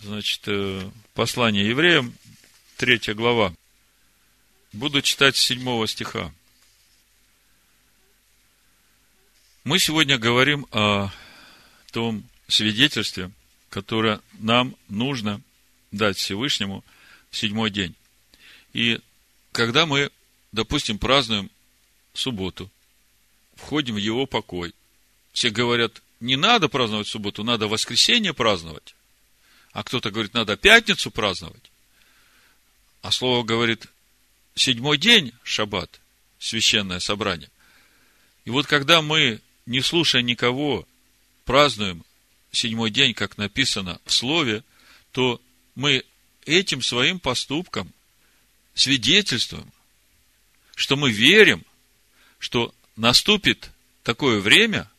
Значит, 0.00 0.42
э, 0.48 0.90
послание 1.14 1.66
евреям, 1.66 2.14
третья 2.76 3.14
глава. 3.14 3.54
Буду 4.74 5.00
читать 5.00 5.36
с 5.36 5.40
седьмого 5.40 5.88
стиха. 5.88 6.30
Мы 9.64 9.78
сегодня 9.78 10.18
говорим 10.18 10.66
о 10.72 11.10
том 11.90 12.22
свидетельстве, 12.48 13.30
которое 13.70 14.20
нам 14.34 14.76
нужно 14.90 15.40
дать 15.90 16.18
Всевышнему 16.18 16.84
в 17.30 17.36
седьмой 17.38 17.70
день. 17.70 17.94
И 18.74 19.00
когда 19.52 19.86
мы, 19.86 20.10
допустим, 20.52 20.98
празднуем 20.98 21.50
субботу, 22.12 22.70
входим 23.56 23.94
в 23.94 23.98
его 23.98 24.26
покой. 24.26 24.74
Все 25.32 25.50
говорят, 25.50 26.02
не 26.20 26.36
надо 26.36 26.68
праздновать 26.68 27.08
субботу, 27.08 27.44
надо 27.44 27.68
воскресенье 27.68 28.32
праздновать. 28.32 28.94
А 29.72 29.82
кто-то 29.82 30.10
говорит, 30.10 30.34
надо 30.34 30.56
пятницу 30.56 31.10
праздновать. 31.10 31.70
А 33.02 33.10
слово 33.10 33.44
говорит, 33.44 33.86
седьмой 34.54 34.98
день, 34.98 35.32
шаббат, 35.42 36.00
священное 36.38 37.00
собрание. 37.00 37.50
И 38.44 38.50
вот 38.50 38.66
когда 38.66 39.02
мы, 39.02 39.40
не 39.66 39.80
слушая 39.82 40.22
никого, 40.22 40.86
празднуем 41.44 42.04
седьмой 42.52 42.90
день, 42.90 43.12
как 43.12 43.36
написано 43.36 44.00
в 44.04 44.12
слове, 44.12 44.64
то 45.12 45.40
мы 45.74 46.04
этим 46.46 46.80
своим 46.80 47.20
поступком 47.20 47.92
свидетельствуем, 48.74 49.70
что 50.74 50.96
мы 50.96 51.10
верим, 51.10 51.64
что 52.38 52.74
наступит 52.96 53.70
такое 54.02 54.40
время, 54.40 54.90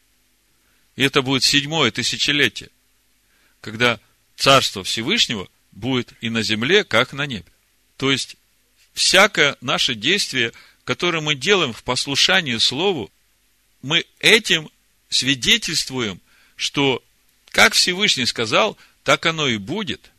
и 0.96 1.04
это 1.04 1.22
будет 1.22 1.44
седьмое 1.44 1.92
тысячелетие, 1.92 2.70
когда 3.62 4.00
Царство 4.36 4.84
Всевышнего 4.84 5.50
будет 5.72 6.14
и 6.22 6.30
на 6.30 6.44
земле, 6.44 6.84
как 6.84 7.14
на 7.14 7.26
небе. 7.26 7.52
То 7.98 8.12
есть, 8.12 8.36
всякое 8.94 9.58
наше 9.62 9.96
действие, 9.96 10.54
которое 10.84 11.22
мы 11.22 11.36
делаем 11.36 11.74
в 11.74 11.84
послушании 11.84 12.58
Слову, 12.58 13.12
мы 13.82 14.06
этим 14.20 14.70
свидетельствуем, 15.10 16.22
что 16.56 17.04
как 17.50 17.74
Всевышний 17.74 18.26
сказал, 18.26 18.78
так 19.04 19.26
оно 19.26 19.48
и 19.48 19.58
будет. 19.58 20.12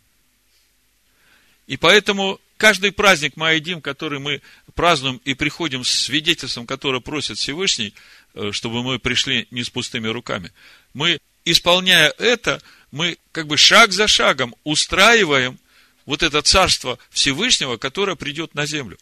И 1.66 1.76
поэтому 1.76 2.40
каждый 2.58 2.92
праздник 2.92 3.36
Маедим, 3.36 3.80
который 3.80 4.18
мы 4.18 4.42
празднуем 4.74 5.20
и 5.24 5.32
приходим 5.32 5.84
с 5.84 5.90
свидетельством, 5.90 6.66
которое 6.66 7.00
просит 7.00 7.38
Всевышний, 7.38 7.94
э, 8.34 8.50
чтобы 8.52 8.82
мы 8.82 8.98
пришли 8.98 9.48
не 9.50 9.64
с 9.64 9.70
пустыми 9.70 10.08
руками, 10.08 10.52
мы, 10.92 11.18
исполняя 11.46 12.12
это, 12.18 12.60
мы 12.90 13.16
как 13.32 13.46
бы 13.46 13.56
шаг 13.56 13.92
за 13.92 14.06
шагом 14.06 14.54
устраиваем 14.64 15.58
вот 16.04 16.22
это 16.22 16.42
царство 16.42 16.98
Всевышнего, 17.10 17.76
которое 17.76 18.16
придет 18.16 18.54
на 18.54 18.66
землю. 18.66 18.98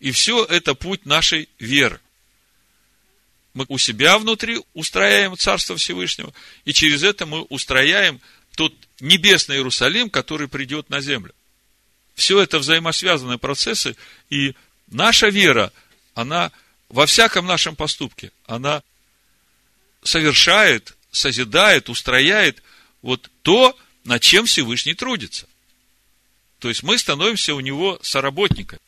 И 0.00 0.10
все 0.10 0.44
это 0.44 0.74
путь 0.74 1.04
нашей 1.06 1.48
веры. 1.58 2.00
Мы 3.54 3.66
у 3.68 3.78
себя 3.78 4.18
внутри 4.18 4.60
устрояем 4.72 5.36
Царство 5.36 5.76
Всевышнего, 5.76 6.32
и 6.64 6.72
через 6.72 7.02
это 7.02 7.26
мы 7.26 7.42
устрояем 7.42 8.20
тот 8.56 8.74
небесный 9.00 9.56
Иерусалим, 9.56 10.08
который 10.08 10.48
придет 10.48 10.88
на 10.88 11.00
землю. 11.00 11.34
Все 12.14 12.40
это 12.40 12.58
взаимосвязанные 12.58 13.38
процессы, 13.38 13.96
и 14.30 14.54
наша 14.88 15.28
вера, 15.28 15.72
она 16.14 16.52
во 16.88 17.06
всяком 17.06 17.46
нашем 17.46 17.74
поступке, 17.74 18.32
она 18.46 18.82
совершает, 20.02 20.94
созидает, 21.10 21.88
устрояет 21.88 22.62
вот 23.00 23.30
то, 23.42 23.78
над 24.04 24.20
чем 24.20 24.46
Всевышний 24.46 24.94
трудится. 24.94 25.46
То 26.58 26.68
есть 26.68 26.82
мы 26.82 26.98
становимся 26.98 27.54
у 27.54 27.60
него 27.60 27.98
соработниками. 28.02 28.80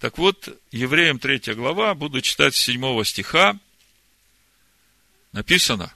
Так 0.00 0.18
вот, 0.18 0.48
Евреям 0.70 1.18
3 1.18 1.54
глава, 1.54 1.94
буду 1.94 2.20
читать 2.20 2.54
с 2.54 2.58
7 2.60 3.04
стиха, 3.04 3.58
написано, 5.32 5.92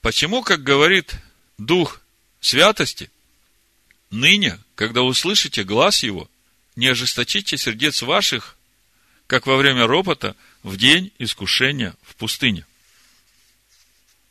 почему, 0.00 0.42
как 0.42 0.62
говорит 0.62 1.14
Дух 1.58 2.00
Святости, 2.40 3.10
ныне, 4.12 4.58
когда 4.74 5.02
услышите 5.02 5.64
глаз 5.64 6.02
Его, 6.02 6.28
не 6.76 6.86
ожесточите 6.86 7.58
сердец 7.58 8.02
ваших, 8.02 8.56
как 9.26 9.46
во 9.46 9.56
время 9.56 9.86
ропота 9.86 10.36
в 10.62 10.76
день 10.76 11.12
искушения 11.18 11.94
в 12.02 12.14
пустыне 12.16 12.64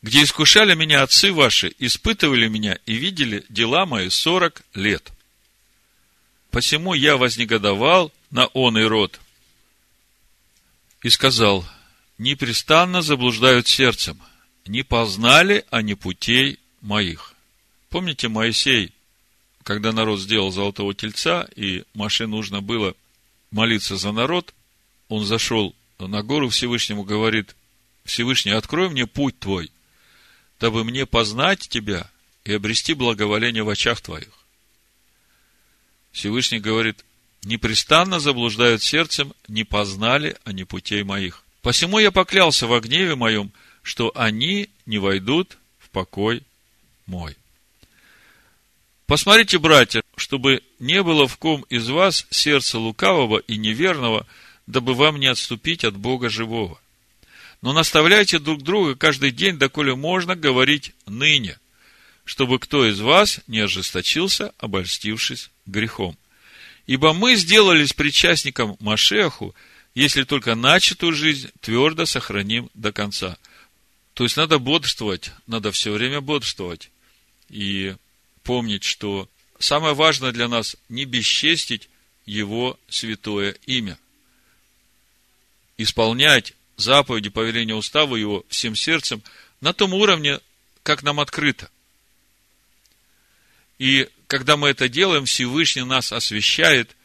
где 0.02 0.24
искушали 0.24 0.74
меня 0.74 1.02
отцы 1.02 1.32
ваши, 1.32 1.72
испытывали 1.78 2.48
меня 2.48 2.76
и 2.86 2.94
видели 2.94 3.44
дела 3.48 3.86
мои 3.86 4.08
сорок 4.10 4.62
лет. 4.74 5.12
Посему 6.50 6.92
я 6.92 7.16
вознегодовал 7.16 8.12
на 8.30 8.46
он 8.48 8.76
и 8.78 8.82
род 8.82 9.20
и 11.02 11.08
сказал, 11.08 11.64
непрестанно 12.18 13.00
заблуждают 13.00 13.68
сердцем, 13.68 14.20
не 14.66 14.82
познали 14.82 15.64
они 15.70 15.94
путей 15.94 16.58
моих. 16.80 17.34
Помните 17.88 18.28
Моисей, 18.28 18.92
когда 19.64 19.92
народ 19.92 20.20
сделал 20.20 20.50
золотого 20.50 20.94
тельца, 20.94 21.48
и 21.56 21.84
Маше 21.94 22.26
нужно 22.26 22.60
было 22.60 22.94
молиться 23.50 23.96
за 23.96 24.12
народ, 24.12 24.54
он 25.08 25.24
зашел 25.24 25.74
на 25.98 26.22
гору 26.22 26.48
Всевышнему, 26.48 27.04
говорит, 27.04 27.54
Всевышний, 28.04 28.52
открой 28.52 28.88
мне 28.88 29.06
путь 29.06 29.38
твой– 29.38 29.70
дабы 30.62 30.84
мне 30.84 31.06
познать 31.06 31.68
Тебя 31.68 32.08
и 32.44 32.52
обрести 32.52 32.94
благоволение 32.94 33.64
в 33.64 33.68
очах 33.68 34.00
Твоих. 34.00 34.28
Всевышний 36.12 36.60
говорит, 36.60 37.04
непрестанно 37.42 38.20
заблуждают 38.20 38.80
сердцем, 38.80 39.34
не 39.48 39.64
познали 39.64 40.36
они 40.44 40.62
путей 40.62 41.02
моих. 41.02 41.42
Посему 41.62 41.98
я 41.98 42.12
поклялся 42.12 42.68
во 42.68 42.78
гневе 42.78 43.16
моем, 43.16 43.50
что 43.82 44.12
они 44.14 44.70
не 44.86 44.98
войдут 44.98 45.58
в 45.80 45.90
покой 45.90 46.44
мой. 47.06 47.36
Посмотрите, 49.12 49.58
братья, 49.58 50.02
чтобы 50.16 50.62
не 50.78 51.02
было 51.02 51.28
в 51.28 51.36
ком 51.36 51.66
из 51.68 51.86
вас 51.90 52.26
сердца 52.30 52.78
лукавого 52.78 53.40
и 53.40 53.58
неверного, 53.58 54.26
дабы 54.66 54.94
вам 54.94 55.20
не 55.20 55.26
отступить 55.26 55.84
от 55.84 55.98
Бога 55.98 56.30
живого 56.30 56.80
но 57.60 57.74
наставляйте 57.74 58.38
друг 58.38 58.62
друга 58.62 58.96
каждый 58.96 59.30
день, 59.30 59.58
доколе 59.58 59.94
можно 59.94 60.34
говорить 60.34 60.94
ныне, 61.06 61.58
чтобы 62.24 62.58
кто 62.58 62.88
из 62.88 63.00
вас 63.00 63.40
не 63.46 63.60
ожесточился, 63.60 64.54
обольстившись 64.56 65.50
грехом. 65.66 66.16
Ибо 66.86 67.12
мы 67.12 67.36
сделались 67.36 67.92
причастником 67.92 68.78
Машеху, 68.80 69.54
если 69.94 70.24
только 70.24 70.54
начатую 70.54 71.12
жизнь 71.12 71.50
твердо 71.60 72.06
сохраним 72.06 72.70
до 72.72 72.92
конца. 72.92 73.36
То 74.14 74.24
есть 74.24 74.38
надо 74.38 74.58
бодрствовать, 74.58 75.32
надо 75.46 75.70
все 75.70 75.92
время 75.92 76.22
бодрствовать 76.22 76.90
и 77.50 77.94
помнить, 78.42 78.84
что 78.84 79.28
самое 79.58 79.94
важное 79.94 80.32
для 80.32 80.48
нас 80.48 80.76
не 80.88 81.04
бесчестить 81.04 81.88
Его 82.26 82.78
святое 82.88 83.56
имя. 83.66 83.98
Исполнять 85.78 86.54
заповеди, 86.76 87.30
повеления 87.30 87.74
устава 87.74 88.16
его 88.16 88.44
всем 88.48 88.76
сердцем 88.76 89.22
на 89.60 89.72
том 89.72 89.94
уровне, 89.94 90.40
как 90.82 91.02
нам 91.02 91.20
открыто. 91.20 91.70
И 93.78 94.08
когда 94.26 94.56
мы 94.56 94.68
это 94.68 94.88
делаем, 94.88 95.24
Всевышний 95.24 95.82
нас 95.82 96.12
освещает 96.12 96.96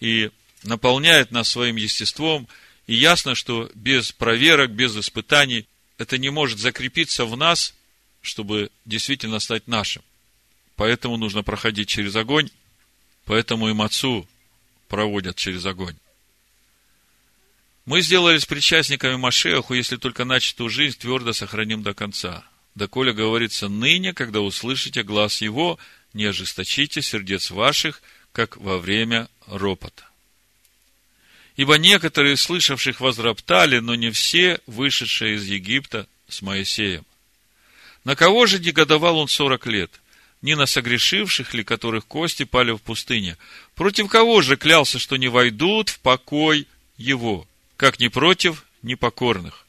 и 0.00 0.30
наполняет 0.62 1.30
нас 1.30 1.48
своим 1.48 1.76
естеством. 1.76 2.48
И 2.86 2.94
ясно, 2.94 3.34
что 3.34 3.70
без 3.74 4.12
проверок, 4.12 4.70
без 4.70 4.96
испытаний 4.96 5.66
это 5.98 6.18
не 6.18 6.30
может 6.30 6.58
закрепиться 6.58 7.24
в 7.24 7.36
нас, 7.36 7.74
чтобы 8.22 8.70
действительно 8.84 9.38
стать 9.38 9.66
нашим. 9.66 10.02
Поэтому 10.80 11.18
нужно 11.18 11.42
проходить 11.42 11.90
через 11.90 12.16
огонь, 12.16 12.48
поэтому 13.26 13.68
и 13.68 13.74
мацу 13.74 14.26
проводят 14.88 15.36
через 15.36 15.66
огонь. 15.66 15.94
Мы 17.84 18.00
сделались 18.00 18.46
причастниками 18.46 19.16
Машеху, 19.16 19.74
если 19.74 19.98
только 19.98 20.24
начатую 20.24 20.70
жизнь 20.70 20.98
твердо 20.98 21.34
сохраним 21.34 21.82
до 21.82 21.92
конца. 21.92 22.44
Доколе 22.74 23.12
говорится 23.12 23.68
ныне, 23.68 24.14
когда 24.14 24.40
услышите 24.40 25.02
глаз 25.02 25.42
его, 25.42 25.78
не 26.14 26.24
ожесточите 26.24 27.02
сердец 27.02 27.50
ваших, 27.50 28.00
как 28.32 28.56
во 28.56 28.78
время 28.78 29.28
ропота. 29.46 30.08
Ибо 31.56 31.74
некоторые 31.74 32.38
слышавших 32.38 33.02
возроптали, 33.02 33.80
но 33.80 33.96
не 33.96 34.10
все, 34.10 34.62
вышедшие 34.66 35.34
из 35.34 35.44
Египта 35.44 36.06
с 36.26 36.40
Моисеем. 36.40 37.04
На 38.04 38.16
кого 38.16 38.46
же 38.46 38.58
негодовал 38.58 39.18
он 39.18 39.28
сорок 39.28 39.66
лет? 39.66 40.00
Не 40.42 40.56
на 40.56 40.66
согрешивших 40.66 41.52
ли, 41.54 41.64
которых 41.64 42.06
кости 42.06 42.44
пали 42.44 42.72
в 42.72 42.78
пустыне? 42.78 43.36
Против 43.74 44.08
кого 44.08 44.40
же 44.40 44.56
клялся, 44.56 44.98
что 44.98 45.16
не 45.16 45.28
войдут 45.28 45.90
в 45.90 46.00
покой 46.00 46.66
его? 46.96 47.46
как 47.80 47.98
не 47.98 48.10
против 48.10 48.66
непокорных. 48.82 49.66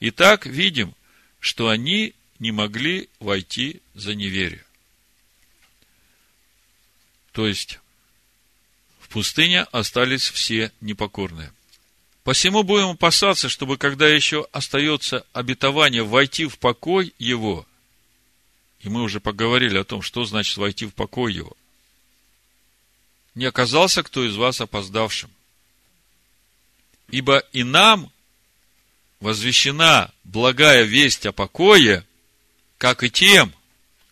Итак, 0.00 0.44
видим, 0.44 0.92
что 1.38 1.68
они 1.68 2.12
не 2.40 2.50
могли 2.50 3.08
войти 3.20 3.80
за 3.94 4.16
неверие. 4.16 4.64
То 7.30 7.46
есть, 7.46 7.78
в 8.98 9.08
пустыне 9.08 9.62
остались 9.70 10.28
все 10.28 10.72
непокорные. 10.80 11.52
Посему 12.24 12.64
будем 12.64 12.88
опасаться, 12.88 13.48
чтобы 13.48 13.78
когда 13.78 14.08
еще 14.08 14.48
остается 14.50 15.24
обетование 15.32 16.02
войти 16.02 16.46
в 16.46 16.58
покой 16.58 17.14
его, 17.20 17.68
и 18.80 18.88
мы 18.88 19.02
уже 19.02 19.20
поговорили 19.20 19.78
о 19.78 19.84
том, 19.84 20.02
что 20.02 20.24
значит 20.24 20.56
войти 20.56 20.86
в 20.86 20.94
покой 20.94 21.32
его, 21.32 21.56
не 23.34 23.44
оказался 23.44 24.02
кто 24.02 24.26
из 24.26 24.36
вас 24.36 24.60
опоздавшим. 24.60 25.30
Ибо 27.10 27.38
и 27.52 27.62
нам 27.64 28.12
возвещена 29.20 30.12
благая 30.24 30.84
весть 30.84 31.26
о 31.26 31.32
покое, 31.32 32.04
как 32.76 33.02
и 33.02 33.10
тем, 33.10 33.52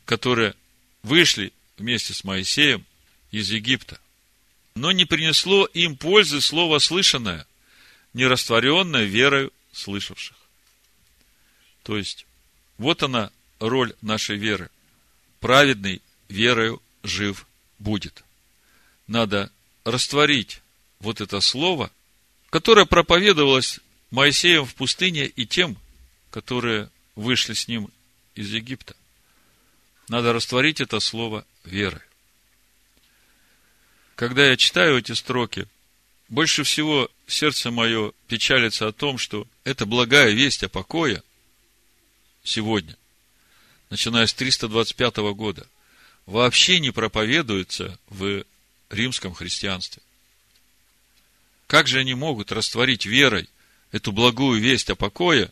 которые 0.04 0.54
вышли 1.02 1.52
вместе 1.76 2.14
с 2.14 2.24
Моисеем 2.24 2.84
из 3.30 3.50
Египта. 3.50 4.00
Но 4.74 4.92
не 4.92 5.04
принесло 5.04 5.66
им 5.66 5.96
пользы 5.96 6.40
слово 6.40 6.78
слышанное, 6.78 7.46
не 8.12 8.26
растворенное 8.26 9.04
верою 9.04 9.52
слышавших. 9.72 10.36
То 11.82 11.96
есть, 11.96 12.26
вот 12.78 13.02
она 13.02 13.30
роль 13.58 13.94
нашей 14.00 14.36
веры. 14.36 14.70
Праведный 15.40 16.02
верою 16.28 16.82
жив 17.02 17.46
будет. 17.78 18.24
Надо 19.06 19.50
растворить 19.84 20.60
вот 21.00 21.20
это 21.20 21.40
слово 21.40 21.90
которая 22.50 22.86
проповедовалась 22.86 23.80
Моисеем 24.10 24.64
в 24.64 24.74
пустыне 24.74 25.26
и 25.26 25.44
тем, 25.44 25.76
которые 26.30 26.90
вышли 27.14 27.52
с 27.52 27.68
ним 27.68 27.90
из 28.34 28.50
Египта. 28.50 28.96
Надо 30.08 30.32
растворить 30.32 30.80
это 30.80 31.00
слово 31.00 31.44
верой. 31.64 32.00
Когда 34.14 34.46
я 34.46 34.56
читаю 34.56 34.98
эти 34.98 35.12
строки, 35.12 35.66
больше 36.28 36.62
всего 36.62 37.10
сердце 37.26 37.70
мое 37.70 38.12
печалится 38.28 38.88
о 38.88 38.92
том, 38.92 39.18
что 39.18 39.46
эта 39.64 39.84
благая 39.84 40.30
весть 40.30 40.62
о 40.62 40.70
покое 40.70 41.22
сегодня, 42.42 42.96
начиная 43.90 44.26
с 44.26 44.34
325 44.34 45.16
года, 45.34 45.66
вообще 46.26 46.80
не 46.80 46.90
проповедуется 46.90 47.98
в 48.08 48.44
римском 48.90 49.34
христианстве. 49.34 50.02
Как 51.66 51.88
же 51.88 51.98
они 51.98 52.14
могут 52.14 52.52
растворить 52.52 53.06
верой 53.06 53.48
эту 53.92 54.12
благую 54.12 54.60
весть 54.60 54.90
о 54.90 54.96
покое, 54.96 55.50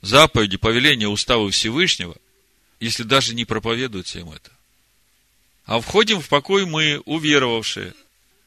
заповеди, 0.00 0.56
повеления, 0.56 1.08
уставы 1.08 1.50
Всевышнего, 1.50 2.16
если 2.78 3.02
даже 3.02 3.34
не 3.34 3.44
проповедуется 3.44 4.20
им 4.20 4.30
это? 4.30 4.50
А 5.64 5.80
входим 5.80 6.20
в 6.20 6.28
покой 6.28 6.66
мы, 6.66 7.00
уверовавшие, 7.04 7.94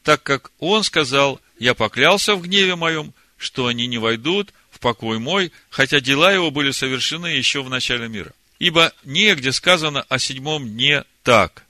так 0.02 0.22
как 0.22 0.50
Он 0.58 0.84
сказал, 0.84 1.40
я 1.58 1.74
поклялся 1.74 2.36
в 2.36 2.42
гневе 2.42 2.76
моем, 2.76 3.14
что 3.36 3.66
они 3.66 3.86
не 3.86 3.98
войдут 3.98 4.52
в 4.70 4.78
покой 4.78 5.18
мой, 5.18 5.52
хотя 5.70 6.00
дела 6.00 6.32
его 6.32 6.50
были 6.50 6.70
совершены 6.70 7.28
еще 7.28 7.62
в 7.62 7.70
начале 7.70 8.08
мира. 8.08 8.32
Ибо 8.64 8.94
негде 9.04 9.52
сказано 9.52 10.06
о 10.08 10.18
седьмом 10.18 10.66
дне 10.66 11.04
так. 11.22 11.66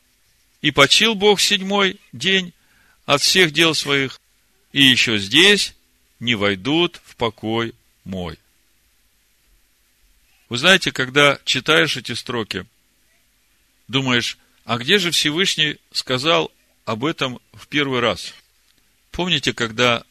И 0.62 0.70
почил 0.70 1.16
Бог 1.16 1.40
седьмой 1.40 1.98
день 2.12 2.52
от 3.04 3.20
всех 3.20 3.50
дел 3.50 3.74
своих, 3.74 4.20
и 4.70 4.80
еще 4.80 5.18
здесь 5.18 5.74
не 6.20 6.36
войдут 6.36 7.00
в 7.04 7.16
покой 7.16 7.74
мой. 8.04 8.38
Вы 10.48 10.56
знаете, 10.56 10.92
когда 10.92 11.40
читаешь 11.44 11.96
эти 11.96 12.12
строки, 12.12 12.64
думаешь, 13.88 14.38
а 14.64 14.78
где 14.78 14.98
же 14.98 15.10
Всевышний 15.10 15.78
сказал 15.90 16.52
об 16.84 17.04
этом 17.04 17.40
в 17.54 17.66
первый 17.66 17.98
раз? 17.98 18.34
Помните, 19.10 19.52
когда 19.52 20.04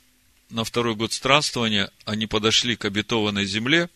на 0.50 0.66
второй 0.66 0.96
год 0.96 1.14
странствования 1.14 1.92
они 2.04 2.28
подошли 2.28 2.76
к 2.76 2.84
обетованной 2.84 3.46
земле 3.46 3.90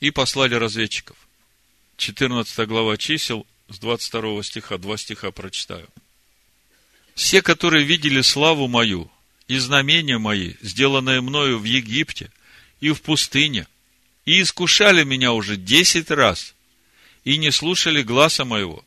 и 0.00 0.10
послали 0.10 0.56
разведчиков? 0.56 1.21
14 2.02 2.66
глава 2.66 2.96
чисел 2.96 3.46
с 3.68 3.78
22 3.78 4.42
стиха, 4.42 4.76
два 4.76 4.96
стиха 4.96 5.30
прочитаю. 5.30 5.88
«Все, 7.14 7.42
которые 7.42 7.84
видели 7.84 8.22
славу 8.22 8.66
мою 8.66 9.08
и 9.46 9.56
знамения 9.58 10.18
мои, 10.18 10.54
сделанные 10.62 11.20
мною 11.20 11.60
в 11.60 11.64
Египте 11.64 12.32
и 12.80 12.90
в 12.90 13.02
пустыне, 13.02 13.68
и 14.24 14.42
искушали 14.42 15.04
меня 15.04 15.32
уже 15.32 15.56
десять 15.56 16.10
раз, 16.10 16.56
и 17.22 17.38
не 17.38 17.52
слушали 17.52 18.02
гласа 18.02 18.44
моего, 18.44 18.84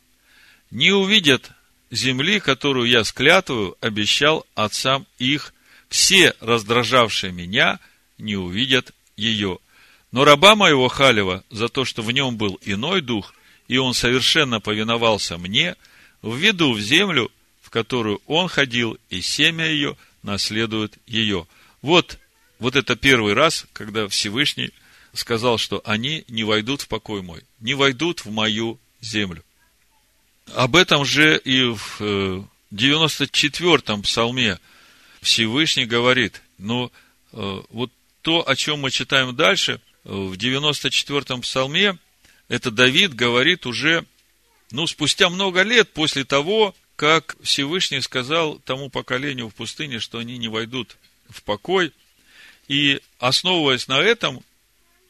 не 0.70 0.90
увидят 0.90 1.52
земли, 1.90 2.38
которую 2.38 2.86
я 2.86 3.02
склятвую, 3.02 3.78
обещал 3.80 4.44
отцам 4.54 5.06
их, 5.18 5.54
все 5.88 6.34
раздражавшие 6.40 7.32
меня, 7.32 7.80
не 8.18 8.36
увидят 8.36 8.92
ее. 9.16 9.58
Но 10.16 10.24
раба 10.24 10.54
моего 10.54 10.88
Халева 10.88 11.44
за 11.50 11.68
то, 11.68 11.84
что 11.84 12.00
в 12.00 12.10
нем 12.10 12.38
был 12.38 12.58
иной 12.62 13.02
дух, 13.02 13.34
и 13.68 13.76
он 13.76 13.92
совершенно 13.92 14.62
повиновался 14.62 15.36
мне, 15.36 15.76
введу 16.22 16.72
в 16.72 16.80
землю, 16.80 17.30
в 17.60 17.68
которую 17.68 18.22
он 18.26 18.48
ходил, 18.48 18.96
и 19.10 19.20
семя 19.20 19.66
ее 19.66 19.94
наследует 20.22 20.96
ее. 21.06 21.46
Вот, 21.82 22.18
вот 22.58 22.76
это 22.76 22.96
первый 22.96 23.34
раз, 23.34 23.66
когда 23.74 24.08
Всевышний 24.08 24.70
сказал, 25.12 25.58
что 25.58 25.82
они 25.84 26.24
не 26.28 26.44
войдут 26.44 26.80
в 26.80 26.88
покой 26.88 27.20
мой, 27.20 27.44
не 27.60 27.74
войдут 27.74 28.24
в 28.24 28.30
мою 28.30 28.80
землю. 29.02 29.44
Об 30.54 30.76
этом 30.76 31.04
же 31.04 31.36
и 31.36 31.62
в 31.62 32.48
94-м 32.72 34.00
э, 34.00 34.02
псалме 34.02 34.60
Всевышний 35.20 35.84
говорит, 35.84 36.40
но 36.56 36.90
э, 37.34 37.62
вот 37.68 37.92
то, 38.22 38.48
о 38.48 38.56
чем 38.56 38.80
мы 38.80 38.90
читаем 38.90 39.36
дальше, 39.36 39.78
в 40.06 40.34
94-м 40.34 41.40
псалме, 41.40 41.98
это 42.48 42.70
Давид 42.70 43.12
говорит 43.14 43.66
уже, 43.66 44.04
ну, 44.70 44.86
спустя 44.86 45.28
много 45.28 45.62
лет 45.62 45.92
после 45.92 46.24
того, 46.24 46.74
как 46.94 47.36
Всевышний 47.42 48.00
сказал 48.00 48.60
тому 48.60 48.88
поколению 48.88 49.48
в 49.48 49.54
пустыне, 49.54 49.98
что 49.98 50.18
они 50.18 50.38
не 50.38 50.48
войдут 50.48 50.96
в 51.28 51.42
покой. 51.42 51.92
И 52.68 53.00
основываясь 53.18 53.88
на 53.88 54.00
этом, 54.00 54.42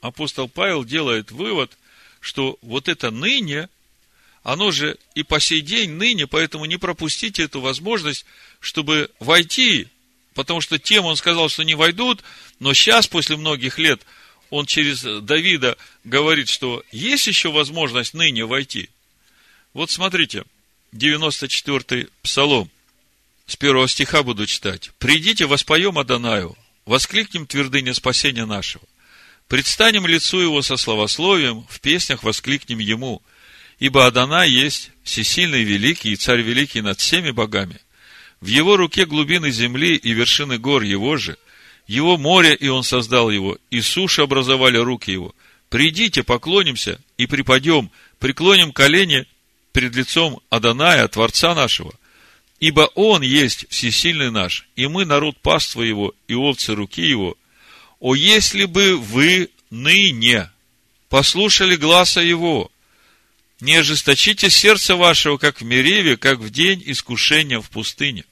апостол 0.00 0.48
Павел 0.48 0.82
делает 0.82 1.30
вывод, 1.30 1.76
что 2.20 2.58
вот 2.62 2.88
это 2.88 3.10
ныне, 3.10 3.68
оно 4.42 4.70
же 4.70 4.96
и 5.14 5.22
по 5.22 5.40
сей 5.40 5.60
день 5.60 5.90
ныне, 5.90 6.26
поэтому 6.26 6.64
не 6.64 6.78
пропустите 6.78 7.42
эту 7.42 7.60
возможность, 7.60 8.24
чтобы 8.60 9.10
войти, 9.20 9.88
потому 10.34 10.62
что 10.62 10.78
тем 10.78 11.04
он 11.04 11.16
сказал, 11.16 11.50
что 11.50 11.64
не 11.64 11.74
войдут, 11.74 12.22
но 12.60 12.72
сейчас, 12.72 13.06
после 13.06 13.36
многих 13.36 13.78
лет, 13.78 14.00
он 14.50 14.66
через 14.66 15.02
Давида 15.02 15.76
говорит, 16.04 16.48
что 16.48 16.82
есть 16.92 17.26
еще 17.26 17.50
возможность 17.50 18.14
ныне 18.14 18.44
войти. 18.44 18.90
Вот 19.72 19.90
смотрите, 19.90 20.44
94-й 20.92 22.08
псалом, 22.22 22.70
с 23.46 23.56
первого 23.56 23.88
стиха 23.88 24.22
буду 24.22 24.46
читать. 24.46 24.90
«Придите, 24.98 25.46
воспоем 25.46 25.98
Адонаю, 25.98 26.56
воскликнем 26.84 27.46
твердыня 27.46 27.94
спасения 27.94 28.44
нашего. 28.44 28.84
Предстанем 29.48 30.06
лицу 30.06 30.40
его 30.40 30.62
со 30.62 30.76
словословием, 30.76 31.64
в 31.68 31.80
песнях 31.80 32.24
воскликнем 32.24 32.78
ему, 32.78 33.22
ибо 33.78 34.06
Адана 34.06 34.44
есть 34.44 34.90
всесильный 35.04 35.62
великий 35.62 36.12
и 36.12 36.16
царь 36.16 36.40
великий 36.40 36.80
над 36.80 36.98
всеми 36.98 37.30
богами. 37.30 37.80
В 38.40 38.48
его 38.48 38.76
руке 38.76 39.06
глубины 39.06 39.50
земли 39.50 39.94
и 39.94 40.12
вершины 40.12 40.58
гор 40.58 40.82
его 40.82 41.16
же, 41.16 41.36
его 41.86 42.16
море, 42.16 42.54
и 42.54 42.68
он 42.68 42.82
создал 42.82 43.30
его, 43.30 43.58
и 43.70 43.80
суши 43.80 44.22
образовали 44.22 44.78
руки 44.78 45.10
его. 45.12 45.34
Придите, 45.68 46.22
поклонимся 46.22 47.00
и 47.16 47.26
припадем, 47.26 47.90
преклоним 48.18 48.72
колени 48.72 49.26
перед 49.72 49.94
лицом 49.94 50.40
Аданая, 50.48 51.06
Творца 51.08 51.54
нашего, 51.54 51.92
ибо 52.60 52.90
Он 52.94 53.22
есть 53.22 53.66
всесильный 53.68 54.30
наш, 54.30 54.68
и 54.76 54.86
мы 54.86 55.04
народ 55.04 55.36
паства 55.38 55.82
Его 55.82 56.14
и 56.28 56.34
овцы 56.34 56.74
руки 56.74 57.02
Его, 57.02 57.36
о, 58.00 58.14
если 58.14 58.64
бы 58.64 58.96
вы 58.96 59.50
ныне 59.70 60.50
послушали 61.08 61.76
гласа 61.76 62.20
его, 62.20 62.70
не 63.60 63.76
ожесточите 63.76 64.50
сердце 64.50 64.96
вашего, 64.96 65.38
как 65.38 65.60
в 65.60 65.64
Мереве, 65.64 66.16
как 66.16 66.38
в 66.40 66.50
день 66.50 66.82
искушения 66.84 67.60
в 67.60 67.70
пустыне, 67.70 68.24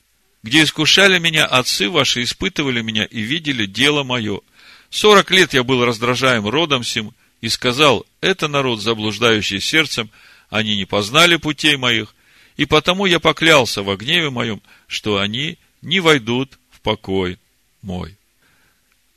где 0.44 0.62
искушали 0.62 1.18
меня 1.18 1.46
отцы 1.46 1.88
ваши, 1.88 2.22
испытывали 2.22 2.82
меня 2.82 3.06
и 3.06 3.22
видели 3.22 3.64
дело 3.64 4.04
мое. 4.04 4.42
Сорок 4.90 5.30
лет 5.30 5.54
я 5.54 5.64
был 5.64 5.82
раздражаем 5.86 6.46
родом 6.46 6.84
сим, 6.84 7.14
и 7.40 7.48
сказал, 7.48 8.04
это 8.20 8.46
народ, 8.46 8.82
заблуждающий 8.82 9.60
сердцем, 9.60 10.10
они 10.50 10.76
не 10.76 10.84
познали 10.84 11.36
путей 11.36 11.76
моих, 11.76 12.14
и 12.58 12.66
потому 12.66 13.06
я 13.06 13.20
поклялся 13.20 13.82
во 13.82 13.96
гневе 13.96 14.28
моем, 14.28 14.60
что 14.86 15.18
они 15.18 15.56
не 15.80 16.00
войдут 16.00 16.58
в 16.70 16.80
покой 16.80 17.38
мой. 17.80 18.14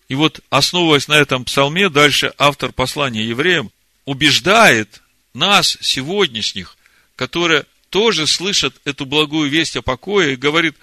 И 0.08 0.16
вот, 0.16 0.40
основываясь 0.50 1.10
на 1.10 1.16
этом 1.16 1.44
псалме, 1.44 1.90
дальше 1.90 2.34
автор 2.38 2.72
послания 2.72 3.26
евреям 3.26 3.70
убеждает 4.06 5.02
нас, 5.34 5.78
сегодняшних, 5.82 6.78
которые 7.18 7.66
тоже 7.90 8.28
слышат 8.28 8.76
эту 8.86 9.06
благую 9.06 9.50
весть 9.50 9.76
о 9.76 9.82
покое, 9.82 10.34
и 10.34 10.38
говорит, 10.38 10.76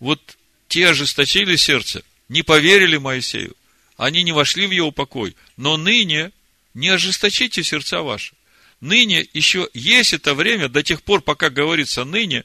вот 0.00 0.36
те 0.68 0.88
ожесточили 0.88 1.56
сердце, 1.56 2.02
не 2.28 2.42
поверили 2.42 2.96
Моисею, 2.96 3.54
они 3.96 4.22
не 4.22 4.32
вошли 4.32 4.66
в 4.66 4.70
его 4.70 4.90
покой, 4.90 5.36
но 5.56 5.76
ныне 5.76 6.32
не 6.74 6.88
ожесточите 6.88 7.62
сердца 7.62 8.02
ваши. 8.02 8.34
Ныне 8.80 9.26
еще 9.32 9.68
есть 9.72 10.12
это 10.12 10.34
время, 10.34 10.68
до 10.68 10.82
тех 10.82 11.02
пор, 11.02 11.22
пока 11.22 11.48
говорится 11.48 12.04
ныне, 12.04 12.44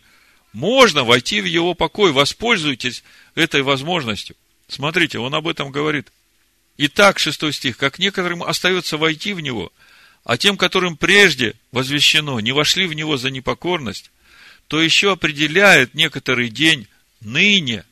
можно 0.54 1.04
войти 1.04 1.41
в 1.41 1.45
его 1.45 1.74
покой, 1.74 2.12
воспользуйтесь 2.12 3.04
этой 3.36 3.62
возможностью. 3.62 4.36
Смотрите, 4.68 5.20
он 5.20 5.34
об 5.36 5.47
этом 5.47 5.72
говорит. 5.72 6.12
Итак, 6.78 7.20
шестой 7.20 7.52
стих, 7.54 7.78
как 7.78 8.00
некоторым 8.00 8.41
остается 8.43 8.97
войти 8.97 9.34
в 9.34 9.41
него, 9.41 9.74
а 10.24 10.38
тем, 10.38 10.56
которым 10.56 10.95
прежде 10.95 11.56
возвещено, 11.72 12.39
не 12.39 12.52
вошли 12.52 12.88
в 12.88 12.93
него 12.93 13.18
за 13.18 13.32
непокорность, 13.32 14.12
то 14.68 14.80
еще 14.82 15.12
определяет 15.12 15.93
некоторый 15.93 16.50
день 16.50 16.88
ныне, 17.22 17.86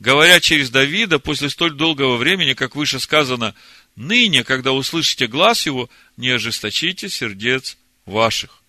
говоря 0.00 0.40
через 0.40 0.70
Давида 0.70 1.18
после 1.18 1.50
столь 1.50 1.74
долгого 1.74 2.16
времени, 2.16 2.54
как 2.54 2.76
выше 2.76 3.00
сказано, 3.00 3.54
ныне, 3.96 4.44
когда 4.44 4.72
услышите 4.72 5.26
глаз 5.26 5.66
его, 5.66 5.88
не 6.16 6.30
ожесточите 6.30 7.08
сердец 7.08 7.76
ваших. 8.06 8.62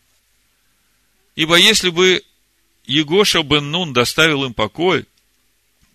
Ибо 1.36 1.58
если 1.58 1.90
бы 1.90 2.24
Егоша 2.86 3.44
бен 3.44 3.72
Нун 3.72 3.94
доставил 3.94 4.46
им 4.46 4.54
покой, 4.54 5.06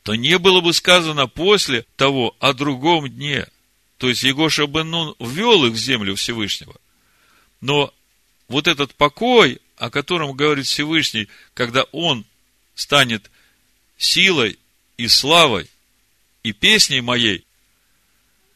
то 0.02 0.14
не 0.14 0.38
было 0.38 0.60
бы 0.60 0.72
сказано 0.72 1.26
после 1.26 1.84
того 1.96 2.36
о 2.40 2.52
другом 2.52 3.08
дне– 3.08 3.46
то 4.00 4.08
есть 4.08 4.22
Егоша 4.22 4.66
бен 4.66 4.90
Нун 4.90 5.14
ввел 5.20 5.66
их 5.66 5.74
в 5.74 5.76
землю 5.76 6.16
Всевышнего. 6.16 6.74
Но 7.60 7.92
вот 8.48 8.66
этот 8.66 8.94
покой, 8.94 9.60
о 9.76 9.90
котором 9.90 10.32
говорит 10.32 10.64
Всевышний, 10.64 11.28
когда 11.52 11.82
он 11.92 12.24
станет 12.74 13.29
силой 14.00 14.58
и 14.96 15.06
славой 15.06 15.68
и 16.42 16.52
песней 16.52 17.00
моей, 17.00 17.44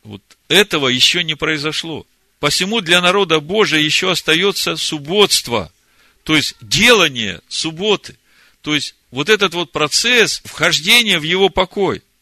вот 0.03 0.23
этого 0.49 0.89
еще 0.89 1.23
не 1.23 1.37
произошло. 1.37 2.07
Посему 2.41 2.81
для 2.81 3.01
народа 3.01 3.41
Божия 3.41 3.81
еще 3.81 4.11
остается 4.11 4.77
субботство, 4.77 5.73
то 6.25 6.35
есть 6.35 6.57
делание 6.61 7.41
субботы. 7.49 8.19
То 8.61 8.75
есть 8.75 8.97
вот 9.11 9.29
этот 9.29 9.55
вот 9.55 9.71
процесс 9.71 10.41
вхождения 10.45 11.21
в 11.21 11.23
его 11.23 11.49
покой– 11.49 12.03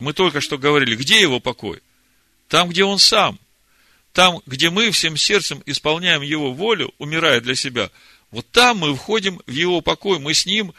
мы 0.00 0.14
только 0.14 0.40
что 0.40 0.58
говорили, 0.58 0.96
где 0.96 1.20
его 1.20 1.38
покой? 1.40 1.80
Там, 2.48 2.70
где 2.70 2.84
он 2.84 2.98
сам. 2.98 3.38
Там, 4.12 4.40
где 4.46 4.70
мы 4.70 4.90
всем 4.90 5.16
сердцем 5.16 5.62
исполняем 5.66 6.22
его 6.22 6.52
волю, 6.52 6.92
умирая 6.98 7.40
для 7.40 7.54
себя. 7.54 7.90
Вот 8.30 8.48
там 8.50 8.78
мы 8.78 8.94
входим 8.94 9.40
в 9.46 9.50
его 9.50 9.80
покой. 9.80 10.18
Мы 10.18 10.34
с 10.34 10.46
ним 10.46 10.72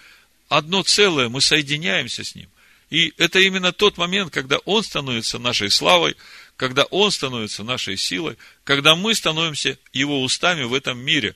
одно 0.47 0.83
целое, 0.83 1.29
мы 1.29 1.41
соединяемся 1.41 2.23
с 2.23 2.35
ним. 2.35 2.49
И 2.89 3.13
это 3.17 3.39
именно 3.39 3.71
тот 3.71 3.97
момент, 3.97 4.33
когда 4.33 4.57
он 4.59 4.83
становится 4.83 5.39
нашей 5.39 5.71
славой, 5.71 6.15
когда 6.57 6.83
он 6.83 7.09
становится 7.09 7.63
нашей 7.63 7.97
силой, 7.97 8.37
когда 8.63 8.95
мы 8.95 9.15
становимся 9.15 9.77
его 9.93 10.21
устами 10.21 10.63
в 10.63 10.73
этом 10.73 10.99
мире. 10.99 11.35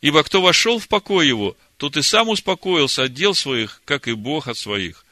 Ибо 0.00 0.22
кто 0.24 0.42
вошел 0.42 0.78
в 0.78 0.88
покой 0.88 1.28
его, 1.28 1.56
тот 1.76 1.96
и 1.96 2.02
сам 2.02 2.28
успокоился 2.28 3.04
от 3.04 3.14
дел 3.14 3.34
своих, 3.34 3.82
как 3.84 4.08
и 4.08 4.12
Бог 4.12 4.48
от 4.48 4.58
своих. 4.58 5.04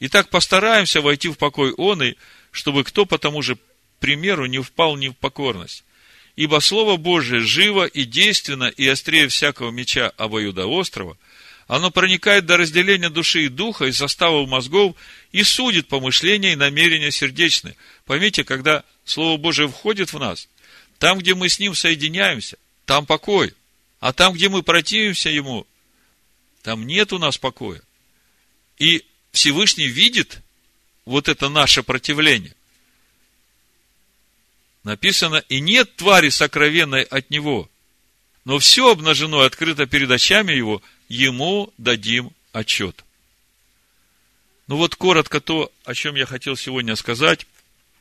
Итак, 0.00 0.28
постараемся 0.28 1.00
войти 1.00 1.28
в 1.28 1.38
покой 1.38 1.72
он, 1.72 2.02
и 2.02 2.14
чтобы 2.50 2.84
кто 2.84 3.06
по 3.06 3.18
тому 3.18 3.40
же 3.40 3.56
примеру 4.00 4.46
не 4.46 4.60
впал 4.60 4.96
ни 4.96 5.08
в 5.08 5.14
покорность. 5.14 5.84
Ибо 6.36 6.60
Слово 6.60 6.98
Божие 6.98 7.40
живо 7.40 7.86
и 7.86 8.04
действенно 8.04 8.64
и 8.64 8.86
острее 8.86 9.28
всякого 9.28 9.70
меча 9.70 10.12
обоюдоострого, 10.18 11.16
оно 11.66 11.90
проникает 11.90 12.44
до 12.44 12.58
разделения 12.58 13.08
души 13.08 13.46
и 13.46 13.48
духа 13.48 13.86
и 13.86 13.92
составов 13.92 14.48
мозгов 14.48 14.94
и 15.32 15.42
судит 15.42 15.88
помышления 15.88 16.52
и 16.52 16.56
намерения 16.56 17.10
сердечные. 17.10 17.76
Поймите, 18.04 18.44
когда 18.44 18.84
Слово 19.04 19.38
Божие 19.38 19.66
входит 19.66 20.12
в 20.12 20.18
нас, 20.18 20.48
там, 20.98 21.18
где 21.18 21.34
мы 21.34 21.48
с 21.48 21.58
Ним 21.58 21.74
соединяемся, 21.74 22.58
там 22.84 23.06
покой. 23.06 23.54
А 23.98 24.12
там, 24.12 24.34
где 24.34 24.48
мы 24.50 24.62
противимся 24.62 25.30
Ему, 25.30 25.66
там 26.62 26.86
нет 26.86 27.12
у 27.12 27.18
нас 27.18 27.38
покоя. 27.38 27.80
И 28.78 29.04
Всевышний 29.32 29.86
видит 29.86 30.42
вот 31.06 31.28
это 31.28 31.48
наше 31.48 31.82
противление. 31.82 32.55
Написано, 34.86 35.42
и 35.48 35.58
нет 35.58 35.96
твари 35.96 36.28
сокровенной 36.28 37.02
от 37.02 37.28
Него, 37.28 37.68
но 38.44 38.60
все 38.60 38.92
обнажено 38.92 39.42
и 39.42 39.46
открыто 39.46 39.86
перед 39.86 40.08
очами 40.12 40.52
Его, 40.52 40.80
Ему 41.08 41.74
дадим 41.76 42.30
отчет. 42.52 43.04
Ну 44.68 44.76
вот 44.76 44.94
коротко 44.94 45.40
то, 45.40 45.72
о 45.84 45.92
чем 45.92 46.14
я 46.14 46.24
хотел 46.24 46.54
сегодня 46.54 46.94
сказать, 46.94 47.48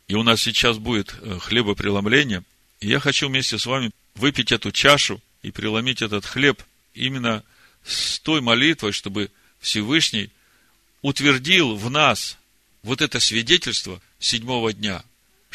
и 0.08 0.14
у 0.14 0.22
нас 0.22 0.44
сейчас 0.44 0.78
будет 0.78 1.16
э, 1.22 1.40
хлебопреломление, 1.40 2.44
и 2.82 2.88
я 2.88 3.00
хочу 3.00 3.30
вместе 3.30 3.58
с 3.58 3.66
вами 3.66 3.90
выпить 4.14 4.52
эту 4.52 4.72
чашу 4.72 5.20
и 5.42 5.50
преломить 5.50 6.04
этот 6.04 6.24
хлеб 6.24 6.62
именно 6.94 7.44
с 7.84 8.20
той 8.20 8.42
молитвой, 8.42 8.92
чтобы 8.92 9.32
Всевышний 9.60 10.30
утвердил 11.02 11.78
в 11.78 11.90
нас 11.90 12.38
вот 12.84 13.02
это 13.02 13.20
свидетельство 13.20 14.00
седьмого 14.20 14.72
дня, 14.72 15.04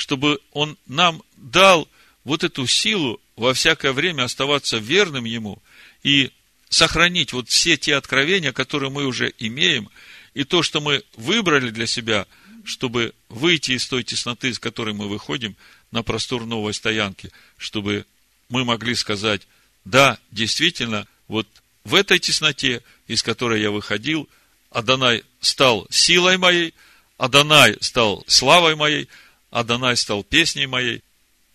чтобы 0.00 0.40
Он 0.52 0.78
нам 0.86 1.22
дал 1.36 1.86
вот 2.24 2.42
эту 2.42 2.66
силу 2.66 3.20
во 3.36 3.52
всякое 3.52 3.92
время 3.92 4.24
оставаться 4.24 4.78
верным 4.78 5.26
Ему 5.26 5.62
и 6.02 6.30
сохранить 6.70 7.34
вот 7.34 7.50
все 7.50 7.76
те 7.76 7.96
откровения, 7.96 8.52
которые 8.52 8.88
мы 8.90 9.04
уже 9.04 9.34
имеем, 9.38 9.90
и 10.32 10.44
то, 10.44 10.62
что 10.62 10.80
мы 10.80 11.04
выбрали 11.16 11.68
для 11.68 11.86
себя, 11.86 12.26
чтобы 12.64 13.12
выйти 13.28 13.72
из 13.72 13.86
той 13.88 14.02
тесноты, 14.02 14.48
из 14.48 14.58
которой 14.58 14.94
мы 14.94 15.06
выходим, 15.06 15.54
на 15.90 16.02
простор 16.02 16.46
новой 16.46 16.72
стоянки, 16.72 17.30
чтобы 17.58 18.06
мы 18.48 18.64
могли 18.64 18.94
сказать, 18.94 19.42
да, 19.84 20.18
действительно, 20.30 21.06
вот 21.28 21.46
в 21.84 21.94
этой 21.94 22.18
тесноте, 22.18 22.82
из 23.06 23.22
которой 23.22 23.60
я 23.60 23.70
выходил, 23.70 24.30
Адонай 24.70 25.24
стал 25.42 25.86
силой 25.90 26.38
моей, 26.38 26.72
Адонай 27.18 27.76
стал 27.80 28.24
славой 28.26 28.76
моей, 28.76 29.08
Адонай 29.50 29.96
стал 29.96 30.22
песней 30.22 30.66
моей, 30.66 31.02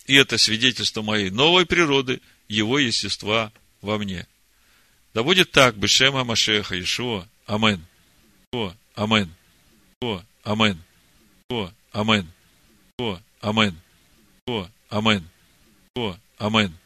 и 0.06 0.16
это 0.16 0.38
свидетельство 0.38 1.02
моей 1.02 1.30
новой 1.30 1.66
природы, 1.66 2.22
его 2.48 2.78
естества 2.78 3.52
во 3.82 3.98
мне. 3.98 4.28
Да 5.14 5.24
будет 5.24 5.52
так, 5.52 5.78
Бешема 5.78 6.24
Машеха 6.24 6.80
Ишуа. 6.80 7.28
Амен. 7.46 7.86
О, 8.52 8.74
Амен. 8.96 9.34
О, 10.02 10.22
Амен. 10.44 10.82
О, 11.50 11.72
Амен. 11.92 12.30
О, 13.00 13.20
Амен. 13.42 13.80
О, 14.48 14.68
Амен. 14.90 15.30
О, 15.96 16.18
Амен. 16.38 16.78